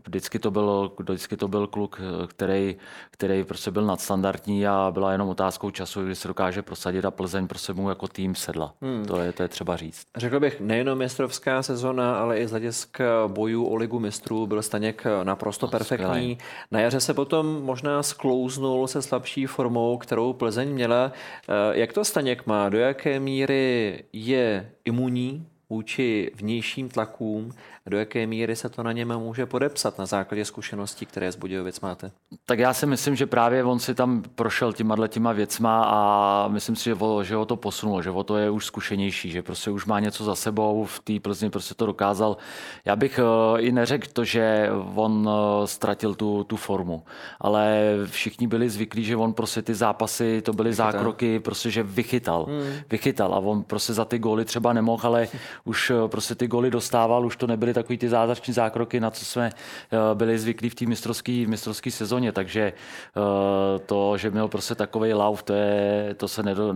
vždycky, 0.07 0.38
to 0.38 0.51
byl, 0.51 0.93
vždycky 0.99 1.37
to 1.37 1.49
byl 1.49 1.67
kluk, 1.67 2.01
který, 2.27 2.77
který 3.11 3.45
prostě 3.45 3.71
byl 3.71 3.85
nadstandardní 3.85 4.67
a 4.67 4.91
byla 4.93 5.12
jenom 5.12 5.29
otázkou 5.29 5.71
času, 5.71 6.05
kdy 6.05 6.15
se 6.15 6.29
dokáže 6.29 6.62
prosadit 6.62 7.05
a 7.05 7.11
Plzeň 7.11 7.47
prostě 7.47 7.73
mu 7.73 7.88
jako 7.88 8.09
tým 8.09 8.35
sedla. 8.35 8.75
Hmm. 8.83 9.05
To, 9.05 9.21
je, 9.21 9.33
to 9.33 9.43
je 9.43 9.49
třeba 9.49 9.77
říct. 9.77 10.07
Řekl 10.17 10.41
bych, 10.41 10.61
nejenom 10.61 10.99
mistrovská 10.99 11.62
sezona, 11.62 12.17
ale 12.17 12.38
i 12.38 12.47
z 12.47 12.51
hlediska 12.51 13.05
bojů 13.27 13.65
o 13.65 13.77
ligu 13.77 13.99
mistrů 13.99 14.47
byl 14.47 14.62
Staněk 14.62 15.05
naprosto 15.23 15.67
no, 15.67 15.71
perfektní. 15.71 16.07
Skvělej. 16.07 16.37
Na 16.71 16.81
jaře 16.81 17.01
se 17.01 17.15
potom 17.15 17.62
možná 17.62 18.03
sklouznul 18.03 18.87
se 18.87 19.03
slabší 19.03 19.47
formou, 19.47 19.99
kterou 19.99 20.33
Plzeň 20.33 20.69
měla. 20.69 21.12
Eh, 21.49 21.79
jak 21.79 21.93
to 21.93 22.05
Staněk 22.05 22.47
má? 22.47 22.69
Do 22.69 22.79
jaké 22.79 23.21
míry 23.21 24.05
je 24.12 24.71
imunní 24.85 25.47
vůči 25.71 26.31
vnějším 26.35 26.88
tlakům 26.88 27.53
do 27.87 27.99
jaké 27.99 28.27
míry 28.27 28.57
se 28.57 28.68
to 28.68 28.83
na 28.83 28.92
něm 28.92 29.18
může 29.18 29.47
podepsat 29.47 29.99
na 29.99 30.07
základě 30.07 30.45
zkušeností, 30.45 31.07
které 31.07 31.33
z 31.33 31.37
Budějovic 31.37 31.81
máte? 31.81 32.11
Tak 32.47 32.59
já 32.59 32.75
si 32.75 32.87
myslím, 32.87 33.16
že 33.16 33.27
právě 33.27 33.64
on 33.64 33.79
si 33.79 33.95
tam 33.95 34.23
prošel 34.35 34.73
těma 34.73 34.97
těma 35.09 35.33
věcma 35.33 35.85
a 35.85 36.49
myslím 36.49 36.77
si, 36.77 36.85
že, 36.85 36.95
o, 36.95 37.23
že 37.23 37.35
ho 37.35 37.45
to 37.45 37.57
posunulo, 37.57 38.03
že 38.03 38.11
o 38.11 38.25
to 38.25 38.37
je 38.37 38.51
už 38.51 38.66
zkušenější, 38.66 39.31
že 39.31 39.42
prostě 39.42 39.71
už 39.71 39.87
má 39.87 40.01
něco 40.01 40.25
za 40.25 40.35
sebou, 40.35 40.85
v 40.85 41.01
té 41.01 41.21
Plzni 41.21 41.51
prostě 41.51 41.75
to 41.75 41.87
dokázal. 41.87 42.37
Já 42.85 42.97
bych 42.97 43.21
uh, 43.23 43.61
i 43.61 43.73
neřekl 43.73 44.09
to, 44.12 44.25
že 44.25 44.71
on 44.95 45.12
uh, 45.12 45.64
ztratil 45.64 46.14
tu, 46.14 46.45
tu 46.45 46.57
formu, 46.57 47.03
ale 47.40 47.95
všichni 48.07 48.47
byli 48.47 48.71
zvyklí, 48.71 49.05
že 49.05 49.16
on 49.16 49.33
prostě 49.33 49.62
ty 49.62 49.75
zápasy, 49.75 50.42
to 50.42 50.53
byly 50.53 50.71
vychytal. 50.71 50.92
zákroky, 50.92 51.40
prostě, 51.40 51.71
že 51.71 51.83
vychytal, 51.83 52.45
hmm. 52.45 52.73
vychytal 52.90 53.35
a 53.35 53.38
on 53.38 53.62
prostě 53.62 53.92
za 53.92 54.05
ty 54.05 54.18
góly 54.18 54.45
třeba 54.45 54.73
nemohl, 54.73 55.07
ale 55.07 55.29
už 55.64 55.90
uh, 55.90 56.09
prostě 56.09 56.35
ty 56.35 56.49
góly 56.49 56.71
dostával, 56.71 57.27
už 57.27 57.37
to 57.37 57.47
nebyly 57.47 57.72
byly 57.73 57.85
takový 57.85 57.99
ty 57.99 58.09
zázrační 58.09 58.55
zákroky, 58.55 59.01
na 59.01 59.11
co 59.11 59.25
jsme 59.25 59.51
eh, 59.51 60.15
byli 60.15 60.39
zvyklí 60.39 60.71
v 60.71 60.75
té 60.75 60.87
mistrovské 60.87 61.45
mistrovský 61.47 61.91
sezóně, 61.91 62.33
takže 62.33 62.73
eh, 62.73 63.79
to, 63.87 64.17
že 64.17 64.31
měl 64.31 64.49
prostě 64.49 64.75
takový 64.75 65.15
lauf, 65.15 65.43
to, 65.43 65.53
je, 65.53 66.15
to 66.17 66.29
se 66.29 66.43
nedo, 66.43 66.75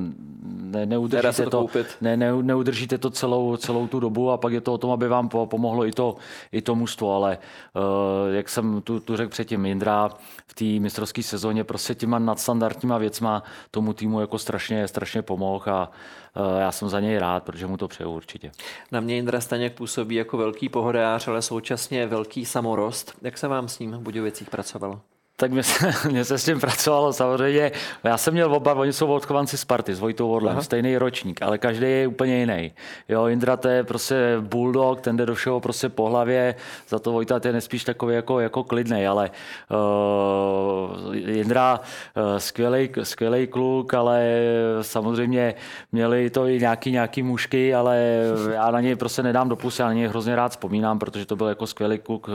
ne, 0.77 0.87
neudržíte, 0.87 1.45
to, 1.45 1.51
to 1.51 1.69
ne, 2.01 2.17
ne, 2.17 2.43
neudržíte 2.43 2.99
to 2.99 3.11
celou, 3.11 3.57
celou 3.57 3.87
tu 3.87 4.01
dobu 4.01 4.31
a 4.31 4.37
pak 4.37 4.53
je 4.53 4.61
to 4.61 4.73
o 4.73 4.79
tom, 4.79 4.91
aby 4.91 5.09
vám 5.09 5.29
pomohlo 5.29 5.87
i 5.87 5.93
to, 5.93 6.17
i 6.53 6.62
to 6.62 6.75
mužstvo, 6.75 7.15
ale 7.15 7.39
eh, 7.39 8.37
jak 8.37 8.49
jsem 8.49 8.83
tu, 8.83 9.01
tu 9.01 9.17
řekl 9.17 9.31
předtím, 9.31 9.67
Jindra 9.67 10.09
v 10.47 10.55
té 10.55 10.65
mistrovské 10.65 11.23
sezóně 11.23 11.65
prostě 11.65 11.95
těma 11.95 12.19
nadstandardníma 12.19 12.99
věcma 12.99 13.43
tomu 13.71 13.93
týmu 13.93 14.21
jako 14.21 14.39
strašně, 14.39 14.89
strašně 14.89 15.23
pomohl 15.23 15.71
a 15.71 15.91
Eh, 16.37 16.61
já 16.61 16.73
jsem 16.73 16.89
za 16.89 17.01
něj 17.01 17.19
rád, 17.19 17.43
protože 17.43 17.67
mu 17.67 17.77
to 17.77 17.89
přeju 17.89 18.11
určitě. 18.11 18.53
Na 18.93 19.01
mě 19.01 19.19
Indra 19.19 19.41
Staněk 19.41 19.75
působí 19.75 20.15
jako 20.15 20.37
velký 20.37 20.69
pohodář, 20.69 21.29
ale 21.29 21.43
současně 21.43 22.07
velký 22.07 22.45
samorost. 22.45 23.12
Jak 23.23 23.39
se 23.39 23.49
vám 23.49 23.69
s 23.69 23.79
ním 23.79 23.93
v 23.93 24.01
Budějovicích 24.01 24.51
pracovalo? 24.51 25.01
Tak 25.37 25.51
mě 25.51 25.62
se, 25.62 25.92
mě 26.11 26.25
se 26.25 26.38
s 26.38 26.44
tím 26.44 26.61
pracovalo 26.61 27.12
samozřejmě. 27.12 27.72
Já 28.05 28.18
jsem 28.18 28.35
měl 28.35 28.55
oba, 28.55 28.75
oni 28.75 28.92
jsou 28.92 29.07
odchovanci 29.07 29.59
Sparty 29.59 29.94
s 29.94 30.01
Vojtou 30.01 30.31
Orlem, 30.31 30.53
Aha. 30.53 30.62
stejný 30.62 30.99
ročník, 30.99 31.42
ale 31.42 31.59
každý 31.59 31.87
je 31.87 32.07
úplně 32.07 32.38
jiný. 32.38 32.72
Jo, 33.09 33.27
Indra 33.27 33.57
to 33.57 33.68
je 33.68 33.85
prostě 33.85 34.37
bulldog, 34.40 35.01
ten 35.01 35.16
jde 35.16 35.27
do 35.27 35.35
všeho 35.35 35.61
prostě 35.61 35.88
po 35.88 36.09
hlavě, 36.09 36.55
za 36.88 36.99
to 36.99 37.12
Vojta 37.12 37.40
je 37.44 37.53
nespíš 37.53 37.85
takový 37.85 38.14
jako, 38.14 38.40
jako 38.40 38.64
klidný, 38.64 39.07
ale 39.07 39.31
uh, 39.70 41.16
Indra 41.16 41.81
uh, 41.81 42.38
skvělý, 42.38 42.88
skvělý 43.03 43.46
kluk, 43.46 43.94
ale 43.94 44.38
samozřejmě 44.83 45.55
měli 45.92 46.31
to 46.31 46.46
i 46.46 46.59
nějaký, 46.61 46.92
nějaký 46.92 47.22
mušky, 47.22 47.75
ale 47.75 48.22
já 48.53 48.70
na 48.70 48.81
něj 48.81 48.96
prostě 48.96 49.22
nedám 49.22 49.49
dopust, 49.49 49.81
já 49.81 49.87
na 49.87 49.92
něj 49.92 50.07
hrozně 50.07 50.37
rád 50.37 50.49
vzpomínám, 50.49 50.99
protože 50.99 51.27
to 51.27 51.37
byl 51.37 51.46
jako 51.46 51.66
skvělý 51.66 51.99
kluk, 51.99 52.29
uh, 52.29 52.35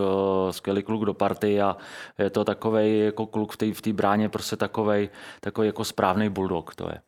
skvělý 0.51 0.83
kluk 0.83 1.05
do 1.05 1.13
party 1.13 1.61
a 1.61 1.77
je 2.19 2.29
to 2.29 2.43
jako 2.99 3.25
kluk 3.25 3.54
v 3.54 3.58
té 3.58 3.91
v 3.91 3.93
bráně, 3.93 4.30
prostě 4.30 4.56
takovej, 4.56 5.10
takový 5.39 5.67
jako 5.67 5.86
správný 5.86 6.30
bulldog 6.30 6.75
to 6.75 6.89
je. 6.89 7.01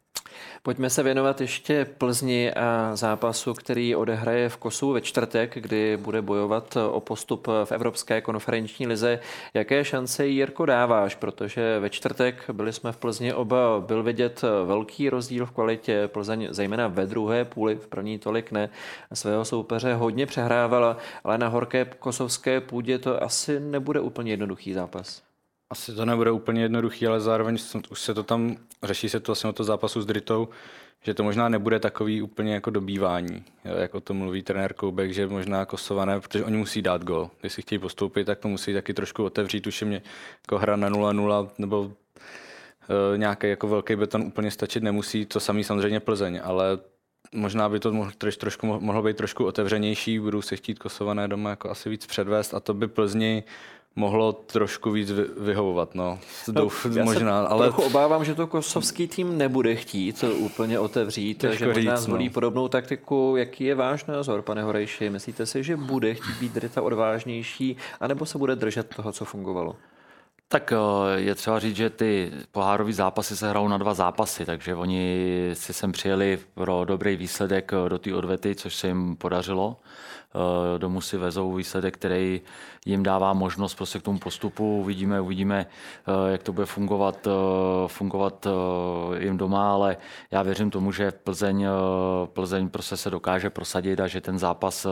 Pojďme 0.63 0.89
se 0.89 1.04
věnovat 1.04 1.41
ještě 1.41 1.86
Plzni 1.86 2.54
a 2.54 2.96
zápasu, 2.96 3.54
který 3.54 3.96
odehraje 3.96 4.50
v 4.50 4.58
Kosovu 4.58 4.93
ve 4.93 5.02
čtvrtek, 5.02 5.58
kdy 5.62 5.98
bude 5.98 6.22
bojovat 6.22 6.78
o 6.91 7.00
postup 7.00 7.48
v 7.63 7.72
Evropské 7.72 8.22
konferenční 8.22 8.88
lize. 8.88 9.19
Jaké 9.54 9.86
šance 9.86 10.28
Jirko 10.28 10.65
dáváš? 10.65 11.15
Protože 11.15 11.80
ve 11.80 11.89
čtvrtek 11.89 12.50
byli 12.54 12.74
jsme 12.74 12.91
v 12.91 12.98
Plzni 12.98 13.34
oba, 13.34 13.80
byl 13.80 14.04
vidět 14.04 14.41
velký 14.65 15.10
rozdíl 15.10 15.46
v 15.46 15.52
kvalitě. 15.52 16.08
Plzeň 16.08 16.48
zejména 16.52 16.88
ve 16.88 17.06
druhé 17.06 17.46
půli, 17.46 17.76
v 17.76 17.88
první 17.88 18.19
tolik 18.19 18.52
ne, 18.52 18.69
svého 19.13 19.46
soupeře 19.46 19.93
hodně 19.93 20.26
přehrávala, 20.26 20.98
ale 21.24 21.38
na 21.38 21.48
horké 21.48 21.86
kosovské 22.00 22.62
půdě 22.62 23.00
to 23.00 23.24
asi 23.24 23.60
nebude 23.60 24.00
úplně 24.00 24.32
jednoduchý 24.32 24.74
zápas. 24.74 25.33
Asi 25.74 25.96
to 25.96 26.06
nebude 26.06 26.32
úplně 26.32 26.62
jednoduchý, 26.62 27.08
ale 27.08 27.22
zároveň 27.22 27.58
už 27.92 28.02
se 28.02 28.14
to 28.14 28.24
tam, 28.24 28.58
řeší 28.84 29.10
se 29.10 29.20
to 29.20 29.32
vlastně 29.32 29.50
o 29.50 29.54
to 29.54 29.64
zápasu 29.64 30.02
s 30.02 30.06
Dritou, 30.06 30.50
že 31.02 31.14
to 31.14 31.24
možná 31.24 31.50
nebude 31.50 31.80
takový 31.80 32.22
úplně 32.22 32.54
jako 32.54 32.70
dobývání, 32.70 33.44
jak 33.64 33.96
o 33.96 34.02
tom 34.02 34.18
mluví 34.18 34.42
trenér 34.44 34.74
Koubek, 34.74 35.14
že 35.14 35.28
možná 35.28 35.66
Kosované, 35.66 36.20
protože 36.20 36.46
oni 36.46 36.58
musí 36.58 36.82
dát 36.82 37.04
gol. 37.04 37.30
Když 37.42 37.54
si 37.54 37.62
chtějí 37.62 37.80
postoupit, 37.80 38.26
tak 38.26 38.40
to 38.40 38.48
musí 38.48 38.74
taky 38.74 38.94
trošku 38.94 39.24
otevřít, 39.24 39.68
už 39.68 39.82
je 39.82 39.88
mě 39.88 40.02
jako 40.42 40.58
hra 40.58 40.76
na 40.76 40.90
0-0 40.90 41.50
nebo 41.58 41.82
uh, 41.82 41.92
nějaký 43.16 43.50
jako 43.50 43.68
velký 43.68 43.96
beton 43.96 44.22
úplně 44.22 44.52
stačit 44.52 44.84
nemusí, 44.84 45.26
to 45.26 45.40
samý 45.40 45.64
samozřejmě 45.64 46.00
Plzeň, 46.00 46.42
ale 46.44 46.80
možná 47.32 47.70
by 47.70 47.80
to 47.80 47.94
mohlo, 47.94 48.12
troš, 48.18 48.38
trošku, 48.38 48.68
mohlo 48.68 49.04
být 49.04 49.18
trošku 49.18 49.46
otevřenější, 49.46 50.20
budou 50.20 50.42
se 50.42 50.56
chtít 50.56 50.80
Kosované 50.80 51.28
doma 51.28 51.50
jako 51.50 51.70
asi 51.70 51.90
víc 51.90 52.06
předvést 52.06 52.54
a 52.54 52.60
to 52.60 52.74
by 52.74 52.88
Plzni 52.88 53.44
mohlo 53.95 54.34
trošku 54.34 54.91
víc 54.91 55.12
vyhovovat, 55.38 55.95
no. 55.95 56.19
Douf, 56.47 56.86
no 56.86 57.03
možná, 57.03 57.45
ale... 57.45 57.67
trochu 57.67 57.82
obávám, 57.82 58.25
že 58.25 58.36
to 58.36 58.47
kosovský 58.47 59.08
tým 59.08 59.38
nebude 59.38 59.75
chtít 59.75 60.23
úplně 60.23 60.79
otevřít, 60.79 61.38
Těžko 61.38 61.58
že 61.58 61.67
možná 61.67 61.95
říct, 61.95 62.06
zvolí 62.06 62.25
no. 62.25 62.32
podobnou 62.34 62.67
taktiku. 62.67 63.34
Jaký 63.38 63.63
je 63.63 63.75
váš 63.75 64.06
názor, 64.06 64.41
pane 64.41 64.63
Horejši? 64.63 65.10
Myslíte 65.10 65.45
si, 65.45 65.63
že 65.63 65.77
bude 65.77 66.13
chtít 66.13 66.39
být 66.39 66.53
Drita 66.53 66.82
odvážnější, 66.82 67.77
anebo 67.99 68.25
se 68.25 68.38
bude 68.38 68.56
držet 68.56 68.95
toho, 68.95 69.12
co 69.12 69.25
fungovalo? 69.25 69.75
Tak 70.47 70.73
eh, 70.73 71.19
je 71.19 71.36
třeba 71.36 71.60
říct, 71.60 71.75
že 71.75 71.89
ty 71.89 72.32
pohárové 72.51 72.93
zápasy 72.93 73.38
se 73.38 73.49
hrajou 73.49 73.67
na 73.67 73.77
dva 73.77 73.93
zápasy, 73.93 74.45
takže 74.45 74.75
oni 74.75 75.49
si 75.53 75.73
sem 75.73 75.91
přijeli 75.91 76.39
pro 76.53 76.86
dobrý 76.86 77.15
výsledek 77.15 77.71
eh, 77.73 77.89
do 77.89 77.99
té 77.99 78.15
odvety, 78.15 78.56
což 78.56 78.75
se 78.75 78.88
jim 78.88 79.15
podařilo. 79.15 79.77
Eh, 80.36 80.80
domů 80.80 81.02
si 81.02 81.17
vezou 81.17 81.54
výsledek, 81.54 81.93
který 81.93 82.41
jim 82.86 83.04
dává 83.04 83.34
možnost 83.34 83.76
prostě 83.76 84.00
k 84.00 84.02
tomu 84.02 84.19
postupu. 84.19 84.80
Uvidíme, 84.80 85.22
uvidíme, 85.22 85.65
eh, 85.65 86.32
jak 86.32 86.43
to 86.43 86.54
bude 86.54 86.65
fungovat, 86.65 87.28
eh, 87.28 87.88
fungovat 87.88 88.48
jim 89.19 89.38
doma, 89.38 89.74
ale 89.74 89.98
já 90.32 90.43
věřím 90.43 90.72
tomu, 90.72 90.91
že 90.91 91.12
Plzeň, 91.12 91.65
Plzeň 92.26 92.69
prostě 92.69 92.98
se 92.98 93.10
dokáže 93.10 93.50
prosadit 93.50 94.00
a 94.00 94.08
že 94.08 94.22
ten 94.22 94.39
zápas 94.39 94.88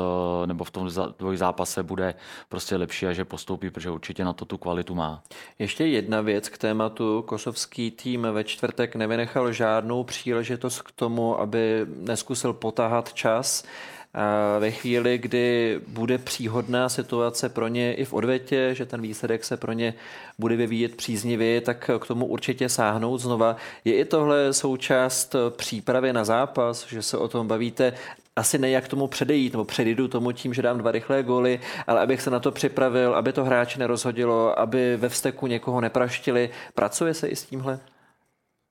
nebo 0.46 0.64
v 0.64 0.72
tom 0.72 0.90
dvoj 1.20 1.38
zápase 1.38 1.84
bude 1.84 2.14
prostě 2.50 2.76
lepší 2.76 3.08
a 3.08 3.14
že 3.14 3.26
postoupí, 3.26 3.70
protože 3.70 3.90
určitě 3.90 4.26
na 4.26 4.34
to 4.34 4.46
tu 4.46 4.58
kvalitu 4.58 4.96
má. 4.96 5.24
Ještě 5.60 5.86
jedna 5.86 6.22
věc 6.22 6.50
k 6.50 6.58
tématu. 6.58 7.22
Kosovský 7.22 7.92
tým 7.92 8.28
ve 8.32 8.44
čtvrtek 8.44 8.96
nevynechal 8.96 9.52
žádnou 9.52 10.04
příležitost 10.04 10.82
k 10.82 10.92
tomu, 10.92 11.40
aby 11.40 11.86
neskusil 11.88 12.54
potáhat 12.54 13.14
čas 13.14 13.64
ve 14.60 14.72
chvíli, 14.72 15.18
kdy 15.18 15.80
bude 15.88 16.18
příhodná 16.18 16.90
situace 16.90 17.50
pro 17.50 17.68
ně 17.68 17.94
i 17.94 18.06
v 18.06 18.14
odvětě, 18.14 18.70
že 18.74 18.86
ten 18.86 19.02
výsledek 19.02 19.44
se 19.44 19.58
pro 19.58 19.72
ně 19.72 19.94
bude 20.40 20.56
vyvíjet 20.56 20.96
příznivě, 20.96 21.62
tak 21.62 21.90
k 22.00 22.08
tomu 22.08 22.26
určitě 22.26 22.70
sáhnout 22.70 23.18
znova. 23.18 23.56
Je 23.86 23.94
i 23.94 24.06
tohle 24.06 24.54
součást 24.54 25.36
přípravy 25.50 26.14
na 26.14 26.24
zápas, 26.24 26.88
že 26.88 27.02
se 27.02 27.18
o 27.18 27.28
tom 27.28 27.48
bavíte 27.48 27.94
asi 28.36 28.58
ne 28.58 28.70
jak 28.70 28.88
tomu 28.88 29.08
předejít, 29.08 29.54
nebo 29.54 29.66
předjdu 29.66 30.08
tomu 30.08 30.32
tím, 30.32 30.54
že 30.54 30.62
dám 30.62 30.78
dva 30.78 30.92
rychlé 30.92 31.24
góly, 31.24 31.60
ale 31.88 32.02
abych 32.02 32.22
se 32.22 32.30
na 32.30 32.40
to 32.40 32.52
připravil, 32.52 33.16
aby 33.16 33.34
to 33.34 33.46
hráče 33.46 33.80
nerozhodilo, 33.80 34.60
aby 34.60 34.98
ve 34.98 35.10
vzteku 35.10 35.48
někoho 35.48 35.82
nepraštili. 35.82 36.50
Pracuje 36.76 37.14
se 37.14 37.28
i 37.28 37.36
s 37.36 37.44
tímhle? 37.44 37.80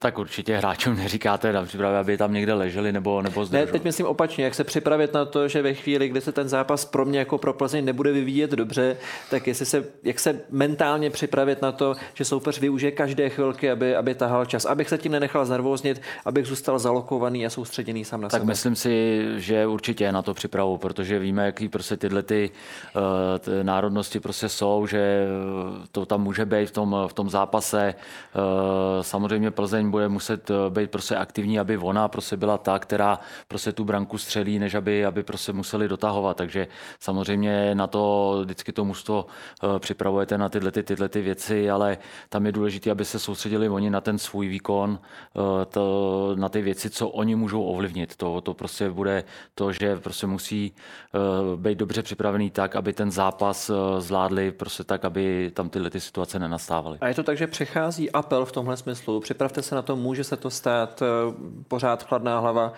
Tak 0.02 0.18
určitě 0.18 0.56
hráčům 0.56 0.96
neříkáte 0.96 1.52
na 1.52 1.64
přípravě, 1.64 1.98
aby 1.98 2.16
tam 2.16 2.32
někde 2.32 2.54
leželi 2.54 2.92
nebo, 2.92 3.22
nebo 3.22 3.44
zdrželi. 3.44 3.66
Ne, 3.66 3.72
teď 3.72 3.84
myslím 3.84 4.06
opačně, 4.06 4.44
jak 4.44 4.54
se 4.54 4.64
připravit 4.64 5.14
na 5.14 5.24
to, 5.24 5.48
že 5.48 5.62
ve 5.62 5.74
chvíli, 5.74 6.08
kdy 6.08 6.20
se 6.20 6.32
ten 6.32 6.48
zápas 6.48 6.84
pro 6.84 7.04
mě 7.04 7.18
jako 7.18 7.38
pro 7.38 7.52
Plzeň 7.52 7.84
nebude 7.84 8.12
vyvíjet 8.12 8.50
dobře, 8.50 8.96
tak 9.30 9.46
jestli 9.46 9.66
se, 9.66 9.84
jak 10.02 10.20
se 10.20 10.40
mentálně 10.50 11.10
připravit 11.10 11.62
na 11.62 11.72
to, 11.72 11.94
že 12.14 12.24
soupeř 12.24 12.60
využije 12.60 12.92
každé 12.92 13.28
chvilky, 13.28 13.70
aby, 13.70 13.96
aby 13.96 14.14
tahal 14.14 14.44
čas, 14.44 14.64
abych 14.64 14.88
se 14.88 14.98
tím 14.98 15.12
nenechal 15.12 15.46
znervóznit, 15.46 16.02
abych 16.24 16.46
zůstal 16.46 16.78
zalokovaný 16.78 17.46
a 17.46 17.50
soustředěný 17.50 18.04
sám 18.04 18.20
na 18.20 18.28
tak 18.28 18.40
sebe. 18.40 18.40
Tak 18.40 18.48
myslím 18.48 18.76
si, 18.76 19.24
že 19.36 19.66
určitě 19.66 20.12
na 20.12 20.22
to 20.22 20.34
připravu, 20.34 20.78
protože 20.78 21.18
víme, 21.18 21.46
jaký 21.46 21.68
prostě 21.68 21.96
tyhle 21.96 22.22
ty, 22.22 22.50
uh, 22.96 23.02
ty 23.38 23.50
národnosti 23.62 24.20
prostě 24.20 24.48
jsou, 24.48 24.86
že 24.86 25.26
to 25.92 26.06
tam 26.06 26.22
může 26.22 26.46
být 26.46 26.66
v 26.66 26.72
tom, 26.72 26.96
v 27.06 27.12
tom 27.12 27.30
zápase. 27.30 27.94
Uh, 28.34 29.02
samozřejmě 29.02 29.50
Plzeň 29.50 29.89
bude 29.90 30.08
muset 30.08 30.50
eh, 30.50 30.54
být 30.70 30.90
prostě 30.90 31.16
aktivní, 31.16 31.60
aby 31.60 31.78
ona 31.78 32.08
prostě 32.08 32.36
byla 32.36 32.58
ta, 32.58 32.78
která 32.78 33.18
prostě 33.48 33.72
tu 33.72 33.84
branku 33.84 34.18
střelí, 34.18 34.58
než 34.58 34.74
aby, 34.74 35.04
aby 35.04 35.22
prostě 35.22 35.52
museli 35.52 35.88
dotahovat. 35.88 36.36
Takže 36.36 36.68
samozřejmě 37.00 37.74
na 37.74 37.86
to 37.86 38.40
vždycky 38.44 38.72
to 38.72 38.84
mužstvo 38.84 39.26
eh, 39.64 39.78
připravujete 39.78 40.38
na 40.38 40.48
tyhle, 40.48 40.70
ty, 40.70 40.82
tyhle 40.82 41.08
ty 41.08 41.20
věci, 41.20 41.70
ale 41.70 41.98
tam 42.28 42.46
je 42.46 42.52
důležité, 42.52 42.90
aby 42.90 43.04
se 43.04 43.18
soustředili 43.18 43.68
oni 43.68 43.90
na 43.90 44.00
ten 44.00 44.18
svůj 44.18 44.48
výkon, 44.48 44.98
eh, 45.02 45.64
to, 45.66 46.34
na 46.38 46.48
ty 46.48 46.62
věci, 46.62 46.90
co 46.90 47.08
oni 47.08 47.36
můžou 47.36 47.62
ovlivnit. 47.62 48.16
To, 48.16 48.40
to 48.40 48.54
prostě 48.54 48.90
bude 48.90 49.24
to, 49.54 49.72
že 49.72 49.96
prostě 49.96 50.26
musí 50.26 50.72
být 51.56 51.78
dobře 51.78 52.02
připravený 52.02 52.50
tak, 52.50 52.76
aby 52.76 52.92
ten 52.92 53.10
zápas 53.10 53.70
zvládli 53.98 54.52
prostě 54.52 54.84
tak, 54.84 55.04
aby 55.04 55.50
tam 55.54 55.68
tyhle 55.68 55.90
ty 55.90 56.00
situace 56.00 56.38
nenastávaly. 56.38 56.98
A 57.00 57.08
je 57.08 57.14
to 57.14 57.22
tak, 57.22 57.38
že 57.38 57.46
přechází 57.46 58.10
apel 58.10 58.44
v 58.44 58.52
tomhle 58.52 58.76
smyslu. 58.76 59.20
Připravte 59.20 59.62
se 59.62 59.74
na 59.74 59.79
to, 59.82 59.96
může 59.96 60.24
se 60.24 60.36
to 60.36 60.50
stát, 60.50 61.02
eh, 61.02 61.06
pořád 61.68 62.02
chladná 62.02 62.38
hlava, 62.38 62.72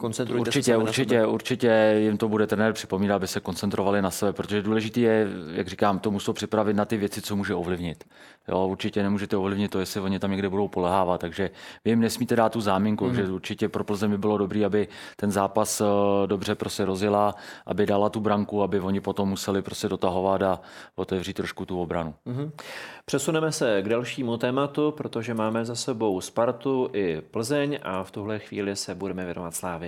Koncentrujte 0.00 0.40
určitě, 0.40 0.72
se 0.72 0.76
určitě, 0.76 1.26
určitě 1.26 1.94
jim 1.98 2.16
to 2.16 2.28
bude 2.28 2.46
trenér 2.46 2.72
připomínat, 2.72 3.16
aby 3.16 3.28
se 3.28 3.40
koncentrovali 3.40 4.02
na 4.02 4.10
sebe, 4.10 4.32
protože 4.32 4.62
důležité 4.62 5.00
je, 5.00 5.28
jak 5.52 5.68
říkám, 5.68 5.98
to 5.98 6.10
musí 6.10 6.32
připravit 6.32 6.74
na 6.74 6.84
ty 6.84 6.96
věci, 6.96 7.22
co 7.22 7.36
může 7.36 7.54
ovlivnit. 7.54 8.04
Jo, 8.48 8.66
určitě 8.66 9.02
nemůžete 9.02 9.36
ovlivnit 9.36 9.70
to, 9.70 9.80
jestli 9.80 10.00
oni 10.00 10.18
tam 10.18 10.30
někde 10.30 10.48
budou 10.48 10.68
polehávat, 10.68 11.20
takže 11.20 11.50
vy 11.84 11.90
jim 11.90 12.00
nesmíte 12.00 12.36
dát 12.36 12.52
tu 12.52 12.60
záminku, 12.60 13.06
mm. 13.06 13.14
že 13.14 13.28
určitě 13.28 13.68
pro 13.68 13.84
Plzeň 13.84 14.10
by 14.10 14.18
bylo 14.18 14.38
dobré, 14.38 14.64
aby 14.64 14.88
ten 15.16 15.30
zápas 15.30 15.80
eh, 15.80 15.84
dobře 16.26 16.54
prostě 16.54 16.84
rozjela, 16.84 17.34
aby 17.66 17.86
dala 17.86 18.08
tu 18.08 18.20
branku, 18.20 18.62
aby 18.62 18.80
oni 18.80 19.00
potom 19.00 19.28
museli 19.28 19.62
prostě 19.62 19.88
dotahovat 19.88 20.42
a 20.42 20.60
otevřít 20.96 21.34
trošku 21.34 21.66
tu 21.66 21.82
obranu. 21.82 22.14
Mm. 22.24 22.50
Přesuneme 23.04 23.52
se 23.52 23.82
k 23.82 23.88
dalšímu 23.88 24.36
tématu, 24.36 24.90
protože 24.90 25.34
máme 25.34 25.64
za 25.64 25.74
sebou 25.74 26.20
Spartu 26.20 26.90
i 26.92 27.20
Plzeň 27.30 27.78
a 27.82 28.04
v 28.04 28.10
tuhle 28.10 28.38
chvíli 28.38 28.76
se 28.76 28.94
budeme 28.94 29.24
věnovat 29.24 29.54
Slávě. 29.54 29.87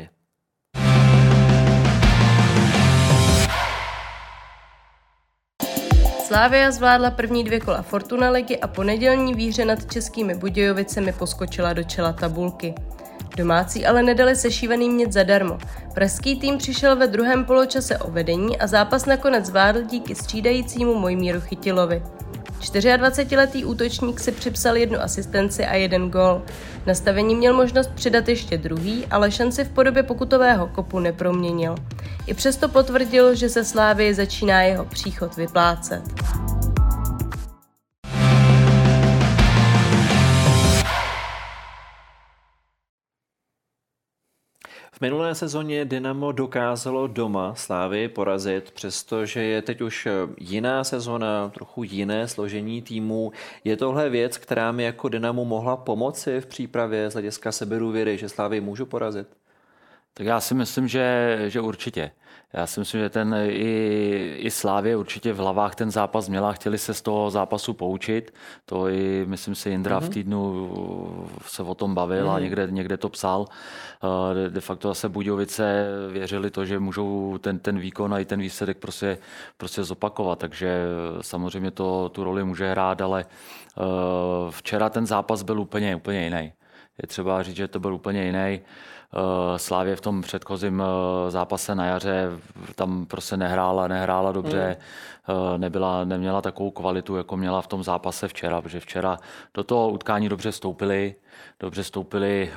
Slávia 6.30 6.70
zvládla 6.70 7.10
první 7.10 7.44
dvě 7.44 7.60
kola 7.60 7.82
Fortuna 7.82 8.30
ligy 8.30 8.58
a 8.58 8.66
po 8.66 8.82
nedělní 8.84 9.34
výhře 9.34 9.64
nad 9.64 9.92
českými 9.92 10.34
Budějovicemi 10.34 11.12
poskočila 11.12 11.72
do 11.72 11.82
čela 11.82 12.12
tabulky. 12.12 12.74
Domácí 13.36 13.86
ale 13.86 14.02
nedali 14.02 14.36
sešívaný 14.36 14.90
mět 14.90 15.12
zadarmo. 15.12 15.58
Pražský 15.94 16.36
tým 16.36 16.58
přišel 16.58 16.96
ve 16.96 17.06
druhém 17.06 17.44
poločase 17.44 17.98
o 17.98 18.10
vedení 18.10 18.58
a 18.58 18.66
zápas 18.66 19.06
nakonec 19.06 19.46
zvládl 19.46 19.82
díky 19.82 20.14
střídajícímu 20.14 20.94
Mojmíru 20.94 21.40
Chytilovi. 21.40 22.02
24-letý 22.60 23.64
útočník 23.64 24.20
si 24.20 24.32
připsal 24.32 24.76
jednu 24.76 25.00
asistenci 25.00 25.66
a 25.66 25.74
jeden 25.74 26.10
gol. 26.10 26.42
Nastavení 26.86 27.34
měl 27.34 27.54
možnost 27.54 27.90
přidat 27.94 28.28
ještě 28.28 28.58
druhý, 28.58 29.06
ale 29.10 29.30
šanci 29.30 29.64
v 29.64 29.70
podobě 29.70 30.02
pokutového 30.02 30.66
kopu 30.66 30.98
neproměnil. 30.98 31.74
I 32.26 32.34
přesto 32.34 32.68
potvrdil, 32.68 33.34
že 33.34 33.48
se 33.48 33.64
Slávy 33.64 34.14
začíná 34.14 34.62
jeho 34.62 34.84
příchod 34.84 35.36
vyplácet. 35.36 36.02
V 44.92 45.00
minulé 45.00 45.34
sezóně 45.34 45.84
Dynamo 45.84 46.32
dokázalo 46.32 47.06
doma 47.06 47.54
Slávy 47.54 48.08
porazit, 48.08 48.70
přestože 48.70 49.42
je 49.42 49.62
teď 49.62 49.80
už 49.80 50.08
jiná 50.38 50.84
sezona, 50.84 51.48
trochu 51.48 51.82
jiné 51.82 52.28
složení 52.28 52.82
týmů. 52.82 53.32
Je 53.64 53.76
tohle 53.76 54.10
věc, 54.10 54.38
která 54.38 54.72
mi 54.72 54.84
jako 54.84 55.08
Dynamo 55.08 55.44
mohla 55.44 55.76
pomoci 55.76 56.40
v 56.40 56.46
přípravě 56.46 57.10
z 57.10 57.12
hlediska 57.12 57.52
seberůvěry, 57.52 58.18
že 58.18 58.28
Slávy 58.28 58.60
můžu 58.60 58.86
porazit? 58.86 59.39
Tak 60.14 60.26
já 60.26 60.40
si 60.40 60.54
myslím, 60.54 60.88
že, 60.88 61.36
že 61.46 61.60
určitě. 61.60 62.10
Já 62.52 62.66
si 62.66 62.80
myslím, 62.80 63.00
že 63.00 63.08
ten 63.08 63.34
i, 63.48 64.36
i 64.38 64.50
Slávě 64.50 64.96
určitě 64.96 65.32
v 65.32 65.36
hlavách 65.36 65.74
ten 65.74 65.90
zápas 65.90 66.28
měla, 66.28 66.52
chtěli 66.52 66.78
se 66.78 66.94
z 66.94 67.02
toho 67.02 67.30
zápasu 67.30 67.74
poučit. 67.74 68.34
To 68.64 68.88
i, 68.88 69.24
myslím 69.26 69.54
si, 69.54 69.70
Indra 69.70 69.96
mm-hmm. 69.96 70.00
v 70.00 70.04
mhm. 70.04 70.12
týdnu 70.12 71.28
se 71.46 71.62
o 71.62 71.74
tom 71.74 71.94
bavil 71.94 72.26
mm-hmm. 72.26 72.30
a 72.30 72.34
mhm. 72.34 72.42
někde, 72.42 72.66
někde 72.70 72.96
to 72.96 73.08
psal. 73.08 73.46
De, 74.34 74.50
de 74.50 74.60
facto 74.60 74.88
zase 74.88 75.08
Budějovice 75.08 75.86
věřili 76.12 76.50
to, 76.50 76.64
že 76.64 76.78
můžou 76.78 77.38
ten, 77.38 77.58
ten 77.58 77.78
výkon 77.78 78.14
a 78.14 78.18
i 78.18 78.24
ten 78.24 78.40
výsledek 78.40 78.78
prostě, 78.78 79.18
prostě 79.56 79.84
zopakovat. 79.84 80.38
Takže 80.38 80.84
samozřejmě 81.20 81.70
to 81.70 82.08
tu 82.08 82.24
roli 82.24 82.44
může 82.44 82.70
hrát, 82.70 83.00
ale 83.00 83.24
včera 84.50 84.88
ten 84.88 85.06
zápas 85.06 85.42
byl 85.42 85.60
úplně, 85.60 85.96
úplně 85.96 86.24
jiný. 86.24 86.52
Je 87.02 87.06
třeba 87.06 87.42
říct, 87.42 87.56
že 87.56 87.68
to 87.68 87.80
byl 87.80 87.94
úplně 87.94 88.24
jiný. 88.24 88.60
Eh, 89.14 89.58
Slávě 89.58 89.96
v 89.96 90.00
tom 90.00 90.22
předchozím 90.22 90.82
eh, 90.82 91.30
zápase 91.30 91.74
na 91.74 91.86
jaře 91.86 92.28
tam 92.74 93.06
prostě 93.06 93.36
nehrála, 93.36 93.88
nehrála 93.88 94.32
dobře, 94.32 94.76
mm. 95.28 95.60
nebyla, 95.60 96.04
neměla 96.04 96.42
takovou 96.42 96.70
kvalitu, 96.70 97.16
jako 97.16 97.36
měla 97.36 97.62
v 97.62 97.66
tom 97.66 97.82
zápase 97.82 98.28
včera, 98.28 98.62
protože 98.62 98.80
včera 98.80 99.18
do 99.54 99.64
toho 99.64 99.90
utkání 99.90 100.28
dobře 100.28 100.52
stoupili, 100.52 101.14
dobře 101.60 101.84
stoupili, 101.84 102.50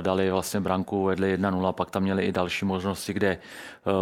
dali 0.00 0.30
vlastně 0.30 0.60
branku, 0.60 1.04
vedli 1.04 1.36
1-0, 1.36 1.72
pak 1.72 1.90
tam 1.90 2.02
měli 2.02 2.24
i 2.24 2.32
další 2.32 2.64
možnosti, 2.64 3.12
kde 3.12 3.38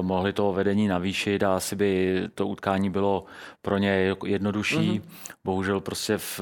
mohli 0.01 0.33
to 0.33 0.53
vedení 0.53 0.89
navýšit 0.89 1.43
a 1.43 1.57
asi 1.57 1.77
by 1.77 2.21
to 2.35 2.47
utkání 2.47 2.91
bylo 2.91 3.25
pro 3.63 3.79
ně 3.79 4.17
jednodušší. 4.25 4.91
Mm. 4.91 5.11
Bohužel 5.45 5.81
prostě 5.81 6.19
v, 6.19 6.41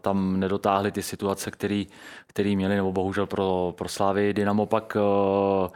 tam 0.00 0.40
nedotáhli 0.40 0.92
ty 0.92 1.02
situace, 1.02 1.50
které 1.50 1.84
který 2.30 2.56
měli, 2.56 2.76
nebo 2.76 2.92
bohužel 2.92 3.26
pro, 3.26 3.74
pro 3.76 3.88
Slávy. 3.88 4.34
Dynamo 4.34 4.66
pak 4.66 4.96
uh, 4.96 5.68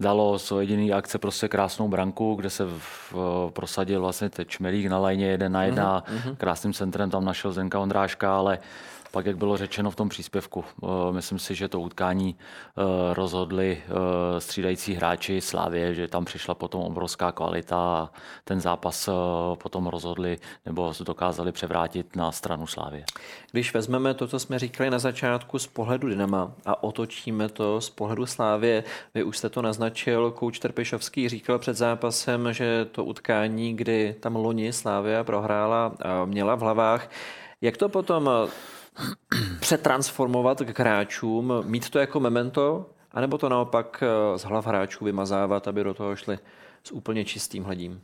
dalo 0.00 0.38
svou 0.38 0.58
jediný 0.58 0.92
akce 0.92 1.18
prostě 1.18 1.48
krásnou 1.48 1.88
branku, 1.88 2.34
kde 2.34 2.50
se 2.50 2.64
v, 2.78 3.14
uh, 3.14 3.50
prosadil 3.50 4.00
vlastně 4.00 4.30
Čmelík 4.46 4.86
na 4.86 4.98
lajně 4.98 5.26
jeden 5.26 5.52
na 5.52 5.62
jedna, 5.64 6.02
mm-hmm. 6.02 6.36
krásným 6.36 6.72
centrem 6.72 7.10
tam 7.10 7.24
našel 7.24 7.52
Zenka 7.52 7.78
Ondráška, 7.78 8.36
ale 8.36 8.58
pak, 9.10 9.26
jak 9.26 9.36
bylo 9.36 9.56
řečeno 9.56 9.90
v 9.90 9.96
tom 9.96 10.08
příspěvku, 10.08 10.64
eh, 10.82 10.86
myslím 11.12 11.38
si, 11.38 11.54
že 11.54 11.68
to 11.68 11.80
utkání 11.80 12.36
eh, 12.38 12.82
rozhodli 13.14 13.82
eh, 13.82 14.40
střídající 14.40 14.94
hráči 14.94 15.40
Slávě, 15.40 15.94
že 15.94 16.08
tam 16.08 16.24
přišla 16.24 16.54
potom 16.54 16.80
obrovská 16.80 17.32
kvalita 17.32 17.76
a 17.76 18.10
ten 18.44 18.60
zápas 18.60 19.08
potom 19.62 19.86
rozhodli 19.86 20.38
nebo 20.66 20.92
dokázali 21.04 21.52
převrátit 21.52 22.16
na 22.16 22.32
stranu 22.32 22.66
Slávě. 22.66 23.04
Když 23.52 23.74
vezmeme 23.74 24.14
to, 24.14 24.26
co 24.26 24.38
jsme 24.38 24.58
říkali 24.58 24.90
na 24.90 24.98
začátku 24.98 25.58
z 25.58 25.66
pohledu 25.66 26.08
Dynama 26.08 26.52
a 26.66 26.82
otočíme 26.82 27.48
to 27.48 27.80
z 27.80 27.90
pohledu 27.90 28.26
Slávě, 28.26 28.84
vy 29.14 29.22
už 29.22 29.38
jste 29.38 29.48
to 29.48 29.62
naznačil, 29.62 30.30
kouč 30.30 30.58
Trpišovský 30.58 31.28
říkal 31.28 31.58
před 31.58 31.76
zápasem, 31.76 32.52
že 32.52 32.84
to 32.84 33.04
utkání, 33.04 33.76
kdy 33.76 34.16
tam 34.20 34.36
loni 34.36 34.72
Slávia 34.72 35.24
prohrála, 35.24 35.92
měla 36.24 36.54
v 36.54 36.60
hlavách. 36.60 37.10
Jak 37.60 37.76
to 37.76 37.88
potom 37.88 38.30
přetransformovat 39.60 40.60
k 40.60 40.78
hráčům, 40.78 41.52
mít 41.64 41.90
to 41.90 41.98
jako 41.98 42.20
memento, 42.20 42.90
anebo 43.12 43.38
to 43.38 43.48
naopak 43.48 44.02
eh, 44.02 44.38
z 44.38 44.44
hlav 44.44 44.66
hráčů 44.66 45.04
vymazávat, 45.04 45.68
aby 45.68 45.84
do 45.84 45.94
toho 45.94 46.16
šli 46.16 46.38
s 46.84 46.92
úplně 46.92 47.24
čistým 47.24 47.64
hledím? 47.64 48.00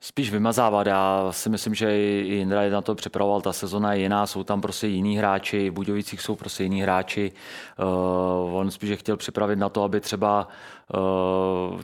spíš 0.00 0.30
vymazávat. 0.30 0.86
Já 0.86 1.28
si 1.30 1.50
myslím, 1.50 1.74
že 1.74 1.98
i 1.98 2.38
Indra 2.40 2.62
je 2.62 2.70
na 2.70 2.80
to 2.80 2.94
připravoval, 2.94 3.40
ta 3.40 3.52
sezona 3.52 3.94
je 3.94 4.00
jiná, 4.00 4.26
jsou 4.26 4.44
tam 4.44 4.60
prostě 4.60 4.86
jiní 4.86 5.18
hráči, 5.18 5.70
v 5.70 5.72
Budějovicích 5.72 6.20
jsou 6.20 6.36
prostě 6.36 6.62
jiní 6.62 6.82
hráči. 6.82 7.32
Uh, 7.78 8.56
on 8.56 8.70
spíš 8.70 8.98
chtěl 8.98 9.16
připravit 9.16 9.56
na 9.56 9.68
to, 9.68 9.82
aby 9.82 10.00
třeba 10.00 10.48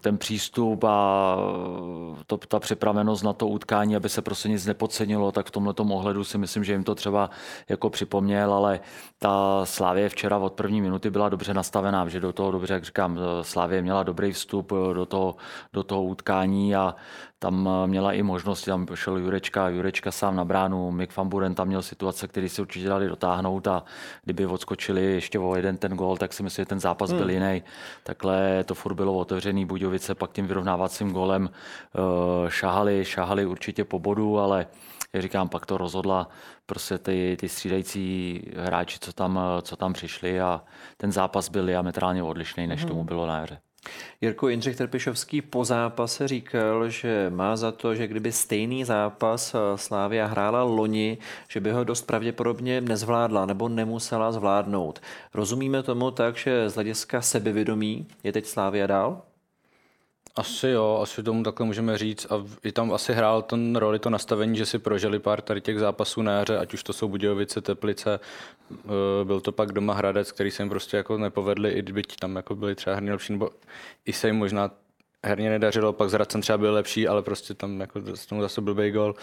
ten 0.01 0.19
přístup 0.19 0.85
a 0.85 1.37
to, 2.27 2.37
ta 2.37 2.61
připravenost 2.61 3.25
na 3.25 3.33
to 3.33 3.49
utkání, 3.49 3.97
aby 3.97 4.09
se 4.09 4.23
prostě 4.23 4.49
nic 4.49 4.67
nepodcenilo, 4.67 5.33
tak 5.33 5.47
v 5.47 5.51
tomhle 5.51 5.75
ohledu 5.79 6.25
si 6.25 6.39
myslím, 6.39 6.65
že 6.65 6.73
jim 6.73 6.85
to 6.85 6.95
třeba 6.95 7.31
jako 7.69 7.91
připomněl, 7.91 8.55
ale 8.55 8.81
ta 9.19 9.61
Slávě 9.65 10.09
včera 10.09 10.39
od 10.39 10.53
první 10.53 10.81
minuty 10.81 11.11
byla 11.11 11.29
dobře 11.29 11.55
nastavená, 11.55 12.09
že 12.09 12.21
do 12.21 12.33
toho 12.33 12.51
dobře, 12.51 12.75
jak 12.75 12.85
říkám, 12.85 13.19
Slávě 13.43 13.83
měla 13.83 14.03
dobrý 14.03 14.33
vstup 14.33 14.73
do 14.93 15.07
toho, 15.07 15.37
do 15.73 15.83
toho 15.83 16.03
utkání 16.03 16.77
a 16.77 16.95
tam 17.43 17.69
eh, 17.69 17.87
měla 17.87 18.13
i 18.13 18.23
možnosti, 18.23 18.71
tam 18.71 18.87
šel 18.95 19.17
Jurečka, 19.17 19.69
Jurečka 19.69 20.11
sám 20.11 20.37
na 20.37 20.45
bránu, 20.45 20.91
Mick 20.91 21.17
Van 21.17 21.29
Buren 21.29 21.55
tam 21.55 21.69
měl 21.69 21.83
situace, 21.83 22.29
které 22.29 22.49
si 22.49 22.63
určitě 22.63 22.89
dali 22.89 23.09
dotáhnout 23.09 23.67
a 23.67 23.83
kdyby 24.25 24.47
odskočili 24.47 25.03
ještě 25.03 25.39
o 25.39 25.57
jeden 25.57 25.77
ten 25.77 25.93
gol, 25.93 26.17
tak 26.17 26.33
si 26.33 26.43
myslím, 26.43 26.63
že 26.63 26.67
ten 26.67 26.81
zápas 26.81 27.11
hmm. 27.11 27.19
byl 27.19 27.31
jiný. 27.31 27.63
Takhle 28.03 28.65
to 28.65 28.75
furt 28.75 28.92
bylo 28.95 29.15
otevřený, 29.15 29.67
Budějovice 29.67 30.15
pak 30.15 30.33
tím 30.33 30.47
vyrovnávacím 30.47 31.13
golem 31.13 31.43
uh, 31.43 32.49
šahali, 32.49 33.05
šahali 33.05 33.47
určitě 33.47 33.85
po 33.85 33.99
bodu, 33.99 34.39
ale 34.39 34.67
jak 35.13 35.23
říkám, 35.23 35.49
pak 35.49 35.67
to 35.67 35.79
rozhodla 35.79 36.29
prostě 36.67 36.99
ty, 36.99 37.37
ty 37.41 37.49
střídající 37.49 38.43
hráči, 38.57 38.99
co 39.01 39.13
tam, 39.13 39.41
co 39.63 39.77
tam 39.77 39.93
přišli 39.93 40.41
a 40.41 40.63
ten 40.97 41.13
zápas 41.13 41.49
byl 41.49 41.67
diametrálně 41.67 42.23
odlišný, 42.23 42.67
než 42.67 42.81
hmm. 42.81 42.89
tomu 42.89 43.05
bylo 43.05 43.27
na 43.27 43.39
jaře. 43.39 43.59
Jirko 44.21 44.49
Jindřich 44.49 44.77
Trpišovský 44.77 45.43
po 45.43 45.65
zápase 45.65 46.29
říkal, 46.29 46.89
že 46.89 47.31
má 47.31 47.57
za 47.57 47.73
to, 47.73 47.95
že 47.95 48.07
kdyby 48.07 48.33
stejný 48.33 48.85
zápas 48.85 49.55
eh, 49.55 49.79
Slávia 49.79 50.27
hrála 50.27 50.63
loni, 50.63 51.19
že 51.49 51.61
by 51.61 51.73
ho 51.73 51.85
dost 51.85 52.07
pravděpodobně 52.07 52.81
nezvládla 52.81 53.47
nebo 53.47 53.69
nemusela 53.69 54.33
zvládnout. 54.33 55.03
Rozumíme 55.35 55.83
tomu 55.83 56.11
tak, 56.11 56.37
že 56.37 56.71
z 56.71 56.75
hlediska 56.75 57.23
sebevědomí 57.23 58.07
je 58.25 58.33
teď 58.33 58.47
Slávia 58.47 58.87
dál? 58.87 59.23
Asi 60.37 60.69
jo, 60.69 60.99
asi 61.03 61.23
tomu 61.23 61.43
takhle 61.43 61.67
můžeme 61.67 61.99
říct. 61.99 62.27
A 62.31 62.45
i 62.65 62.73
tam 62.73 62.93
asi 62.93 63.13
hrál 63.13 63.43
ten 63.43 63.77
roli 63.77 63.99
to 63.99 64.11
nastavení, 64.11 64.57
že 64.57 64.67
si 64.67 64.79
prožili 64.79 65.19
pár 65.19 65.41
tady 65.41 65.61
těch 65.61 65.79
zápasů 65.79 66.23
na 66.23 66.33
jaře, 66.33 66.59
ať 66.59 66.75
už 66.75 66.83
to 66.83 66.93
jsou 66.93 67.09
Budějovice, 67.09 67.61
Teplice, 67.61 68.21
eh, 68.73 69.25
byl 69.25 69.41
to 69.41 69.53
pak 69.53 69.73
doma 69.73 69.95
Hradec, 69.95 70.33
který 70.33 70.51
se 70.51 70.63
jim 70.63 70.71
prostě 70.71 70.97
jako 70.97 71.19
nepovedli, 71.19 71.71
i 71.71 71.83
byť 71.83 72.17
tam 72.17 72.37
jako 72.37 72.55
byli 72.55 72.75
třeba 72.75 72.95
herně 72.95 73.13
lepší, 73.13 73.33
nebo 73.33 73.51
i 74.05 74.13
se 74.13 74.27
jim 74.27 74.37
možná 74.37 74.71
herně 75.25 75.51
nedařilo, 75.51 75.93
pak 75.93 76.11
z 76.11 76.13
Hradcem 76.13 76.41
třeba 76.41 76.59
byl 76.59 76.73
lepší, 76.73 77.09
ale 77.09 77.23
prostě 77.23 77.55
tam 77.55 77.81
jako 77.81 78.01
z 78.15 78.27
tomu 78.27 78.43
zase 78.43 78.61
blbý 78.61 78.91
gol. 78.91 79.15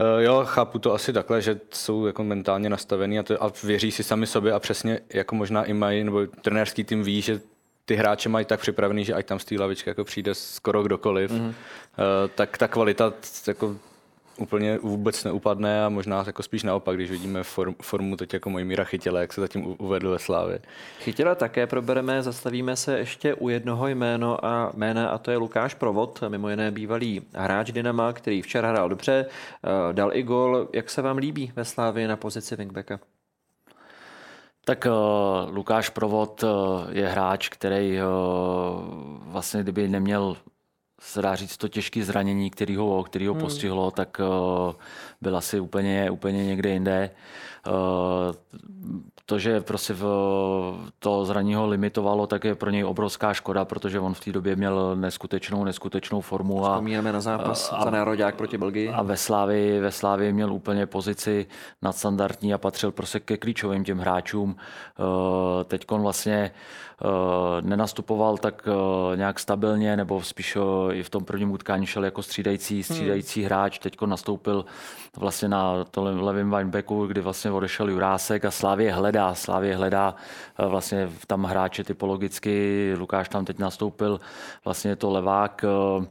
Uh, 0.00 0.22
jo, 0.22 0.42
chápu 0.44 0.78
to 0.78 0.94
asi 0.94 1.12
takhle, 1.12 1.42
že 1.42 1.60
jsou 1.72 2.06
jako 2.06 2.24
mentálně 2.24 2.70
nastavený 2.70 3.18
a, 3.18 3.22
to, 3.22 3.44
a 3.44 3.52
věří 3.62 3.92
si 3.92 4.04
sami 4.04 4.26
sobě 4.26 4.52
a 4.52 4.60
přesně 4.60 5.00
jako 5.14 5.34
možná 5.34 5.64
i 5.64 5.72
mají, 5.72 6.04
nebo 6.04 6.26
trenérský 6.26 6.84
tým 6.84 7.02
ví, 7.02 7.22
že 7.22 7.40
ty 7.88 7.96
hráče 7.96 8.28
mají 8.28 8.46
tak 8.46 8.60
připravený, 8.60 9.04
že 9.04 9.14
ať 9.14 9.26
tam 9.26 9.38
z 9.38 9.44
té 9.44 9.54
lavičky 9.60 9.90
jako 9.90 10.04
přijde 10.04 10.34
skoro 10.34 10.82
kdokoliv, 10.82 11.30
mm-hmm. 11.30 11.54
tak 12.34 12.58
ta 12.58 12.68
kvalita 12.68 13.12
jako 13.46 13.76
úplně 14.36 14.78
vůbec 14.78 15.24
neupadne 15.24 15.84
a 15.84 15.88
možná 15.88 16.24
jako 16.26 16.42
spíš 16.42 16.62
naopak, 16.62 16.96
když 16.96 17.10
vidíme 17.10 17.42
form, 17.42 17.74
formu 17.82 18.16
teď 18.16 18.32
jako 18.34 18.50
mojí 18.50 18.64
Míra 18.64 18.84
Chytěle, 18.84 19.20
jak 19.20 19.32
se 19.32 19.40
zatím 19.40 19.76
uvedl 19.78 20.10
ve 20.10 20.18
Slávě. 20.18 20.60
Chytěla 21.00 21.34
také 21.34 21.66
probereme, 21.66 22.22
zastavíme 22.22 22.76
se 22.76 22.98
ještě 22.98 23.34
u 23.34 23.48
jednoho 23.48 23.88
jméno 23.88 24.44
a 24.44 24.72
jména 24.76 25.08
a 25.08 25.18
to 25.18 25.30
je 25.30 25.36
Lukáš 25.36 25.74
Provod, 25.74 26.22
mimo 26.28 26.48
jiné 26.48 26.70
bývalý 26.70 27.22
hráč 27.34 27.72
Dynama, 27.72 28.12
který 28.12 28.42
včera 28.42 28.68
hrál 28.68 28.88
dobře, 28.88 29.26
uh, 29.26 29.92
dal 29.92 30.10
i 30.12 30.22
gol. 30.22 30.68
Jak 30.72 30.90
se 30.90 31.02
vám 31.02 31.16
líbí 31.16 31.52
ve 31.56 31.64
Slávě 31.64 32.08
na 32.08 32.16
pozici 32.16 32.56
wingbacka? 32.56 33.00
Tak 34.64 34.86
uh, 34.86 35.54
Lukáš 35.54 35.88
Provod 35.88 36.42
uh, 36.42 36.50
je 36.90 37.08
hráč, 37.08 37.48
který 37.48 37.98
uh, 37.98 38.04
vlastně 39.20 39.62
kdyby 39.62 39.88
neměl 39.88 40.36
se 41.00 41.22
dá 41.22 41.34
říct 41.34 41.56
to 41.56 41.68
těžké 41.68 42.04
zranění, 42.04 42.50
který 42.50 42.76
ho, 42.76 43.04
který 43.04 43.26
ho 43.26 43.34
hmm. 43.34 43.42
postihlo, 43.42 43.90
tak 43.90 44.20
uh, 44.20 44.74
byl 45.20 45.36
asi 45.36 45.60
úplně, 45.60 46.10
úplně 46.10 46.46
někde 46.46 46.70
jinde. 46.70 47.10
Uh, 47.66 47.72
to, 49.26 49.38
že 49.38 49.60
prostě 49.60 49.94
v, 49.94 50.04
to 50.98 51.24
zraní 51.24 51.54
ho 51.54 51.66
limitovalo, 51.66 52.26
tak 52.26 52.44
je 52.44 52.54
pro 52.54 52.70
něj 52.70 52.84
obrovská 52.84 53.34
škoda, 53.34 53.64
protože 53.64 54.00
on 54.00 54.14
v 54.14 54.20
té 54.20 54.32
době 54.32 54.56
měl 54.56 54.96
neskutečnou, 54.96 55.64
neskutečnou 55.64 56.20
formu. 56.20 56.66
A, 56.66 56.72
Vzpomínáme 56.72 57.12
na 57.12 57.20
zápas 57.20 57.72
a, 57.72 57.84
za 57.84 57.90
národák 57.90 58.34
proti 58.34 58.58
Belgii. 58.58 58.88
A 58.88 59.02
ve 59.02 59.16
Slávii, 59.16 59.80
ve 59.80 59.90
Slávii 59.90 60.32
měl 60.32 60.52
úplně 60.52 60.86
pozici 60.86 61.46
nadstandardní 61.82 62.54
a 62.54 62.58
patřil 62.58 62.92
prostě 62.92 63.20
ke 63.20 63.36
klíčovým 63.36 63.84
těm 63.84 63.98
hráčům. 63.98 64.56
Uh, 64.98 65.06
Teď 65.64 65.90
vlastně 65.90 66.50
uh, 67.04 67.10
nenastupoval 67.60 68.38
tak 68.38 68.68
nějak 69.14 69.38
stabilně, 69.38 69.96
nebo 69.96 70.22
spíš 70.22 70.58
i 70.92 71.02
v 71.02 71.10
tom 71.10 71.24
prvním 71.24 71.50
utkání 71.50 71.86
šel 71.86 72.04
jako 72.04 72.22
střídající, 72.22 72.82
střídající 72.82 73.40
hmm. 73.40 73.46
hráč. 73.46 73.78
Teď 73.78 74.00
nastoupil 74.06 74.64
vlastně 75.16 75.48
na 75.48 75.84
tom 75.84 76.04
levém 76.04 76.50
winebacku, 76.50 77.06
kdy 77.06 77.20
vlastně 77.20 77.50
odešel 77.50 77.90
Jurásek 77.90 78.44
a 78.44 78.50
Slávě 78.50 78.92
hledá, 78.92 79.34
Slávě 79.34 79.76
hledá 79.76 80.14
eh, 80.58 80.66
vlastně 80.66 81.10
tam 81.26 81.44
hráče 81.44 81.84
typologicky, 81.84 82.94
Lukáš 82.98 83.28
tam 83.28 83.44
teď 83.44 83.58
nastoupil, 83.58 84.20
vlastně 84.64 84.90
je 84.90 84.96
to 84.96 85.10
levák, 85.10 85.64
eh, 85.64 86.06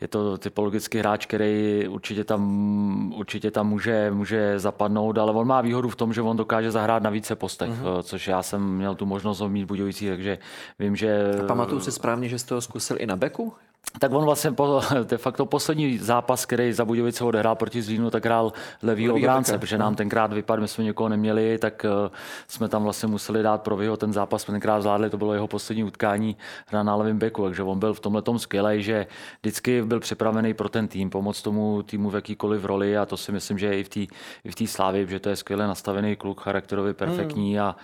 je 0.00 0.08
to 0.08 0.38
typologický 0.38 0.98
hráč, 0.98 1.26
který 1.26 1.88
určitě 1.88 2.24
tam, 2.24 3.12
určitě 3.16 3.50
tam 3.50 3.68
může, 3.68 4.10
může 4.10 4.58
zapadnout, 4.58 5.18
ale 5.18 5.32
on 5.32 5.46
má 5.46 5.60
výhodu 5.60 5.88
v 5.88 5.96
tom, 5.96 6.12
že 6.12 6.22
on 6.22 6.36
dokáže 6.36 6.70
zahrát 6.70 7.02
na 7.02 7.10
více 7.10 7.36
postech, 7.36 7.70
mm-hmm. 7.70 8.02
což 8.02 8.28
já 8.28 8.42
jsem 8.42 8.76
měl 8.76 8.94
tu 8.94 9.06
možnost 9.06 9.40
ho 9.40 9.48
mít 9.48 9.64
Budějovicí, 9.64 10.08
takže 10.08 10.38
vím, 10.78 10.96
že... 10.96 11.34
A 11.42 11.46
pamatuju 11.46 11.80
si 11.80 11.92
správně, 11.92 12.28
že 12.28 12.38
jste 12.38 12.54
ho 12.54 12.60
zkusil 12.60 12.96
i 13.00 13.06
na 13.06 13.16
beku? 13.16 13.52
Tak 13.98 14.12
on 14.12 14.24
vlastně 14.24 14.52
po, 14.52 14.82
de 15.04 15.18
facto 15.18 15.46
poslední 15.46 15.98
zápas, 15.98 16.46
který 16.46 16.72
za 16.72 16.84
Budějovice 16.84 17.24
odehrál 17.24 17.56
proti 17.56 17.82
Zlínu, 17.82 18.10
tak 18.10 18.24
hrál 18.24 18.52
levý 18.82 19.10
obránce, 19.10 19.58
protože 19.58 19.78
nám 19.78 19.94
tenkrát 19.94 20.32
vypadl, 20.32 20.62
my 20.62 20.68
jsme 20.68 20.84
někoho 20.84 21.08
neměli, 21.08 21.58
tak 21.58 21.86
uh, 22.04 22.12
jsme 22.48 22.68
tam 22.68 22.82
vlastně 22.82 23.08
museli 23.08 23.42
dát 23.42 23.62
pro 23.62 23.76
vyho 23.76 23.96
ten 23.96 24.12
zápas, 24.12 24.42
jsme 24.42 24.52
tenkrát 24.52 24.80
zvládli, 24.80 25.10
to 25.10 25.18
bylo 25.18 25.34
jeho 25.34 25.48
poslední 25.48 25.84
utkání 25.84 26.36
hra 26.66 26.82
na 26.82 26.96
levém 26.96 27.18
beku, 27.18 27.44
takže 27.44 27.62
on 27.62 27.78
byl 27.78 27.94
v 27.94 28.00
tomhle 28.00 28.22
tom 28.22 28.38
skvělý, 28.38 28.82
že 28.82 29.06
vždycky 29.40 29.82
byl 29.82 30.00
připravený 30.00 30.54
pro 30.54 30.68
ten 30.68 30.88
tým, 30.88 31.10
pomoct 31.10 31.42
tomu 31.42 31.82
týmu 31.82 32.10
v 32.10 32.14
jakýkoliv 32.14 32.64
roli 32.64 32.98
a 32.98 33.06
to 33.06 33.16
si 33.16 33.32
myslím, 33.32 33.58
že 33.58 33.66
je 33.66 33.78
i 33.78 33.84
v 33.84 33.88
té 33.88 34.00
i 34.44 34.66
v 34.66 34.70
Slávě, 34.70 35.06
že 35.06 35.20
to 35.20 35.28
je 35.28 35.36
skvěle 35.36 35.66
nastavený 35.66 36.16
kluk, 36.16 36.40
charakterově 36.40 36.94
perfektní 36.94 37.54
hmm. 37.54 37.62
a 37.62 37.76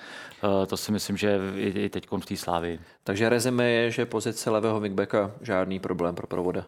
uh, 0.42 0.66
to 0.66 0.76
si 0.76 0.92
myslím, 0.92 1.16
že 1.16 1.38
i, 1.56 1.68
i 1.68 1.88
teď 1.88 2.06
v 2.10 2.26
té 2.26 2.36
Slávě. 2.36 2.78
Takže 3.06 3.28
rezime 3.28 3.70
je, 3.70 3.90
že 3.90 4.06
pozice 4.06 4.50
levého 4.50 4.80
wingbacka 4.80 5.30
žádný 5.40 5.78
problém 5.78 6.14
pro 6.14 6.26
provoda. 6.26 6.66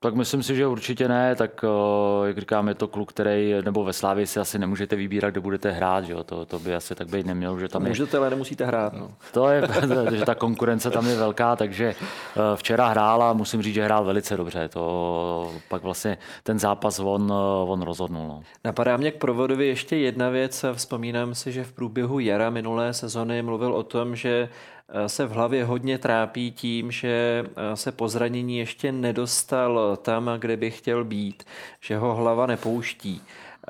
Tak 0.00 0.14
myslím 0.14 0.42
si, 0.42 0.56
že 0.56 0.66
určitě 0.66 1.08
ne, 1.08 1.34
tak 1.34 1.64
eh, 1.64 2.26
jak 2.26 2.38
říkám, 2.38 2.68
je 2.68 2.74
to 2.74 2.88
kluk, 2.88 3.12
který, 3.12 3.54
nebo 3.64 3.84
ve 3.84 3.92
Slávě 3.92 4.26
si 4.26 4.40
asi 4.40 4.58
nemůžete 4.58 4.96
vybírat, 4.96 5.30
kde 5.30 5.40
budete 5.40 5.70
hrát, 5.70 6.04
že 6.04 6.12
jo? 6.12 6.24
To, 6.24 6.46
to 6.46 6.58
by 6.58 6.74
asi 6.74 6.94
tak 6.94 7.08
být 7.08 7.26
nemělo, 7.26 7.58
že 7.58 7.68
tam 7.68 7.82
je... 7.82 7.88
Můžete, 7.88 8.16
ale 8.16 8.30
nemusíte 8.30 8.64
hrát. 8.64 8.92
No. 8.92 9.10
To 9.32 9.48
je, 9.48 9.62
že 10.10 10.24
ta 10.24 10.34
konkurence 10.34 10.90
tam 10.90 11.06
je 11.06 11.16
velká, 11.16 11.56
takže 11.56 11.94
eh, 11.94 12.40
včera 12.56 12.88
hrál 12.88 13.22
a 13.22 13.32
musím 13.32 13.62
říct, 13.62 13.74
že 13.74 13.84
hrál 13.84 14.04
velice 14.04 14.36
dobře. 14.36 14.68
To 14.68 15.52
pak 15.68 15.82
vlastně 15.82 16.18
ten 16.42 16.58
zápas 16.58 16.98
on, 16.98 17.32
eh, 17.32 17.70
on 17.70 17.82
rozhodnul. 17.82 18.26
No. 18.28 18.42
Napadá 18.64 18.96
mě 18.96 19.10
k 19.10 19.18
provodovi 19.18 19.66
ještě 19.66 19.96
jedna 19.96 20.28
věc. 20.28 20.64
Vzpomínám 20.72 21.34
si, 21.34 21.52
že 21.52 21.64
v 21.64 21.72
průběhu 21.72 22.18
jara 22.18 22.50
minulé 22.50 22.92
sezony 22.92 23.42
mluvil 23.42 23.74
o 23.74 23.82
tom, 23.82 24.16
že 24.16 24.48
se 25.06 25.26
v 25.26 25.30
hlavě 25.30 25.64
hodně 25.64 25.98
trápí 25.98 26.52
tím, 26.52 26.90
že 26.90 27.44
eh, 27.46 27.76
se 27.76 27.92
po 27.92 28.08
zranění 28.08 28.58
ještě 28.58 28.92
nedostal 28.92 29.96
tam, 29.96 30.30
kde 30.38 30.56
by 30.56 30.70
chtěl 30.70 31.04
být, 31.04 31.44
že 31.80 31.96
ho 31.96 32.14
hlava 32.14 32.46
nepouští. 32.46 33.22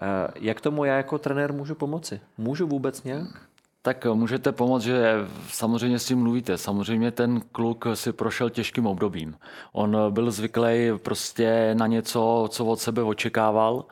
Eh, 0.03 0.07
jak 0.41 0.61
tomu 0.61 0.85
já 0.85 0.97
jako 0.97 1.19
trenér 1.19 1.53
můžu 1.53 1.75
pomoci? 1.75 2.21
Můžu 2.39 2.67
vůbec 2.67 3.03
nějak? 3.03 3.46
Tak 3.87 4.07
můžete 4.15 4.53
pomoct, 4.53 4.83
že 4.83 5.15
samozřejmě 5.49 5.99
s 5.99 6.05
tím 6.05 6.19
mluvíte. 6.19 6.59
Samozřejmě 6.59 7.11
ten 7.11 7.41
kluk 7.53 7.87
si 7.95 8.13
prošel 8.13 8.51
těžkým 8.51 8.87
obdobím. 8.87 9.37
On 9.73 9.97
byl 10.11 10.31
zvyklý 10.31 10.91
prostě 11.03 11.75
na 11.79 11.87
něco, 11.87 12.49
co 12.51 12.65
od 12.65 12.81
sebe 12.81 13.03
očekával. 13.03 13.85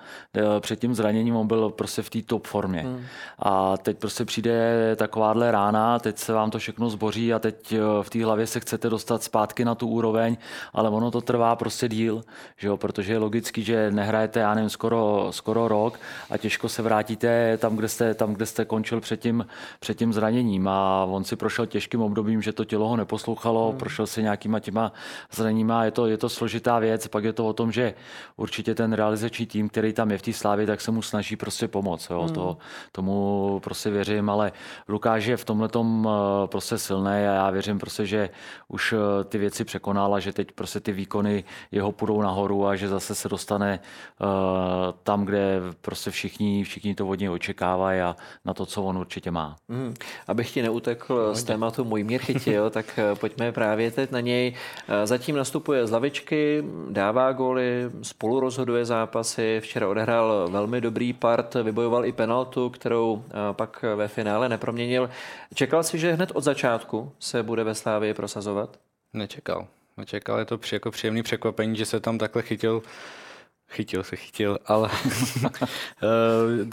Před 0.60 0.80
tím 0.80 0.94
zraněním 0.94 1.36
on 1.36 1.46
byl 1.46 1.70
prostě 1.70 2.02
v 2.02 2.10
té 2.10 2.22
top 2.22 2.46
formě. 2.46 2.80
Hmm. 2.80 3.00
A 3.38 3.76
teď 3.76 3.98
prostě 3.98 4.24
přijde 4.24 4.96
takováhle 4.96 5.50
rána, 5.50 5.98
teď 5.98 6.18
se 6.18 6.32
vám 6.32 6.50
to 6.50 6.58
všechno 6.58 6.90
zboří 6.90 7.34
a 7.34 7.38
teď 7.38 7.74
v 8.02 8.10
té 8.10 8.24
hlavě 8.24 8.46
se 8.46 8.60
chcete 8.60 8.90
dostat 8.90 9.22
zpátky 9.22 9.64
na 9.64 9.74
tu 9.74 9.88
úroveň, 9.88 10.36
ale 10.72 10.90
ono 10.90 11.10
to 11.10 11.20
trvá 11.20 11.56
prostě 11.56 11.88
díl, 11.88 12.24
že 12.56 12.68
jo? 12.68 12.76
protože 12.76 13.12
je 13.12 13.18
logický, 13.18 13.62
že 13.62 13.90
nehrajete, 13.90 14.40
já 14.40 14.54
nevím, 14.54 14.70
skoro, 14.70 15.28
skoro 15.30 15.68
rok 15.68 16.00
a 16.30 16.38
těžko 16.38 16.68
se 16.68 16.82
vrátíte 16.82 17.58
tam, 17.58 17.76
kde 17.76 17.88
jste, 17.88 18.14
tam, 18.14 18.34
kde 18.34 18.46
jste 18.46 18.64
končil 18.64 19.00
předtím, 19.00 19.46
před 19.84 19.98
tím 19.98 20.12
zraněním 20.12 20.68
a 20.68 21.04
on 21.04 21.24
si 21.24 21.36
prošel 21.36 21.66
těžkým 21.66 22.00
obdobím, 22.00 22.42
že 22.42 22.52
to 22.52 22.64
tělo 22.64 22.88
ho 22.88 22.96
neposlouchalo, 22.96 23.68
hmm. 23.68 23.78
prošel 23.78 24.06
si 24.06 24.22
nějakýma 24.22 24.60
těma 24.60 24.92
zraněníma, 25.32 25.84
je 25.84 25.90
to, 25.90 26.06
je 26.06 26.16
to 26.16 26.28
složitá 26.28 26.78
věc, 26.78 27.08
pak 27.08 27.24
je 27.24 27.32
to 27.32 27.46
o 27.46 27.52
tom, 27.52 27.72
že 27.72 27.94
určitě 28.36 28.74
ten 28.74 28.92
realizační 28.92 29.46
tým, 29.46 29.68
který 29.68 29.92
tam 29.92 30.10
je 30.10 30.18
v 30.18 30.22
té 30.22 30.32
slávě, 30.32 30.66
tak 30.66 30.80
se 30.80 30.90
mu 30.90 31.02
snaží 31.02 31.36
prostě 31.36 31.68
pomoct, 31.68 32.10
jo, 32.10 32.20
hmm. 32.20 32.34
to, 32.34 32.56
tomu 32.92 33.60
prostě 33.60 33.90
věřím, 33.90 34.30
ale 34.30 34.52
Lukáš 34.88 35.24
je 35.24 35.36
v 35.36 35.44
tomhle 35.44 35.68
tom 35.68 36.08
eh, 36.08 36.46
prostě 36.46 36.78
silný 36.78 37.12
a 37.28 37.34
já 37.44 37.50
věřím 37.50 37.78
prostě, 37.78 38.06
že 38.06 38.30
už 38.68 38.92
eh, 38.92 39.24
ty 39.24 39.38
věci 39.38 39.64
překonal 39.64 40.14
a 40.14 40.20
že 40.20 40.32
teď 40.32 40.52
prostě 40.52 40.80
ty 40.80 40.92
výkony 40.92 41.44
jeho 41.70 41.92
půjdou 41.92 42.22
nahoru 42.22 42.66
a 42.66 42.76
že 42.76 42.88
zase 42.88 43.14
se 43.14 43.28
dostane 43.28 43.80
uh, 44.20 44.28
tam, 45.02 45.24
kde 45.24 45.60
prostě 45.80 46.10
všichni, 46.10 46.64
všichni 46.64 46.94
to 46.94 47.08
od 47.08 47.18
něj 47.20 47.30
očekávají 47.30 48.00
a 48.00 48.16
na 48.44 48.54
to, 48.54 48.66
co 48.66 48.82
on 48.82 48.98
určitě 48.98 49.30
má. 49.30 49.56
Hmm. 49.68 49.73
Abych 50.28 50.50
ti 50.50 50.62
neutekl 50.62 51.26
no, 51.26 51.34
z 51.34 51.44
tématu 51.44 51.84
můj 51.84 52.04
mír 52.04 52.20
chytil, 52.20 52.70
tak 52.70 52.98
pojďme 53.20 53.52
právě 53.52 53.90
teď 53.90 54.10
na 54.10 54.20
něj. 54.20 54.54
Zatím 55.04 55.36
nastupuje 55.36 55.86
z 55.86 55.90
lavičky, 55.90 56.64
dává 56.90 57.32
góly, 57.32 57.90
spolu 58.02 58.40
rozhoduje 58.40 58.84
zápasy. 58.84 59.60
Včera 59.60 59.88
odehrál 59.88 60.48
velmi 60.50 60.80
dobrý 60.80 61.12
part, 61.12 61.54
vybojoval 61.54 62.06
i 62.06 62.12
penaltu, 62.12 62.70
kterou 62.70 63.24
pak 63.52 63.84
ve 63.96 64.08
finále 64.08 64.48
neproměnil. 64.48 65.10
Čekal 65.54 65.82
si, 65.82 65.98
že 65.98 66.12
hned 66.12 66.30
od 66.34 66.44
začátku 66.44 67.12
se 67.18 67.42
bude 67.42 67.64
ve 67.64 67.74
Slávii 67.74 68.14
prosazovat? 68.14 68.78
Nečekal. 69.12 69.66
Nečekal, 69.96 70.38
je 70.38 70.44
to 70.44 70.58
jako 70.72 70.90
příjemný 70.90 71.22
překvapení, 71.22 71.76
že 71.76 71.86
se 71.86 72.00
tam 72.00 72.18
takhle 72.18 72.42
chytil 72.42 72.82
Chytil 73.68 74.02
se, 74.02 74.16
chytil, 74.16 74.58
ale 74.66 74.90
eh, 75.46 75.56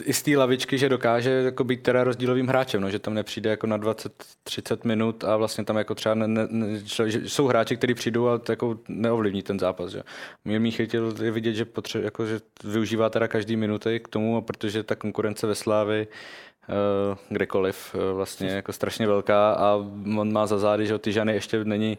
i 0.04 0.14
z 0.14 0.22
té 0.22 0.38
lavičky, 0.38 0.78
že 0.78 0.90
dokáže 0.90 1.30
jako 1.30 1.64
být 1.64 1.84
teda 1.84 2.04
rozdílovým 2.04 2.48
hráčem, 2.48 2.82
no, 2.82 2.90
že 2.90 3.00
tam 3.00 3.14
nepřijde 3.14 3.50
jako 3.50 3.68
na 3.68 3.78
20-30 3.78 4.78
minut 4.84 5.24
a 5.24 5.38
vlastně 5.38 5.64
tam 5.64 5.78
jako 5.78 5.96
třeba 5.96 6.16
ne, 6.16 6.28
ne, 6.28 6.80
že 7.06 7.30
jsou 7.30 7.48
hráči, 7.48 7.78
kteří 7.78 7.94
přijdou 7.94 8.28
a 8.28 8.38
to 8.38 8.52
jako 8.52 8.80
neovlivní 8.88 9.44
ten 9.44 9.60
zápas. 9.60 9.92
Že. 9.92 10.04
Mě 10.46 10.72
chytil 10.72 11.14
je 11.24 11.32
vidět, 11.32 11.54
že, 11.54 11.66
potře- 11.66 12.04
jako, 12.04 12.26
že 12.26 12.40
využívá 12.64 13.10
teda 13.10 13.28
každý 13.28 13.56
minuty 13.56 14.00
k 14.00 14.08
tomu, 14.08 14.42
protože 14.42 14.84
ta 14.84 14.96
konkurence 14.96 15.48
ve 15.48 15.56
Slávi 15.56 16.08
uh, 16.08 17.18
kdekoliv 17.30 17.96
uh, 17.96 18.16
vlastně 18.16 18.50
jako 18.50 18.74
strašně 18.74 19.08
velká 19.08 19.52
a 19.52 19.76
on 20.18 20.34
má 20.34 20.48
za 20.48 20.58
zády, 20.58 20.88
že 20.88 21.00
ty 21.00 21.12
žany 21.12 21.34
ještě 21.34 21.64
není 21.64 21.98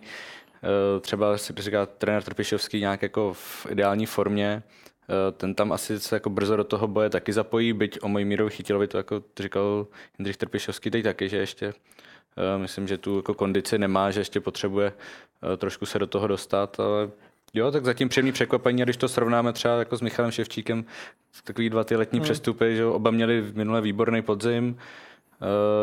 třeba 1.00 1.38
si 1.38 1.52
říká 1.58 1.86
trenér 1.86 2.22
Trpišovský 2.22 2.80
nějak 2.80 3.02
jako 3.02 3.32
v 3.32 3.66
ideální 3.70 4.06
formě, 4.06 4.62
ten 5.36 5.54
tam 5.54 5.72
asi 5.72 6.00
se 6.00 6.16
jako 6.16 6.30
brzo 6.30 6.56
do 6.56 6.64
toho 6.64 6.88
boje 6.88 7.10
taky 7.10 7.32
zapojí, 7.32 7.72
byť 7.72 7.98
o 8.02 8.08
mojí 8.08 8.24
míru 8.24 8.48
chytilovi 8.48 8.88
to 8.88 8.96
jako 8.96 9.22
říkal 9.40 9.86
Jindřich 10.18 10.36
Trpišovský 10.36 10.90
teď 10.90 11.04
taky, 11.04 11.28
že 11.28 11.36
ještě 11.36 11.74
myslím, 12.56 12.88
že 12.88 12.98
tu 12.98 13.16
jako 13.16 13.34
kondici 13.34 13.78
nemá, 13.78 14.10
že 14.10 14.20
ještě 14.20 14.40
potřebuje 14.40 14.92
trošku 15.56 15.86
se 15.86 15.98
do 15.98 16.06
toho 16.06 16.26
dostat, 16.26 16.80
ale 16.80 17.10
Jo, 17.54 17.70
tak 17.70 17.84
zatím 17.84 18.08
příjemný 18.08 18.32
překvapení, 18.32 18.82
a 18.82 18.84
když 18.84 18.96
to 18.96 19.08
srovnáme 19.08 19.52
třeba 19.52 19.78
jako 19.78 19.96
s 19.96 20.00
Michalem 20.00 20.30
Ševčíkem, 20.30 20.84
takový 21.44 21.70
dva 21.70 21.84
ty 21.84 21.96
letní 21.96 22.18
hmm. 22.18 22.24
přestupy, 22.24 22.76
že 22.76 22.84
oba 22.84 23.10
měli 23.10 23.40
v 23.40 23.56
minulé 23.56 23.80
výborný 23.80 24.22
podzim, 24.22 24.78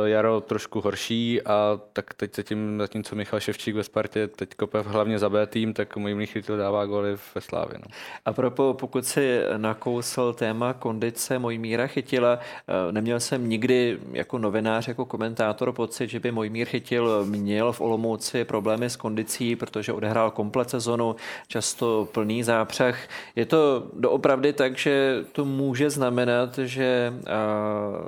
jaro 0.05 0.41
trošku 0.41 0.81
horší 0.81 1.41
a 1.41 1.79
tak 1.93 2.13
teď 2.13 2.35
zatím, 2.35 2.79
zatím 2.79 3.03
co 3.03 3.15
Michal 3.15 3.39
Ševčík 3.39 3.75
ve 3.75 3.83
Spartě 3.83 4.27
teď 4.27 4.49
kope 4.55 4.81
hlavně 4.81 5.19
za 5.19 5.29
B 5.29 5.47
tým, 5.47 5.73
tak 5.73 5.97
můj 5.97 6.25
chytil 6.25 6.57
dává 6.57 6.85
góly 6.85 7.17
ve 7.35 7.41
Slávě. 7.41 7.77
No. 7.79 7.85
A 8.25 8.33
propo, 8.33 8.75
pokud 8.79 9.05
si 9.05 9.41
nakousl 9.57 10.33
téma 10.33 10.73
kondice 10.73 11.39
míra 11.39 11.87
chytila, 11.87 12.39
eh, 12.39 12.91
neměl 12.91 13.19
jsem 13.19 13.49
nikdy 13.49 13.99
jako 14.11 14.37
novinář, 14.37 14.87
jako 14.87 15.05
komentátor 15.05 15.71
pocit, 15.71 16.09
že 16.09 16.19
by 16.19 16.31
mír 16.31 16.67
chytil 16.67 17.25
měl 17.25 17.71
v 17.71 17.81
Olomouci 17.81 18.45
problémy 18.45 18.89
s 18.89 18.95
kondicí, 18.95 19.55
protože 19.55 19.93
odehrál 19.93 20.31
komplet 20.31 20.69
sezonu, 20.69 21.15
často 21.47 22.07
plný 22.11 22.43
zápřah. 22.43 22.97
Je 23.35 23.45
to 23.45 23.87
doopravdy 23.93 24.53
tak, 24.53 24.77
že 24.77 25.25
to 25.31 25.45
může 25.45 25.89
znamenat, 25.89 26.57
že 26.57 27.13
uh, 27.13 28.07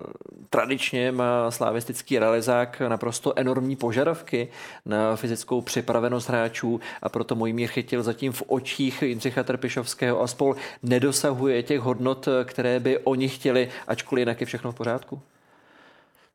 tradičně 0.50 1.12
má 1.12 1.41
slávistický 1.50 2.20
realizák 2.20 2.82
naprosto 2.88 3.40
enormní 3.40 3.76
požadavky 3.76 4.48
na 4.86 5.16
fyzickou 5.16 5.62
připravenost 5.62 6.30
hráčů 6.30 6.80
a 7.02 7.10
proto 7.10 7.36
můj 7.36 7.54
mír 7.54 7.70
chytil 7.70 8.04
zatím 8.04 8.32
v 8.32 8.44
očích 8.48 9.02
Jindřicha 9.02 9.44
Trpišovského 9.44 10.22
a 10.22 10.28
spol 10.28 10.56
nedosahuje 10.84 11.64
těch 11.64 11.80
hodnot, 11.80 12.28
které 12.44 12.80
by 12.80 12.98
oni 12.98 13.30
chtěli, 13.30 13.70
ačkoliv 13.88 14.22
jinak 14.22 14.42
je 14.42 14.48
všechno 14.48 14.72
v 14.72 14.76
pořádku? 14.76 15.22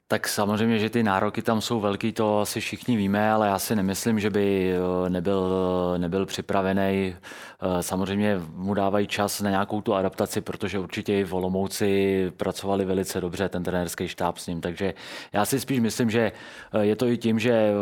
Tak 0.08 0.28
samozřejmě, 0.28 0.78
že 0.78 0.90
ty 0.90 1.02
nároky 1.02 1.42
tam 1.42 1.60
jsou 1.60 1.80
velký, 1.80 2.12
to 2.12 2.40
asi 2.40 2.60
všichni 2.60 2.96
víme, 2.96 3.30
ale 3.30 3.48
já 3.48 3.58
si 3.58 3.76
nemyslím, 3.76 4.20
že 4.20 4.30
by 4.30 4.74
eh, 5.06 5.10
nebyl, 5.10 5.52
eh, 5.94 5.98
nebyl 5.98 6.26
připravený. 6.26 7.16
Eh, 7.16 7.82
samozřejmě 7.82 8.40
mu 8.54 8.74
dávají 8.74 9.06
čas 9.06 9.40
na 9.40 9.50
nějakou 9.50 9.80
tu 9.80 9.94
adaptaci, 9.94 10.40
protože 10.40 10.78
určitě 10.78 11.20
i 11.20 11.24
v 11.24 11.34
Olomouci 11.34 12.32
pracovali 12.36 12.84
velice 12.84 13.20
dobře 13.20 13.48
ten 13.48 13.62
trenérský 13.62 14.08
štáb 14.08 14.38
s 14.38 14.46
ním, 14.46 14.60
takže 14.60 14.94
já 15.32 15.44
si 15.44 15.60
spíš 15.60 15.80
myslím, 15.80 16.10
že 16.10 16.32
je 16.80 16.96
to 16.96 17.06
i 17.06 17.18
tím, 17.18 17.38
že 17.38 17.72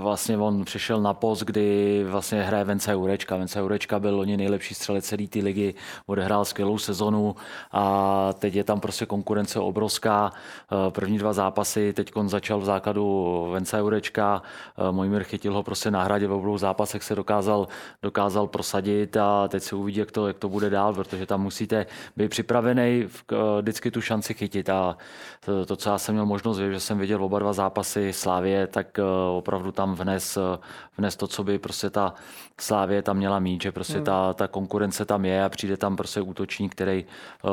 vlastně 0.00 0.38
on 0.38 0.64
přišel 0.64 1.00
na 1.00 1.14
post, 1.14 1.42
kdy 1.42 2.04
vlastně 2.08 2.42
hraje 2.42 2.64
Vence 2.64 2.92
Jurečka. 2.92 3.36
Vence 3.36 3.58
Jurečka 3.58 3.98
byl 3.98 4.16
loni 4.16 4.36
nejlepší 4.36 4.74
střelec 4.74 5.04
celé 5.04 5.26
té 5.26 5.38
ligy, 5.38 5.74
odehrál 6.06 6.44
skvělou 6.44 6.78
sezonu 6.78 7.36
a 7.72 8.32
teď 8.32 8.54
je 8.54 8.64
tam 8.64 8.80
prostě 8.80 9.06
konkurence 9.06 9.60
obrovská. 9.60 10.32
První 10.90 11.18
dva 11.18 11.32
zápasy 11.32 11.69
zápasy. 11.70 11.92
Teď 11.92 12.12
začal 12.26 12.60
v 12.60 12.64
základu 12.64 13.48
Vence 13.52 13.78
Jurečka, 13.78 14.42
eh, 14.78 14.92
Mojmír 14.92 15.22
chytil 15.24 15.54
ho 15.54 15.62
prostě 15.62 15.90
na 15.90 16.02
hradě 16.02 16.26
v 16.26 16.32
obou 16.32 16.58
zápasech 16.58 17.02
se 17.02 17.14
dokázal, 17.14 17.68
dokázal 18.02 18.46
prosadit 18.46 19.16
a 19.16 19.48
teď 19.48 19.62
se 19.62 19.76
uvidí, 19.76 19.98
jak 19.98 20.10
to, 20.10 20.26
jak 20.26 20.38
to 20.38 20.48
bude 20.48 20.70
dál, 20.70 20.94
protože 20.94 21.26
tam 21.26 21.42
musíte 21.42 21.86
být 22.16 22.28
připravený 22.28 23.06
eh, 23.06 23.36
vždycky 23.60 23.90
tu 23.90 24.00
šanci 24.00 24.34
chytit 24.34 24.68
a 24.68 24.96
to, 25.44 25.66
to, 25.66 25.76
co 25.76 25.90
já 25.90 25.98
jsem 25.98 26.14
měl 26.14 26.26
možnost 26.26 26.58
že 26.58 26.80
jsem 26.80 26.98
viděl 26.98 27.24
oba 27.24 27.38
dva 27.38 27.52
zápasy 27.52 28.12
Slávě, 28.12 28.66
tak 28.66 28.98
eh, 28.98 29.02
opravdu 29.36 29.72
tam 29.72 29.94
vnes, 29.94 30.38
vnes 30.98 31.16
to, 31.16 31.26
co 31.26 31.44
by 31.44 31.58
prostě 31.58 31.90
ta 31.90 32.14
Slávě 32.60 33.02
tam 33.02 33.16
měla 33.16 33.38
mít, 33.38 33.62
že 33.62 33.72
prostě 33.72 33.96
hmm. 33.96 34.04
ta, 34.04 34.34
ta 34.34 34.48
konkurence 34.48 35.04
tam 35.04 35.24
je 35.24 35.44
a 35.44 35.48
přijde 35.48 35.76
tam 35.76 35.96
prostě 35.96 36.20
útočník, 36.20 36.72
který 36.72 37.04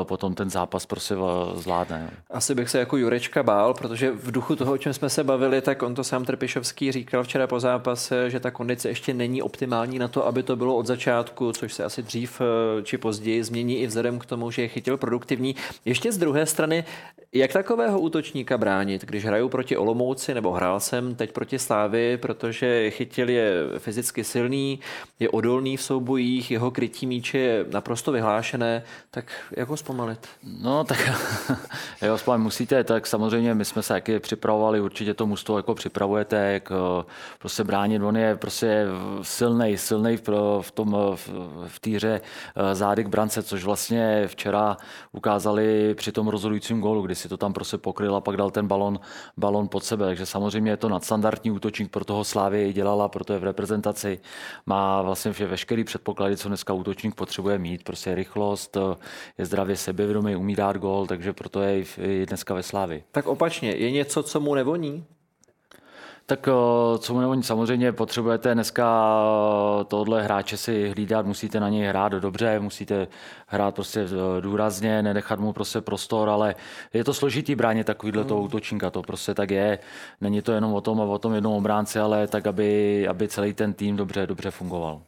potom 0.04 0.34
ten 0.34 0.50
zápas 0.50 0.86
prostě 0.86 1.14
zvládne. 1.54 2.10
Asi 2.30 2.54
bych 2.54 2.70
se 2.70 2.78
jako 2.78 2.96
Jurečka 2.96 3.42
bál, 3.42 3.74
protože 3.74 4.07
v 4.10 4.30
duchu 4.30 4.56
toho, 4.56 4.72
o 4.72 4.78
čem 4.78 4.92
jsme 4.92 5.10
se 5.10 5.24
bavili, 5.24 5.60
tak 5.60 5.82
on 5.82 5.94
to 5.94 6.04
sám 6.04 6.24
Trpišovský 6.24 6.92
říkal 6.92 7.24
včera 7.24 7.46
po 7.46 7.60
zápase, 7.60 8.30
že 8.30 8.40
ta 8.40 8.50
kondice 8.50 8.88
ještě 8.88 9.14
není 9.14 9.42
optimální 9.42 9.98
na 9.98 10.08
to, 10.08 10.26
aby 10.26 10.42
to 10.42 10.56
bylo 10.56 10.76
od 10.76 10.86
začátku, 10.86 11.52
což 11.52 11.72
se 11.72 11.84
asi 11.84 12.02
dřív 12.02 12.40
eh, 12.40 12.82
či 12.82 12.98
později 12.98 13.44
změní 13.44 13.80
i 13.80 13.86
vzhledem 13.86 14.18
k 14.18 14.26
tomu, 14.26 14.50
že 14.50 14.62
je 14.62 14.68
chytil 14.68 14.96
produktivní. 14.96 15.56
Ještě 15.84 16.12
z 16.12 16.18
druhé 16.18 16.46
strany, 16.46 16.84
jak 17.32 17.52
takového 17.52 18.00
útočníka 18.00 18.58
bránit, 18.58 19.04
když 19.04 19.24
hrajou 19.24 19.48
proti 19.48 19.76
Olomouci, 19.76 20.34
nebo 20.34 20.52
hrál 20.52 20.80
jsem 20.80 21.14
teď 21.14 21.32
proti 21.32 21.58
Slávy, 21.58 22.16
protože 22.16 22.90
chytil 22.90 23.28
je 23.28 23.52
fyzicky 23.78 24.24
silný, 24.24 24.80
je 25.20 25.28
odolný 25.28 25.76
v 25.76 25.82
soubojích, 25.82 26.50
jeho 26.50 26.70
krytí 26.70 27.06
míče 27.06 27.38
je 27.38 27.66
naprosto 27.72 28.12
vyhlášené, 28.12 28.82
tak 29.10 29.32
jak 29.56 29.68
ho 29.68 29.76
zpomalit? 29.76 30.28
No 30.60 30.84
tak 30.84 30.98
zpomalit 32.16 32.42
musíte, 32.42 32.84
tak 32.84 33.06
samozřejmě 33.06 33.54
my 33.54 33.64
jsme 33.64 33.82
se 33.82 33.94
taky 34.00 34.20
připravovali, 34.20 34.80
určitě 34.80 35.14
to 35.14 35.26
mužstvo 35.26 35.56
jako 35.56 35.74
připravujete, 35.74 36.36
jak 36.36 36.72
eh, 36.72 37.04
prostě 37.38 37.64
bránit, 37.64 38.02
on 38.02 38.16
je 38.16 38.36
prostě 38.36 38.86
silný, 39.22 39.78
silný 39.78 40.16
v, 40.60 40.70
tom, 40.74 40.96
v, 41.14 41.28
v 41.66 41.80
týře 41.80 42.20
eh, 42.20 42.74
zády 42.74 43.04
k 43.04 43.08
brance, 43.08 43.42
což 43.42 43.64
vlastně 43.64 44.26
včera 44.26 44.76
ukázali 45.12 45.94
při 45.94 46.12
tom 46.12 46.28
rozhodujícím 46.28 46.80
gólu, 46.80 47.02
kdy 47.02 47.14
si 47.14 47.28
to 47.28 47.36
tam 47.36 47.52
prostě 47.52 47.78
pokryl 47.78 48.14
a 48.16 48.20
pak 48.20 48.36
dal 48.36 48.50
ten 48.50 48.68
balon, 48.68 49.00
balon 49.36 49.68
pod 49.68 49.84
sebe, 49.84 50.06
takže 50.06 50.26
samozřejmě 50.26 50.70
je 50.70 50.76
to 50.76 50.88
nadstandardní 50.88 51.50
útočník, 51.50 51.90
pro 51.90 52.04
toho 52.04 52.24
Slávě 52.24 52.68
i 52.68 52.72
dělala, 52.72 53.08
proto 53.08 53.32
je 53.32 53.38
v 53.38 53.44
reprezentaci, 53.44 54.20
má 54.66 55.02
vlastně 55.02 55.32
veškerý 55.32 55.84
předpoklady, 55.84 56.36
co 56.36 56.48
dneska 56.48 56.72
útočník 56.72 57.14
potřebuje 57.14 57.58
mít, 57.58 57.84
prostě 57.84 58.14
rychlost, 58.14 58.76
je 59.38 59.44
zdravě 59.44 59.76
sebevědomý, 59.76 60.36
umí 60.36 60.54
dát 60.54 60.76
gól, 60.76 61.06
takže 61.06 61.32
proto 61.32 61.60
je 61.60 61.84
i 61.98 62.26
dneska 62.26 62.54
ve 62.54 62.62
Slávi. 62.62 63.02
Tak 63.10 63.26
opačně, 63.26 63.70
je 63.70 63.87
něco, 63.90 64.22
co 64.22 64.40
mu 64.40 64.54
nevoní? 64.54 65.04
Tak 66.26 66.48
co 66.98 67.14
mu 67.14 67.20
nevoní, 67.20 67.42
samozřejmě 67.42 67.92
potřebujete 67.92 68.54
dneska 68.54 68.84
tohle 69.88 70.22
hráče 70.22 70.56
si 70.56 70.88
hlídat, 70.88 71.26
musíte 71.26 71.60
na 71.60 71.68
něj 71.68 71.86
hrát 71.86 72.12
dobře, 72.12 72.60
musíte 72.60 73.08
hrát 73.46 73.74
prostě 73.74 74.06
důrazně, 74.40 75.02
nenechat 75.02 75.40
mu 75.40 75.52
prostě 75.52 75.80
prostor, 75.80 76.28
ale 76.28 76.54
je 76.92 77.04
to 77.04 77.14
složitý 77.14 77.54
bránit 77.54 77.86
takovýhle 77.86 78.24
toho 78.24 78.40
hmm. 78.40 78.46
útočníka, 78.46 78.90
to 78.90 79.02
prostě 79.02 79.34
tak 79.34 79.50
je. 79.50 79.78
Není 80.20 80.42
to 80.42 80.52
jenom 80.52 80.74
o 80.74 80.80
tom 80.80 81.00
a 81.00 81.04
o 81.04 81.18
tom 81.18 81.34
jednom 81.34 81.52
obránci, 81.52 81.98
ale 81.98 82.26
tak, 82.26 82.46
aby, 82.46 83.08
aby 83.08 83.28
celý 83.28 83.54
ten 83.54 83.72
tým 83.72 83.96
dobře, 83.96 84.26
dobře 84.26 84.50
fungoval. 84.50 85.02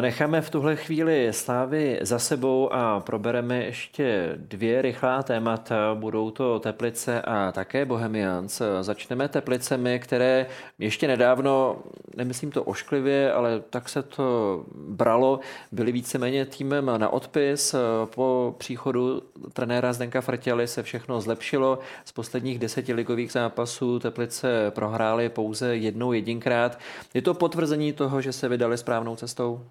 Necháme 0.00 0.40
v 0.40 0.50
tuhle 0.50 0.76
chvíli 0.76 1.28
Slávy 1.32 1.98
za 2.02 2.18
sebou 2.18 2.72
a 2.72 3.00
probereme 3.00 3.64
ještě 3.64 4.32
dvě 4.36 4.82
rychlá 4.82 5.22
témata. 5.22 5.94
Budou 5.94 6.30
to 6.30 6.60
Teplice 6.60 7.22
a 7.22 7.52
také 7.52 7.84
Bohemians. 7.84 8.62
Začneme 8.80 9.28
Teplicemi, 9.28 9.98
které 9.98 10.46
ještě 10.78 11.08
nedávno, 11.08 11.76
nemyslím 12.16 12.50
to 12.50 12.64
ošklivě, 12.64 13.32
ale 13.32 13.60
tak 13.70 13.88
se 13.88 14.02
to 14.02 14.64
bralo, 14.74 15.40
byly 15.72 15.92
víceméně 15.92 16.46
týmem 16.46 16.90
na 16.96 17.08
odpis. 17.08 17.74
Po 18.14 18.54
příchodu 18.58 19.22
trenéra 19.52 19.92
Zdenka 19.92 20.20
Frtěly 20.20 20.66
se 20.66 20.82
všechno 20.82 21.20
zlepšilo. 21.20 21.78
Z 22.04 22.12
posledních 22.12 22.58
deseti 22.58 22.92
ligových 22.92 23.32
zápasů 23.32 23.98
Teplice 23.98 24.70
prohrály 24.70 25.28
pouze 25.28 25.76
jednou 25.76 26.12
jedinkrát. 26.12 26.78
Je 27.14 27.22
to 27.22 27.34
potvrzení 27.34 27.92
toho, 27.92 28.20
že 28.20 28.32
se 28.32 28.48
vydali 28.48 28.78
správnou 28.78 29.16
cestou? 29.16 29.63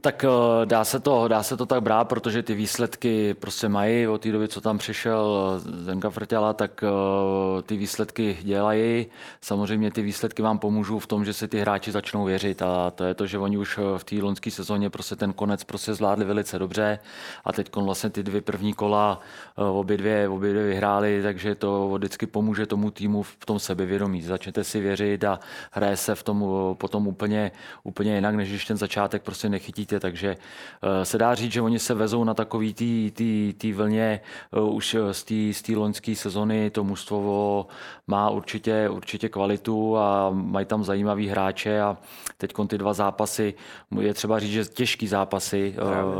Tak 0.00 0.24
eh, 0.24 0.66
dá 0.66 0.84
se, 0.84 1.00
to, 1.00 1.28
dá 1.28 1.42
se 1.42 1.56
to 1.56 1.66
tak 1.66 1.82
brát, 1.82 2.04
protože 2.04 2.42
ty 2.42 2.54
výsledky 2.54 3.34
prostě 3.34 3.68
mají 3.68 4.06
od 4.06 4.20
té 4.20 4.32
doby, 4.32 4.48
co 4.48 4.60
tam 4.60 4.78
přišel 4.78 5.52
eh, 5.56 5.84
Zenka 5.84 6.10
Frtěla, 6.10 6.52
tak 6.52 6.84
eh, 6.84 7.62
ty 7.62 7.76
výsledky 7.76 8.38
dělají. 8.42 9.06
Samozřejmě 9.40 9.90
ty 9.90 10.02
výsledky 10.02 10.42
vám 10.42 10.58
pomůžou 10.58 10.98
v 10.98 11.06
tom, 11.06 11.24
že 11.24 11.32
se 11.32 11.48
ty 11.48 11.60
hráči 11.60 11.92
začnou 11.92 12.24
věřit 12.24 12.62
a 12.62 12.90
to 12.90 13.04
je 13.04 13.14
to, 13.14 13.26
že 13.26 13.38
oni 13.38 13.58
už 13.58 13.78
v 13.96 14.04
té 14.04 14.16
loňské 14.16 14.50
sezóně 14.50 14.90
prostě 14.90 15.16
ten 15.16 15.32
konec 15.32 15.64
prostě 15.64 15.94
zvládli 15.94 16.24
velice 16.24 16.58
dobře 16.58 16.98
a 17.44 17.52
teď 17.52 17.76
vlastně 17.76 18.10
ty 18.10 18.22
dvě 18.22 18.40
první 18.40 18.72
kola 18.72 19.20
obě 19.56 19.96
dvě, 19.96 20.28
obě 20.28 20.50
dvě 20.50 20.66
vyhráli, 20.66 21.22
takže 21.22 21.54
to 21.54 21.94
vždycky 21.94 22.26
pomůže 22.26 22.66
tomu 22.66 22.90
týmu 22.90 23.22
v 23.22 23.44
tom 23.44 23.58
sebevědomí. 23.58 24.22
Začnete 24.22 24.64
si 24.64 24.80
věřit 24.80 25.24
a 25.24 25.40
hraje 25.70 25.96
se 25.96 26.14
v 26.14 26.22
tom 26.22 26.44
potom 26.78 27.06
úplně, 27.06 27.52
úplně 27.84 28.14
jinak, 28.14 28.34
než 28.34 28.48
když 28.48 28.64
ten 28.64 28.76
začátek 28.76 29.22
prostě 29.22 29.48
nechytí 29.48 29.79
chytíte, 29.80 30.00
takže 30.00 30.36
eh, 30.82 31.04
se 31.04 31.18
dá 31.18 31.34
říct, 31.34 31.52
že 31.52 31.62
oni 31.62 31.78
se 31.78 31.94
vezou 31.94 32.24
na 32.24 32.34
takový 32.34 32.74
tý, 32.74 33.10
tý, 33.10 33.54
tý 33.58 33.72
vlně 33.72 34.20
eh, 34.52 34.60
už 34.60 34.94
eh, 34.94 35.14
z 35.52 35.62
té 35.62 35.76
loňské 35.76 36.14
sezony, 36.14 36.70
to 36.70 36.84
mužstvo 36.84 37.66
má 38.06 38.30
určitě, 38.30 38.88
určitě 38.88 39.28
kvalitu 39.28 39.96
a 39.98 40.30
mají 40.30 40.66
tam 40.66 40.84
zajímavý 40.84 41.28
hráče 41.28 41.80
a 41.80 41.96
teď 42.36 42.52
ty 42.68 42.78
dva 42.78 42.92
zápasy, 42.92 43.54
je 44.00 44.14
třeba 44.14 44.38
říct, 44.38 44.52
že 44.52 44.64
těžký 44.64 45.06
zápasy, 45.06 45.74
Právě. 45.76 46.14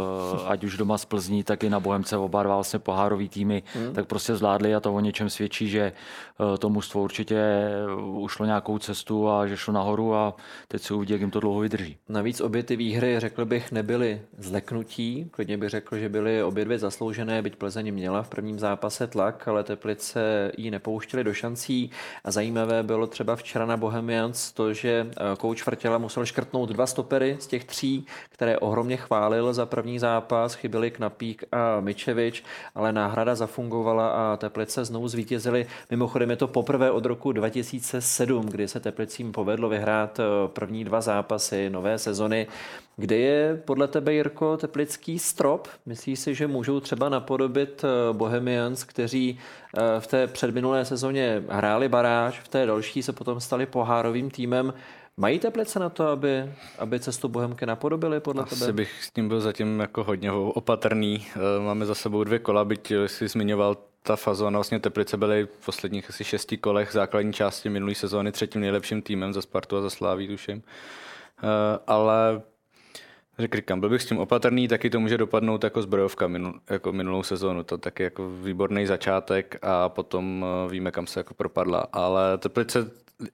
ať 0.46 0.64
už 0.64 0.76
doma 0.76 0.98
z 0.98 1.04
Plzní, 1.04 1.44
tak 1.44 1.64
i 1.64 1.70
na 1.70 1.80
Bohemce 1.80 2.16
oba 2.16 2.42
dva 2.42 2.54
vlastně 2.54 2.78
pohárový 2.78 3.28
týmy, 3.28 3.62
hmm. 3.74 3.94
tak 3.94 4.06
prostě 4.06 4.36
zvládli 4.36 4.74
a 4.74 4.80
to 4.80 4.94
o 4.94 5.00
něčem 5.00 5.30
svědčí, 5.30 5.68
že 5.68 5.92
to 6.58 6.68
mužstvo 6.68 7.02
určitě 7.02 7.40
ušlo 8.04 8.46
nějakou 8.46 8.78
cestu 8.78 9.28
a 9.28 9.46
že 9.46 9.56
šlo 9.56 9.74
nahoru 9.74 10.14
a 10.14 10.34
teď 10.68 10.82
se 10.82 10.94
uvidí, 10.94 11.12
jak 11.12 11.20
jim 11.20 11.30
to 11.30 11.40
dlouho 11.40 11.60
vydrží. 11.60 11.96
Navíc 12.08 12.40
obě 12.40 12.62
ty 12.62 12.76
výhry, 12.76 13.20
řekl 13.20 13.44
bych, 13.50 13.72
nebyly 13.72 14.20
zleknutí. 14.38 15.28
Klidně 15.30 15.58
bych 15.58 15.70
řekl, 15.70 15.98
že 15.98 16.08
byly 16.08 16.42
obě 16.42 16.64
dvě 16.64 16.78
zasloužené, 16.78 17.42
byť 17.42 17.56
Plzeň 17.56 17.94
měla 17.94 18.22
v 18.22 18.28
prvním 18.28 18.58
zápase 18.58 19.06
tlak, 19.06 19.48
ale 19.48 19.64
Teplice 19.64 20.52
ji 20.56 20.70
nepouštěli 20.70 21.24
do 21.24 21.34
šancí. 21.34 21.90
A 22.24 22.30
zajímavé 22.30 22.82
bylo 22.82 23.06
třeba 23.06 23.36
včera 23.36 23.66
na 23.66 23.76
Bohemians 23.76 24.52
to, 24.52 24.74
že 24.74 25.10
kouč 25.38 25.62
eh, 25.62 25.64
Vrtěla 25.66 25.98
musel 25.98 26.24
škrtnout 26.26 26.68
dva 26.68 26.86
stopery 26.86 27.36
z 27.40 27.46
těch 27.46 27.64
tří, 27.64 28.06
které 28.30 28.58
ohromně 28.58 28.96
chválil 28.96 29.52
za 29.52 29.66
první 29.66 29.98
zápas. 29.98 30.54
Chyběli 30.54 30.90
Knapík 30.90 31.44
a 31.52 31.80
Mičevič, 31.80 32.44
ale 32.74 32.92
náhrada 32.92 33.34
zafungovala 33.34 34.08
a 34.08 34.36
Teplice 34.36 34.84
znovu 34.84 35.08
zvítězili. 35.08 35.66
Mimochodem 35.90 36.30
je 36.30 36.36
to 36.36 36.48
poprvé 36.48 36.90
od 36.90 37.04
roku 37.04 37.32
2007, 37.32 38.46
kdy 38.46 38.68
se 38.68 38.80
Teplicím 38.80 39.32
povedlo 39.32 39.68
vyhrát 39.68 40.20
eh, 40.20 40.22
první 40.48 40.84
dva 40.84 41.00
zápasy 41.00 41.70
nové 41.70 41.98
sezony. 41.98 42.46
Kde 43.00 43.16
je 43.16 43.29
podle 43.64 43.88
tebe, 43.88 44.12
Jirko, 44.12 44.56
teplický 44.56 45.18
strop? 45.18 45.68
Myslíš 45.86 46.20
si, 46.20 46.34
že 46.34 46.46
můžou 46.46 46.80
třeba 46.80 47.08
napodobit 47.08 47.84
eh, 47.84 48.12
Bohemians, 48.12 48.84
kteří 48.84 49.38
eh, 49.76 50.00
v 50.00 50.06
té 50.06 50.26
předminulé 50.26 50.84
sezóně 50.84 51.42
hráli 51.48 51.88
baráž, 51.88 52.40
v 52.40 52.48
té 52.48 52.66
další 52.66 53.02
se 53.02 53.12
potom 53.12 53.40
stali 53.40 53.66
pohárovým 53.66 54.30
týmem. 54.30 54.74
Mají 55.16 55.38
Teplice 55.38 55.78
na 55.78 55.88
to, 55.88 56.06
aby, 56.06 56.52
aby 56.78 57.00
cestu 57.00 57.28
Bohemky 57.28 57.66
napodobili 57.66 58.20
podle 58.20 58.42
Asi 58.42 58.54
tebe? 58.54 58.64
Asi 58.64 58.72
bych 58.72 59.04
s 59.04 59.10
tím 59.10 59.28
byl 59.28 59.40
zatím 59.40 59.80
jako 59.80 60.04
hodně 60.04 60.32
opatrný. 60.32 61.26
Eh, 61.36 61.60
máme 61.60 61.86
za 61.86 61.94
sebou 61.94 62.24
dvě 62.24 62.38
kola, 62.38 62.64
byť 62.64 62.92
si 63.06 63.28
zmiňoval 63.28 63.76
ta 64.02 64.16
fazona, 64.16 64.58
vlastně 64.58 64.80
Teplice 64.80 65.16
byly 65.16 65.48
v 65.60 65.64
posledních 65.66 66.10
asi 66.10 66.24
šesti 66.24 66.56
kolech 66.56 66.92
základní 66.92 67.32
části 67.32 67.68
minulé 67.68 67.94
sezóny 67.94 68.32
třetím 68.32 68.60
nejlepším 68.60 69.02
týmem 69.02 69.32
za 69.32 69.42
Spartu 69.42 69.76
a 69.76 69.80
za 69.80 69.90
Sláví, 69.90 70.28
tuším. 70.28 70.62
Ale 71.86 72.42
jak 73.42 73.54
říkám, 73.54 73.80
byl 73.80 73.88
bych 73.88 74.02
s 74.02 74.06
tím 74.06 74.18
opatrný, 74.18 74.68
taky 74.68 74.90
to 74.90 75.00
může 75.00 75.18
dopadnout 75.18 75.64
jako 75.64 75.82
zbrojovka 75.82 76.28
minul, 76.28 76.54
jako 76.70 76.92
minulou 76.92 77.22
sezónu. 77.22 77.62
To 77.62 77.78
taky 77.78 78.02
jako 78.02 78.30
výborný 78.30 78.86
začátek 78.86 79.58
a 79.62 79.88
potom 79.88 80.44
eh, 80.44 80.70
víme, 80.70 80.90
kam 80.90 81.06
se 81.06 81.20
jako 81.20 81.34
propadla. 81.34 81.86
Ale 81.92 82.38
Teplice, 82.38 82.90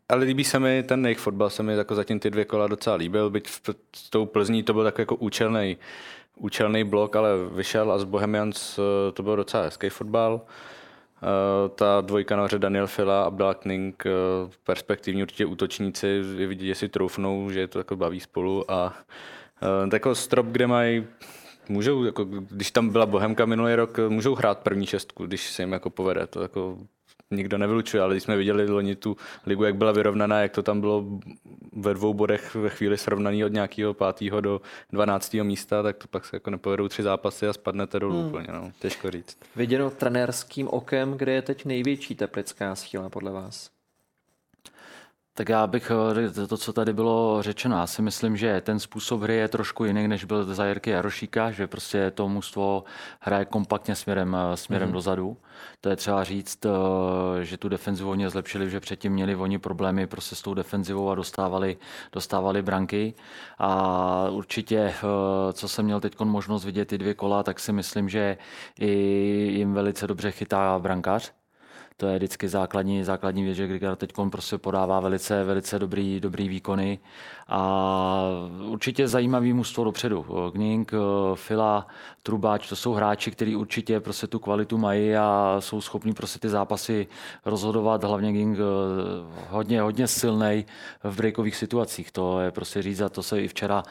ale 0.09 0.25
líbí 0.25 0.45
se 0.45 0.59
mi 0.59 0.83
ten 0.83 1.07
jejich 1.07 1.19
fotbal, 1.19 1.51
se 1.51 1.63
mi 1.63 1.77
jako 1.77 1.95
zatím 1.95 2.21
ty 2.21 2.31
dvě 2.31 2.45
kola 2.45 2.67
docela 2.67 2.97
líbil, 2.97 3.31
byť 3.31 3.49
s 3.97 4.11
tou 4.11 4.27
Plzní 4.27 4.63
to 4.63 4.73
byl 4.73 4.85
takový 4.85 5.03
jako 5.03 5.17
účelný, 5.17 5.77
účelný 6.37 6.85
blok, 6.85 7.17
ale 7.17 7.31
vyšel 7.53 7.93
a 7.93 7.99
z 7.99 8.05
Bohemians 8.05 8.79
eh, 8.79 9.13
to 9.13 9.23
byl 9.23 9.37
docela 9.37 9.63
hezký 9.63 9.89
fotbal. 9.89 10.41
Uh, 11.23 11.69
ta 11.75 12.01
dvojka 12.01 12.37
nahoře 12.37 12.59
Daniel 12.59 12.87
Fila 12.87 13.23
a 13.23 13.27
Abdel 13.27 13.55
Kning, 13.55 14.05
uh, 14.07 14.51
perspektivní 14.65 15.23
určitě 15.23 15.47
útočníci, 15.47 16.23
je 16.37 16.47
vidět, 16.47 16.67
že 16.67 16.75
si 16.75 16.89
troufnou, 16.89 17.51
že 17.51 17.61
je 17.61 17.69
to 17.69 17.79
jako 17.79 17.97
baví 17.97 18.21
spolu 18.21 18.71
a 18.71 18.95
Uh, 19.63 19.93
jako 19.93 20.15
strop, 20.15 20.47
kde 20.47 20.67
mají 20.67 21.07
můžou, 21.69 22.05
jako, 22.05 22.25
když 22.25 22.71
tam 22.71 22.89
byla 22.89 23.07
Bohemka 23.07 23.47
minulý 23.47 23.75
rok, 23.75 23.99
můžou 24.09 24.35
hrát 24.35 24.59
první 24.59 24.87
šestku, 24.87 25.27
když 25.27 25.51
se 25.51 25.63
jim 25.63 25.73
jako 25.73 25.91
povede. 25.91 26.27
To 26.27 26.43
jako 26.43 26.79
nikdo 27.31 27.59
nevylučuje, 27.59 28.03
ale 28.03 28.15
když 28.15 28.23
jsme 28.23 28.37
viděli 28.37 28.71
loni 28.71 28.97
tu 28.97 29.17
ligu, 29.47 29.65
jak 29.65 29.77
byla 29.77 29.93
vyrovnaná, 29.93 30.41
jak 30.41 30.53
to 30.53 30.63
tam 30.63 30.81
bylo 30.81 31.05
ve 31.73 31.95
dvou 31.95 32.15
bodech 32.15 32.55
ve 32.55 32.69
chvíli 32.69 32.99
srovnaný 32.99 33.45
od 33.45 33.53
nějakého 33.53 33.95
pátého 33.95 34.41
do 34.41 34.61
12. 34.93 35.35
místa, 35.35 35.83
tak 35.83 35.97
to 35.97 36.09
pak 36.09 36.25
se 36.25 36.37
jako 36.37 36.51
nepovedou 36.51 36.89
tři 36.89 37.03
zápasy 37.03 37.49
a 37.49 37.53
spadnete 37.53 38.01
dolů 38.01 38.19
hmm. 38.19 38.27
úplně. 38.29 38.47
No. 38.53 38.73
Těžko 38.79 39.11
říct. 39.11 39.39
Viděno 39.57 39.91
trenérským 39.91 40.69
okem, 40.69 41.13
kde 41.13 41.33
je 41.33 41.43
teď 41.43 41.65
největší 41.65 42.15
teplická 42.15 42.75
síla 42.75 43.09
podle 43.09 43.33
vás? 43.33 43.76
Tak 45.37 45.49
já 45.49 45.67
bych 45.67 45.93
eh, 46.43 46.47
to, 46.47 46.57
co 46.57 46.73
tady 46.73 46.93
bylo 46.93 47.43
řečeno, 47.43 47.77
já 47.77 47.87
si 47.87 48.03
myslím, 48.03 48.37
že 48.37 48.61
ten 48.61 48.81
způsob 48.81 49.23
hry 49.23 49.37
je 49.37 49.49
trošku 49.49 49.85
jiný, 49.85 50.09
než 50.09 50.25
byl 50.25 50.45
za 50.45 50.67
Jirky 50.67 50.91
Jarošíka, 50.91 51.51
že 51.51 51.67
prostě 51.67 52.11
to 52.11 52.29
mužstvo 52.29 52.85
hraje 53.21 53.45
kompaktně 53.45 53.95
směrem, 53.95 54.37
eh, 54.37 54.57
směrem 54.57 54.89
mm. 54.89 54.93
dozadu. 54.93 55.37
To 55.81 55.89
je 55.89 55.97
třeba 55.97 56.25
říct, 56.25 56.67
eh, 56.67 57.45
že 57.45 57.57
tu 57.57 57.69
defenzivu 57.69 58.11
oni 58.11 58.31
zlepšili, 58.31 58.71
že 58.71 58.81
předtím 58.81 59.13
měli 59.13 59.37
oni 59.37 59.59
problémy 59.59 60.07
prostě 60.07 60.35
s 60.35 60.43
tou 60.43 60.55
defenzivou 60.55 61.11
a 61.11 61.15
dostávali, 61.15 61.77
dostávali 62.13 62.63
branky. 62.63 63.15
A 63.59 64.29
určitě, 64.31 64.95
co 65.53 65.69
jsem 65.69 65.85
měl 65.85 66.01
teď 66.01 66.21
možnost 66.21 66.65
vidět 66.65 66.85
ty 66.85 66.99
dvě 66.99 67.15
kola, 67.15 67.43
tak 67.43 67.61
si 67.61 67.73
myslím, 67.73 68.09
že 68.09 68.39
i 68.81 68.91
jim 69.57 69.75
velice 69.75 70.07
dobře 70.07 70.31
chytá 70.31 70.79
brankář 70.79 71.33
to 71.97 72.07
je 72.07 72.17
vždycky 72.17 72.49
základní, 72.49 73.05
základní 73.05 73.45
věc, 73.45 73.57
že 73.57 73.67
Grigor 73.67 73.97
teď 73.97 74.13
prostě 74.31 74.59
podává 74.59 75.01
velice, 75.01 75.45
velice 75.45 75.79
dobrý, 75.79 76.21
dobrý 76.21 76.49
výkony 76.49 76.99
a 77.49 78.23
určitě 78.69 79.09
zajímavý 79.09 79.53
mužstvo 79.53 79.85
dopředu. 79.85 80.27
Gning, 80.53 80.93
Fila, 81.35 81.87
Trubáč, 82.23 82.69
to 82.69 82.77
jsou 82.77 82.93
hráči, 82.93 83.31
kteří 83.31 83.57
určitě 83.57 84.01
prostě 84.01 84.27
tu 84.27 84.39
kvalitu 84.39 84.79
mají 84.79 85.17
a 85.17 85.57
jsou 85.59 85.81
schopní 85.81 86.13
prostě 86.13 86.39
ty 86.39 86.49
zápasy 86.49 87.07
rozhodovat. 87.45 88.05
Hlavně 88.05 88.33
Ging 88.33 88.59
hodně, 89.49 89.83
hodně 89.83 90.07
silný 90.07 90.67
v 91.05 91.17
breakových 91.17 91.57
situacích. 91.57 92.13
To 92.13 92.41
je 92.41 92.51
prostě 92.51 92.83
říct 92.83 93.01
a 93.01 93.09
to 93.09 93.23
se 93.23 93.43
i 93.43 93.49
včera 93.49 93.83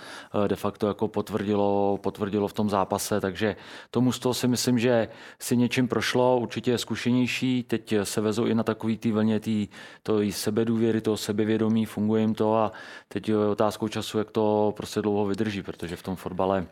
eh, 0.44 0.48
de 0.48 0.56
facto 0.56 0.88
jako 0.88 1.08
potvrdilo, 1.08 2.00
potvrdilo 2.04 2.48
v 2.48 2.54
tom 2.54 2.70
zápase, 2.70 3.22
takže 3.22 3.56
to 3.92 4.02
mužstvo 4.02 4.34
si 4.34 4.48
myslím, 4.48 4.80
že 4.80 5.08
si 5.40 5.58
něčím 5.58 5.88
prošlo, 5.88 6.38
určitě 6.38 6.72
je 6.72 6.78
zkušenější, 6.78 7.64
teď 7.64 7.95
se 8.04 8.22
vezou 8.22 8.46
i 8.46 8.56
na 8.56 8.64
takový 8.64 8.98
ty 8.98 9.12
vlně 9.12 9.40
tý, 9.40 9.68
to 10.04 10.22
i 10.22 10.32
sebedůvěry, 10.32 11.02
toho 11.02 11.18
sebevědomí, 11.18 11.86
funguje 11.86 12.22
jim 12.22 12.36
to 12.36 12.56
a 12.56 12.72
teď 13.08 13.30
je 13.30 13.38
otázkou 13.38 13.88
času, 13.88 14.18
jak 14.18 14.32
to 14.32 14.74
prostě 14.78 15.02
dlouho 15.02 15.26
vydrží, 15.26 15.62
protože 15.62 15.96
v 15.96 16.04
tom 16.04 16.16
fotbale 16.16 16.66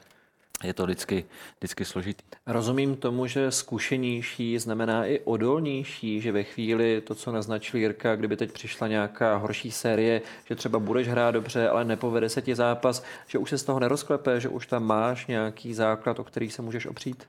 je 0.63 0.73
to 0.73 0.83
vždycky, 0.83 1.25
vždycky 1.59 1.85
složitý. 1.85 2.23
Rozumím 2.47 2.95
tomu, 2.95 3.27
že 3.27 3.51
zkušenější 3.51 4.59
znamená 4.59 5.05
i 5.05 5.19
odolnější, 5.19 6.21
že 6.21 6.31
ve 6.31 6.43
chvíli 6.43 7.01
to, 7.01 7.15
co 7.15 7.31
naznačil 7.31 7.79
Jirka, 7.79 8.15
kdyby 8.15 8.37
teď 8.37 8.51
přišla 8.51 8.87
nějaká 8.87 9.35
horší 9.35 9.71
série, 9.71 10.21
že 10.45 10.55
třeba 10.55 10.79
budeš 10.79 11.07
hrát 11.07 11.31
dobře, 11.31 11.69
ale 11.69 11.85
nepovede 11.85 12.29
se 12.29 12.41
ti 12.41 12.55
zápas, 12.55 13.03
že 13.27 13.37
už 13.37 13.49
se 13.49 13.57
z 13.57 13.63
toho 13.63 13.79
nerozklepe, 13.79 14.39
že 14.39 14.49
už 14.49 14.67
tam 14.67 14.83
máš 14.83 15.27
nějaký 15.27 15.73
základ, 15.73 16.19
o 16.19 16.23
který 16.23 16.49
se 16.49 16.61
můžeš 16.61 16.85
opřít? 16.85 17.27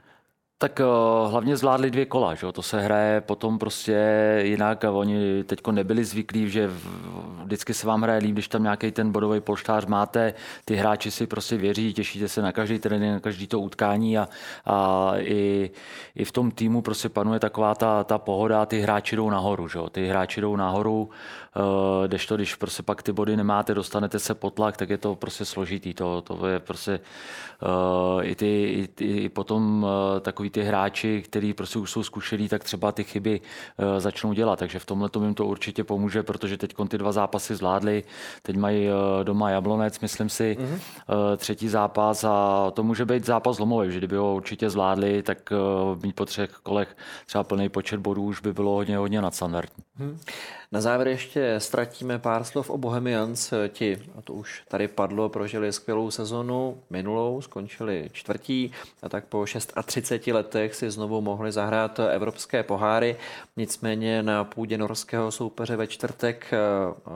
Tak 0.58 0.80
uh, 0.80 1.30
hlavně 1.30 1.56
zvládli 1.56 1.90
dvě 1.90 2.06
kola, 2.06 2.34
že? 2.34 2.52
to 2.52 2.62
se 2.62 2.80
hraje 2.80 3.20
potom 3.20 3.58
prostě 3.58 3.96
jinak 4.42 4.84
a 4.84 4.90
oni 4.90 5.44
teď 5.44 5.66
nebyli 5.70 6.04
zvyklí, 6.04 6.50
že 6.50 6.70
vždycky 7.44 7.74
se 7.74 7.86
vám 7.86 8.02
hraje 8.02 8.20
líp, 8.20 8.32
když 8.32 8.48
tam 8.48 8.62
nějaký 8.62 8.90
ten 8.90 9.12
bodový 9.12 9.40
polštář 9.40 9.86
máte, 9.86 10.34
ty 10.64 10.74
hráči 10.74 11.10
si 11.10 11.26
prostě 11.26 11.56
věří, 11.56 11.92
těšíte 11.92 12.28
se 12.28 12.42
na 12.42 12.52
každý 12.52 12.78
trénink, 12.78 13.12
na 13.12 13.20
každý 13.20 13.46
to 13.46 13.60
utkání 13.60 14.18
a, 14.18 14.28
a 14.64 15.10
i, 15.16 15.70
i, 16.14 16.24
v 16.24 16.32
tom 16.32 16.50
týmu 16.50 16.82
prostě 16.82 17.08
panuje 17.08 17.40
taková 17.40 17.74
ta, 17.74 18.04
ta 18.04 18.18
pohoda, 18.18 18.66
ty 18.66 18.80
hráči 18.80 19.16
jdou 19.16 19.30
nahoru, 19.30 19.68
že? 19.68 19.78
ty 19.90 20.06
hráči 20.06 20.40
jdou 20.40 20.56
nahoru, 20.56 21.10
uh, 21.56 22.18
to, 22.28 22.36
když 22.36 22.54
prostě 22.54 22.82
pak 22.82 23.02
ty 23.02 23.12
body 23.12 23.36
nemáte, 23.36 23.74
dostanete 23.74 24.18
se 24.18 24.34
pod 24.34 24.54
tlak, 24.54 24.76
tak 24.76 24.90
je 24.90 24.98
to 24.98 25.14
prostě 25.16 25.44
složitý, 25.44 25.94
to, 25.94 26.22
to 26.22 26.46
je 26.46 26.58
prostě 26.58 27.00
uh, 27.62 28.24
i, 28.24 28.34
ty, 28.34 28.46
i, 28.46 29.04
i 29.04 29.28
potom 29.28 29.82
uh, 29.82 30.20
takový 30.44 30.50
ty 30.50 30.68
hráči, 30.68 31.22
kteří 31.22 31.54
prostě 31.54 31.78
už 31.78 31.90
jsou 31.90 32.02
zkušení, 32.02 32.48
tak 32.48 32.64
třeba 32.64 32.92
ty 32.92 33.04
chyby 33.04 33.40
uh, 33.40 34.00
začnou 34.00 34.32
dělat. 34.32 34.58
Takže 34.58 34.78
v 34.78 34.86
tomhle 34.86 35.10
jim 35.20 35.34
to 35.34 35.46
určitě 35.46 35.84
pomůže, 35.84 36.22
protože 36.22 36.56
teď 36.56 36.74
ty 36.88 36.98
dva 36.98 37.12
zápasy 37.12 37.54
zvládli. 37.54 38.04
Teď 38.42 38.56
mají 38.56 38.88
uh, 38.88 39.24
doma 39.24 39.50
Jablonec, 39.50 40.00
myslím 40.00 40.28
si, 40.28 40.56
mm-hmm. 40.60 40.74
uh, 40.74 41.36
třetí 41.36 41.68
zápas 41.68 42.24
a 42.24 42.70
to 42.74 42.82
může 42.82 43.04
být 43.04 43.26
zápas 43.26 43.56
zlomový, 43.56 43.92
že 43.92 43.98
kdyby 43.98 44.16
ho 44.16 44.34
určitě 44.34 44.70
zvládli, 44.70 45.22
tak 45.22 45.52
uh, 45.52 46.02
mít 46.02 46.16
po 46.16 46.24
třech 46.24 46.50
kolech 46.50 46.96
třeba 47.26 47.44
plný 47.44 47.68
počet 47.68 48.00
bodů 48.00 48.22
už 48.22 48.40
by 48.40 48.52
bylo 48.52 48.72
hodně, 48.72 48.96
hodně 48.96 49.20
nadstandardní. 49.20 49.84
Mm-hmm. 50.00 50.16
Na 50.74 50.80
závěr 50.80 51.08
ještě 51.08 51.54
ztratíme 51.58 52.18
pár 52.18 52.44
slov 52.44 52.70
o 52.70 52.78
Bohemians. 52.78 53.52
Ti, 53.68 54.02
a 54.18 54.22
to 54.22 54.32
už 54.32 54.62
tady 54.68 54.88
padlo, 54.88 55.28
prožili 55.28 55.72
skvělou 55.72 56.10
sezonu 56.10 56.82
minulou, 56.90 57.40
skončili 57.40 58.10
čtvrtí 58.12 58.72
a 59.02 59.08
tak 59.08 59.24
po 59.24 59.44
36 59.44 59.72
letech 60.34 60.74
si 60.74 60.90
znovu 60.90 61.20
mohli 61.20 61.52
zahrát 61.52 62.00
evropské 62.10 62.62
poháry. 62.62 63.16
Nicméně 63.56 64.22
na 64.22 64.44
půdě 64.44 64.78
norského 64.78 65.30
soupeře 65.30 65.76
ve 65.76 65.86
čtvrtek 65.86 66.46
eh, 66.52 66.58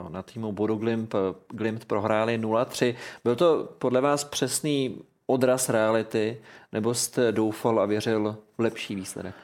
na 0.09 0.23
týmu 0.23 0.51
Bodo 0.51 0.75
Glimt, 0.75 1.15
Glimt 1.49 1.85
prohráli 1.85 2.39
0-3. 2.39 2.95
Byl 3.23 3.35
to 3.35 3.69
podle 3.79 4.01
vás 4.01 4.23
přesný 4.23 5.01
odraz 5.25 5.69
reality, 5.69 6.37
nebo 6.71 6.93
jste 6.93 7.31
doufal 7.31 7.79
a 7.79 7.85
věřil 7.85 8.37
v 8.57 8.61
lepší 8.61 8.95
výsledek? 8.95 9.35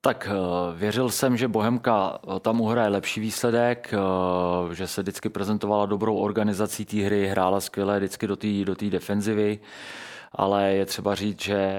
Tak 0.00 0.28
eh, 0.30 0.76
věřil 0.76 1.10
jsem, 1.10 1.36
že 1.36 1.48
Bohemka 1.48 2.18
eh, 2.36 2.40
tam 2.40 2.60
uhraje 2.60 2.88
lepší 2.88 3.20
výsledek, 3.20 3.94
eh, 3.94 4.74
že 4.74 4.86
se 4.86 5.02
vždycky 5.02 5.28
prezentovala 5.28 5.86
dobrou 5.86 6.16
organizací 6.16 6.84
té 6.84 6.96
hry, 6.96 7.26
hrála 7.26 7.60
skvěle 7.60 7.98
vždycky 7.98 8.26
do 8.26 8.36
té 8.36 8.64
do 8.64 8.74
defenzivy 8.90 9.58
ale 10.32 10.72
je 10.72 10.86
třeba 10.86 11.14
říct, 11.14 11.42
že 11.42 11.72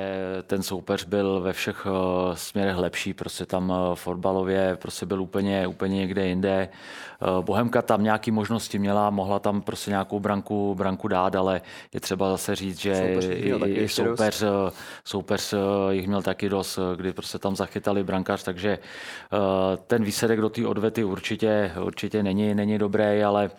ten 0.47 0.63
soupeř 0.63 1.05
byl 1.05 1.41
ve 1.41 1.53
všech 1.53 1.87
eh, 1.87 2.35
směrech 2.35 2.77
lepší, 2.77 3.13
prostě 3.13 3.45
tam 3.45 3.73
eh, 3.73 3.95
fotbalově 3.95 4.77
prostě 4.81 5.05
byl 5.05 5.21
úplně, 5.21 5.67
úplně 5.67 5.95
někde 5.95 6.27
jinde. 6.27 6.69
Eh, 6.69 7.41
Bohemka 7.41 7.81
tam 7.81 8.03
nějaké 8.03 8.31
možnosti 8.31 8.79
měla, 8.79 9.09
mohla 9.09 9.39
tam 9.39 9.61
prostě 9.61 9.91
nějakou 9.91 10.19
branku, 10.19 10.75
branku 10.75 11.07
dát, 11.07 11.35
ale 11.35 11.61
je 11.93 11.99
třeba 11.99 12.29
zase 12.31 12.55
říct, 12.55 12.79
že 12.79 12.95
soupeř 12.95 13.25
i, 13.25 13.73
i 13.73 13.87
soupeř, 13.89 14.43
soupeř 15.05 15.53
jich 15.89 16.07
měl 16.07 16.21
taky 16.21 16.49
dost, 16.49 16.79
kdy 16.95 17.13
prostě 17.13 17.39
tam 17.39 17.55
zachytali 17.55 18.03
brankář, 18.03 18.43
takže 18.43 18.79
ten 19.87 20.03
výsledek 20.03 20.41
do 20.41 20.49
té 20.49 20.67
odvety 20.67 21.03
určitě, 21.03 21.71
určitě 21.83 22.23
není, 22.23 22.55
není 22.55 22.77
dobrý, 22.77 23.23
ale 23.23 23.51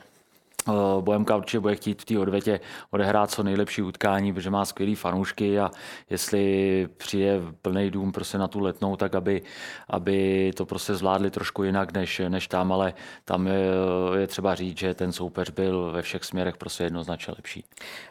Bohemka 1.01 1.37
určitě 1.37 1.61
bude 1.61 1.75
chtít 1.75 2.03
v 2.03 2.05
té 2.05 2.19
odvětě 2.19 2.61
odehrát 2.91 3.31
co 3.31 3.43
nejlepší 3.43 3.83
utkání, 3.83 4.33
protože 4.33 4.51
má 4.51 4.65
skvělý 4.65 4.95
fanoušky 4.95 5.59
a 5.59 5.71
jestli 6.11 6.89
přijde 6.97 7.41
plný 7.63 7.91
dům 7.91 8.13
prostě 8.13 8.39
na 8.39 8.49
tu 8.49 8.61
letnou, 8.61 8.97
tak 8.97 9.15
aby, 9.15 9.43
aby 9.89 10.51
to 10.57 10.67
prostě 10.67 10.95
zvládli 10.95 11.31
trošku 11.31 11.65
jinak 11.65 11.93
než, 11.93 12.23
než 12.29 12.49
tam, 12.49 12.73
ale 12.73 12.95
tam 13.25 13.47
je, 13.47 13.65
je 14.19 14.27
třeba 14.27 14.55
říct, 14.55 14.79
že 14.79 14.95
ten 14.95 15.13
soupeř 15.13 15.51
byl 15.51 15.91
ve 15.93 16.03
všech 16.03 16.25
směrech 16.25 16.57
prostě 16.57 16.85
jednoznačně 16.85 17.35
lepší. 17.37 17.65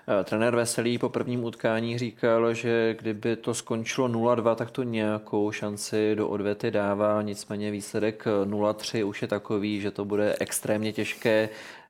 Eh, 0.07 0.23
trenér 0.23 0.55
Veselý 0.55 0.97
po 0.97 1.09
prvním 1.09 1.43
utkání 1.43 1.97
říkal, 1.97 2.53
že 2.53 2.95
kdyby 2.99 3.35
to 3.35 3.53
skončilo 3.53 4.07
0-2, 4.07 4.55
tak 4.55 4.71
to 4.71 4.83
nějakou 4.83 5.51
šanci 5.51 6.15
do 6.15 6.27
odvety 6.27 6.71
dává, 6.71 7.21
nicméně 7.21 7.71
výsledek 7.71 8.25
0-3 8.45 9.07
už 9.07 9.21
je 9.21 9.27
takový, 9.27 9.81
že 9.81 9.91
to 9.91 10.05
bude 10.05 10.35
extrémně 10.39 10.93
těžké. 10.93 11.49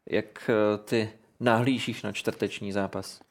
Jak 0.09 0.49
eh, 0.49 0.77
ty 0.77 1.09
nahlížíš 1.39 2.03
na 2.03 2.11
čtvrteční 2.11 2.71
zápas? 2.71 3.21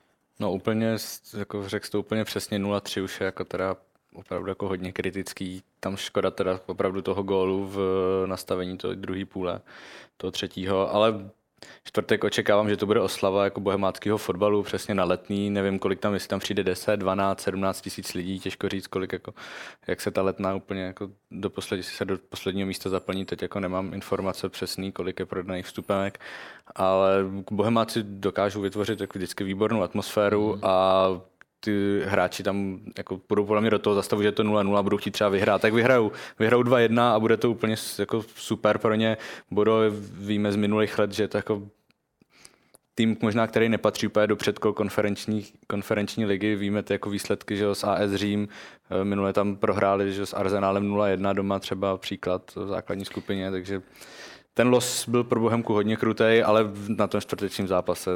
No 0.41 0.53
úplně, 0.53 0.97
jako 1.39 1.69
řekl 1.69 1.89
to 1.91 2.01
úplně 2.01 2.25
přesně 2.25 2.59
0-3 2.59 3.05
už 3.05 3.21
je 3.21 3.25
jako 3.25 3.45
teda 3.45 3.77
opravdu 4.15 4.49
jako 4.49 4.69
hodně 4.69 4.93
kritický. 4.93 5.63
Tam 5.81 5.97
škoda 5.97 6.31
teda 6.31 6.61
opravdu 6.67 7.03
toho 7.03 7.23
gólu 7.23 7.67
v 7.67 7.79
nastavení 8.27 8.79
toho 8.79 8.95
druhé 8.95 9.25
půle, 9.25 9.61
toho 10.17 10.31
třetího, 10.31 10.95
ale 10.95 11.31
Čtvrtek 11.85 12.25
očekávám, 12.25 12.69
že 12.69 12.77
to 12.77 12.87
bude 12.87 13.01
oslava 13.01 13.45
jako 13.45 13.61
bohemáckého 13.61 14.19
fotbalu, 14.19 14.63
přesně 14.63 14.95
na 14.95 15.05
letný, 15.05 15.51
nevím 15.51 15.79
kolik 15.79 16.01
tam, 16.01 16.15
jestli 16.15 16.29
tam 16.29 16.41
přijde 16.41 16.65
10, 16.65 16.97
12, 16.97 17.41
17 17.41 17.81
tisíc 17.81 18.15
lidí, 18.15 18.41
těžko 18.41 18.69
říct 18.69 18.87
kolik, 18.87 19.13
jako, 19.13 19.35
jak 19.87 20.01
se 20.01 20.11
ta 20.11 20.23
letná 20.23 20.55
úplně 20.55 20.83
jako 20.83 21.11
do 21.31 21.51
poslední, 21.51 21.83
se 21.83 22.05
do 22.05 22.19
posledního 22.29 22.67
místa 22.67 22.91
zaplní, 22.91 23.25
teď 23.25 23.43
jako 23.43 23.61
nemám 23.61 23.95
informace 23.95 24.49
přesný, 24.49 24.93
kolik 24.93 25.21
je 25.21 25.27
prodaných 25.27 25.67
vstupenek, 25.67 26.19
ale 26.75 27.25
bohemáci 27.51 28.03
dokážou 28.03 28.61
vytvořit 28.61 29.01
jako 29.01 29.19
vždycky 29.19 29.45
výbornou 29.45 29.83
atmosféru 29.83 30.57
mm. 30.57 30.61
a 30.65 31.09
ty 31.61 32.03
hráči 32.05 32.43
tam 32.43 32.81
jako 32.99 33.21
budou 33.29 33.45
podle 33.47 33.61
mě 33.61 33.71
do 33.71 33.79
toho 33.79 33.95
zastavu, 33.95 34.23
že 34.23 34.29
je 34.29 34.33
to 34.33 34.45
0-0 34.45 34.83
budou 34.83 34.97
chtít 34.97 35.11
třeba 35.11 35.31
vyhrát, 35.31 35.63
tak 35.63 35.73
vyhrajou. 35.73 36.13
Vyhrajou 36.39 36.63
2-1 36.63 37.01
a 37.01 37.21
bude 37.21 37.37
to 37.37 37.51
úplně 37.51 37.77
jako 37.99 38.25
super 38.37 38.79
pro 38.79 38.95
ně. 38.95 39.17
Bodo 39.51 39.81
víme 40.13 40.53
z 40.53 40.57
minulých 40.57 40.99
let, 40.99 41.13
že 41.13 41.23
je 41.23 41.29
to 41.29 41.39
jako 41.39 41.63
tým 42.95 43.17
možná, 43.23 43.47
který 43.47 43.69
nepatří 43.69 44.07
úplně 44.07 44.27
do 44.27 44.37
předkol 44.37 44.73
konferenční, 44.73 45.47
konferenční 45.67 46.25
ligy. 46.25 46.57
Víme 46.57 46.83
ty 46.83 46.93
jako 46.93 47.11
výsledky, 47.11 47.57
že 47.57 47.75
z 47.75 47.85
AS 47.85 48.11
Řím, 48.15 48.49
eh, 48.91 49.05
minule 49.05 49.33
tam 49.33 49.57
prohráli 49.57 50.13
že 50.13 50.27
s 50.27 50.35
Arsenálem 50.35 50.89
0-1 50.89 51.33
doma 51.33 51.59
třeba 51.59 51.97
příklad 51.97 52.55
v 52.55 52.67
základní 52.69 53.05
skupině, 53.05 53.51
takže 53.51 53.83
ten 54.55 54.69
los 54.69 55.09
byl 55.09 55.25
pro 55.25 55.41
Bohemku 55.41 55.73
hodně 55.73 55.97
krutej, 55.97 56.43
ale 56.45 56.71
na 56.89 57.07
tom 57.07 57.21
čtvrtečním 57.21 57.69
zápase 57.69 58.11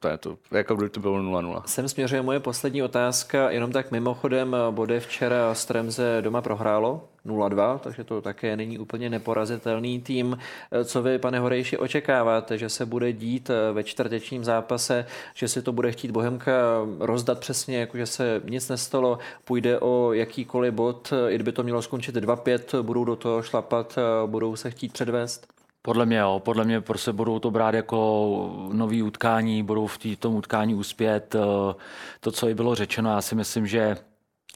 to 0.00 0.08
je 0.08 0.18
to, 0.18 0.38
jako 0.50 0.76
by 0.76 0.88
to 0.88 1.00
bylo 1.00 1.18
0-0. 1.18 1.62
Sem 1.66 1.88
směřuje 1.88 2.22
moje 2.22 2.40
poslední 2.40 2.82
otázka, 2.82 3.50
jenom 3.50 3.72
tak 3.72 3.90
mimochodem, 3.90 4.56
Bode 4.70 5.00
včera 5.00 5.54
Stremze 5.54 6.18
doma 6.20 6.42
prohrálo 6.42 7.04
0-2, 7.26 7.78
takže 7.78 8.04
to 8.04 8.22
také 8.22 8.56
není 8.56 8.78
úplně 8.78 9.10
neporazitelný 9.10 10.00
tým. 10.00 10.38
Co 10.84 11.02
vy, 11.02 11.18
pane 11.18 11.38
Horejši, 11.38 11.78
očekáváte, 11.78 12.58
že 12.58 12.68
se 12.68 12.86
bude 12.86 13.12
dít 13.12 13.50
ve 13.72 13.84
čtvrtečním 13.84 14.44
zápase, 14.44 15.06
že 15.34 15.48
si 15.48 15.62
to 15.62 15.72
bude 15.72 15.92
chtít 15.92 16.10
Bohemka 16.10 16.52
rozdat 17.00 17.38
přesně, 17.38 17.78
jako 17.78 17.96
že 17.96 18.06
se 18.06 18.42
nic 18.44 18.68
nestalo, 18.68 19.18
půjde 19.44 19.80
o 19.80 20.12
jakýkoliv 20.12 20.74
bod, 20.74 21.12
i 21.28 21.34
kdyby 21.34 21.52
to 21.52 21.62
mělo 21.62 21.82
skončit 21.82 22.16
2-5, 22.16 22.82
budou 22.82 23.04
do 23.04 23.16
toho 23.16 23.42
šlapat, 23.42 23.98
budou 24.26 24.56
se 24.56 24.70
chtít 24.70 24.92
předvést? 24.92 25.57
Podle 25.82 26.06
mě 26.06 26.18
jo, 26.18 26.40
podle 26.44 26.64
mě 26.64 26.80
prostě 26.80 27.12
budou 27.12 27.38
to 27.38 27.50
brát 27.50 27.74
jako 27.74 28.68
nový 28.72 29.02
utkání, 29.02 29.62
budou 29.62 29.86
v 29.86 29.98
tom 30.18 30.34
utkání 30.34 30.74
uspět. 30.74 31.34
Eh, 31.34 31.74
to, 32.20 32.32
co 32.32 32.48
i 32.48 32.54
bylo 32.54 32.74
řečeno, 32.74 33.10
já 33.10 33.20
si 33.22 33.34
myslím, 33.34 33.66
že 33.66 33.96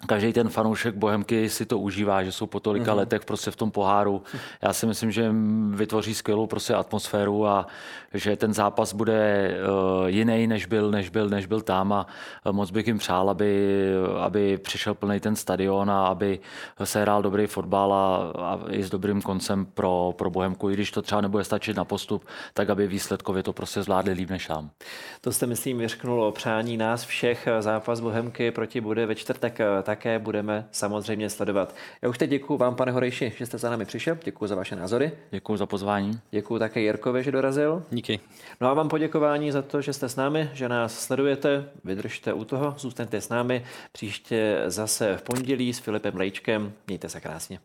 každý 0.06 0.32
ten 0.32 0.48
fanoušek 0.48 0.94
Bohemky 0.94 1.48
si 1.48 1.66
to 1.66 1.78
užívá, 1.78 2.24
že 2.24 2.32
jsou 2.32 2.46
po 2.46 2.60
tolika 2.60 2.92
mm-hmm. 2.92 2.96
letech 2.96 3.24
prostě 3.24 3.50
v 3.50 3.56
tom 3.56 3.70
poháru. 3.70 4.22
Já 4.62 4.72
si 4.72 4.86
myslím, 4.86 5.10
že 5.10 5.34
vytvoří 5.70 6.14
skvělou 6.14 6.46
prostě 6.46 6.74
atmosféru 6.74 7.46
a 7.46 7.66
že 8.14 8.36
ten 8.36 8.54
zápas 8.54 8.92
bude 8.92 9.50
uh, 10.00 10.06
jiný, 10.06 10.46
než 10.46 10.66
byl, 10.66 10.90
než 10.90 11.08
byl, 11.08 11.28
než 11.28 11.46
byl 11.46 11.60
tam 11.60 11.92
a 11.92 12.06
moc 12.52 12.70
bych 12.70 12.86
jim 12.86 12.98
přál, 12.98 13.30
aby, 13.30 13.82
aby 14.20 14.58
přišel 14.58 14.94
plný 14.94 15.20
ten 15.20 15.36
stadion 15.36 15.90
a 15.90 16.06
aby 16.06 16.40
se 16.84 17.02
hrál 17.02 17.22
dobrý 17.22 17.46
fotbal 17.46 17.92
a, 17.92 18.32
a 18.38 18.60
i 18.70 18.82
s 18.82 18.90
dobrým 18.90 19.22
koncem 19.22 19.66
pro, 19.66 20.14
pro 20.16 20.30
Bohemku. 20.30 20.70
I 20.70 20.74
když 20.74 20.90
to 20.90 21.02
třeba 21.02 21.20
nebude 21.20 21.44
stačit 21.44 21.76
na 21.76 21.84
postup, 21.84 22.24
tak 22.54 22.70
aby 22.70 22.86
výsledkově 22.86 23.42
to 23.42 23.52
prostě 23.52 23.82
zvládli 23.82 24.12
líp 24.12 24.30
než 24.30 24.46
tam. 24.46 24.70
To 25.20 25.32
jste, 25.32 25.46
myslím, 25.46 25.78
vyřknul 25.78 26.24
o 26.24 26.32
přání 26.32 26.76
nás 26.76 27.04
všech. 27.04 27.48
Zápas 27.60 28.00
Bohemky 28.00 28.50
proti 28.50 28.80
bude 28.80 29.06
ve 29.06 29.14
čtvrtek 29.14 29.58
také 29.92 30.18
budeme 30.18 30.66
samozřejmě 30.70 31.30
sledovat. 31.30 31.74
Já 32.02 32.08
už 32.08 32.18
teď 32.18 32.30
děkuji 32.30 32.56
vám, 32.56 32.74
pane 32.74 32.92
Horejši, 32.92 33.32
že 33.36 33.46
jste 33.46 33.58
za 33.58 33.70
námi 33.70 33.84
přišel. 33.84 34.18
Děkuji 34.24 34.46
za 34.46 34.54
vaše 34.54 34.76
názory. 34.76 35.12
Děkuji 35.30 35.56
za 35.56 35.66
pozvání. 35.66 36.20
Děkuji 36.30 36.58
také 36.58 36.80
Jirkovi, 36.80 37.22
že 37.22 37.32
dorazil. 37.32 37.82
Díky. 37.90 38.20
No 38.60 38.68
a 38.68 38.74
vám 38.74 38.88
poděkování 38.88 39.52
za 39.52 39.62
to, 39.62 39.80
že 39.80 39.92
jste 39.92 40.08
s 40.08 40.16
námi, 40.16 40.50
že 40.52 40.68
nás 40.68 41.04
sledujete. 41.04 41.64
Vydržte 41.84 42.32
u 42.32 42.44
toho, 42.44 42.74
zůstaňte 42.78 43.20
s 43.20 43.28
námi. 43.28 43.64
Příště 43.92 44.62
zase 44.66 45.16
v 45.16 45.22
pondělí 45.22 45.72
s 45.72 45.78
Filipem 45.78 46.16
Lejčkem. 46.16 46.72
Mějte 46.86 47.08
se 47.08 47.20
krásně. 47.20 47.58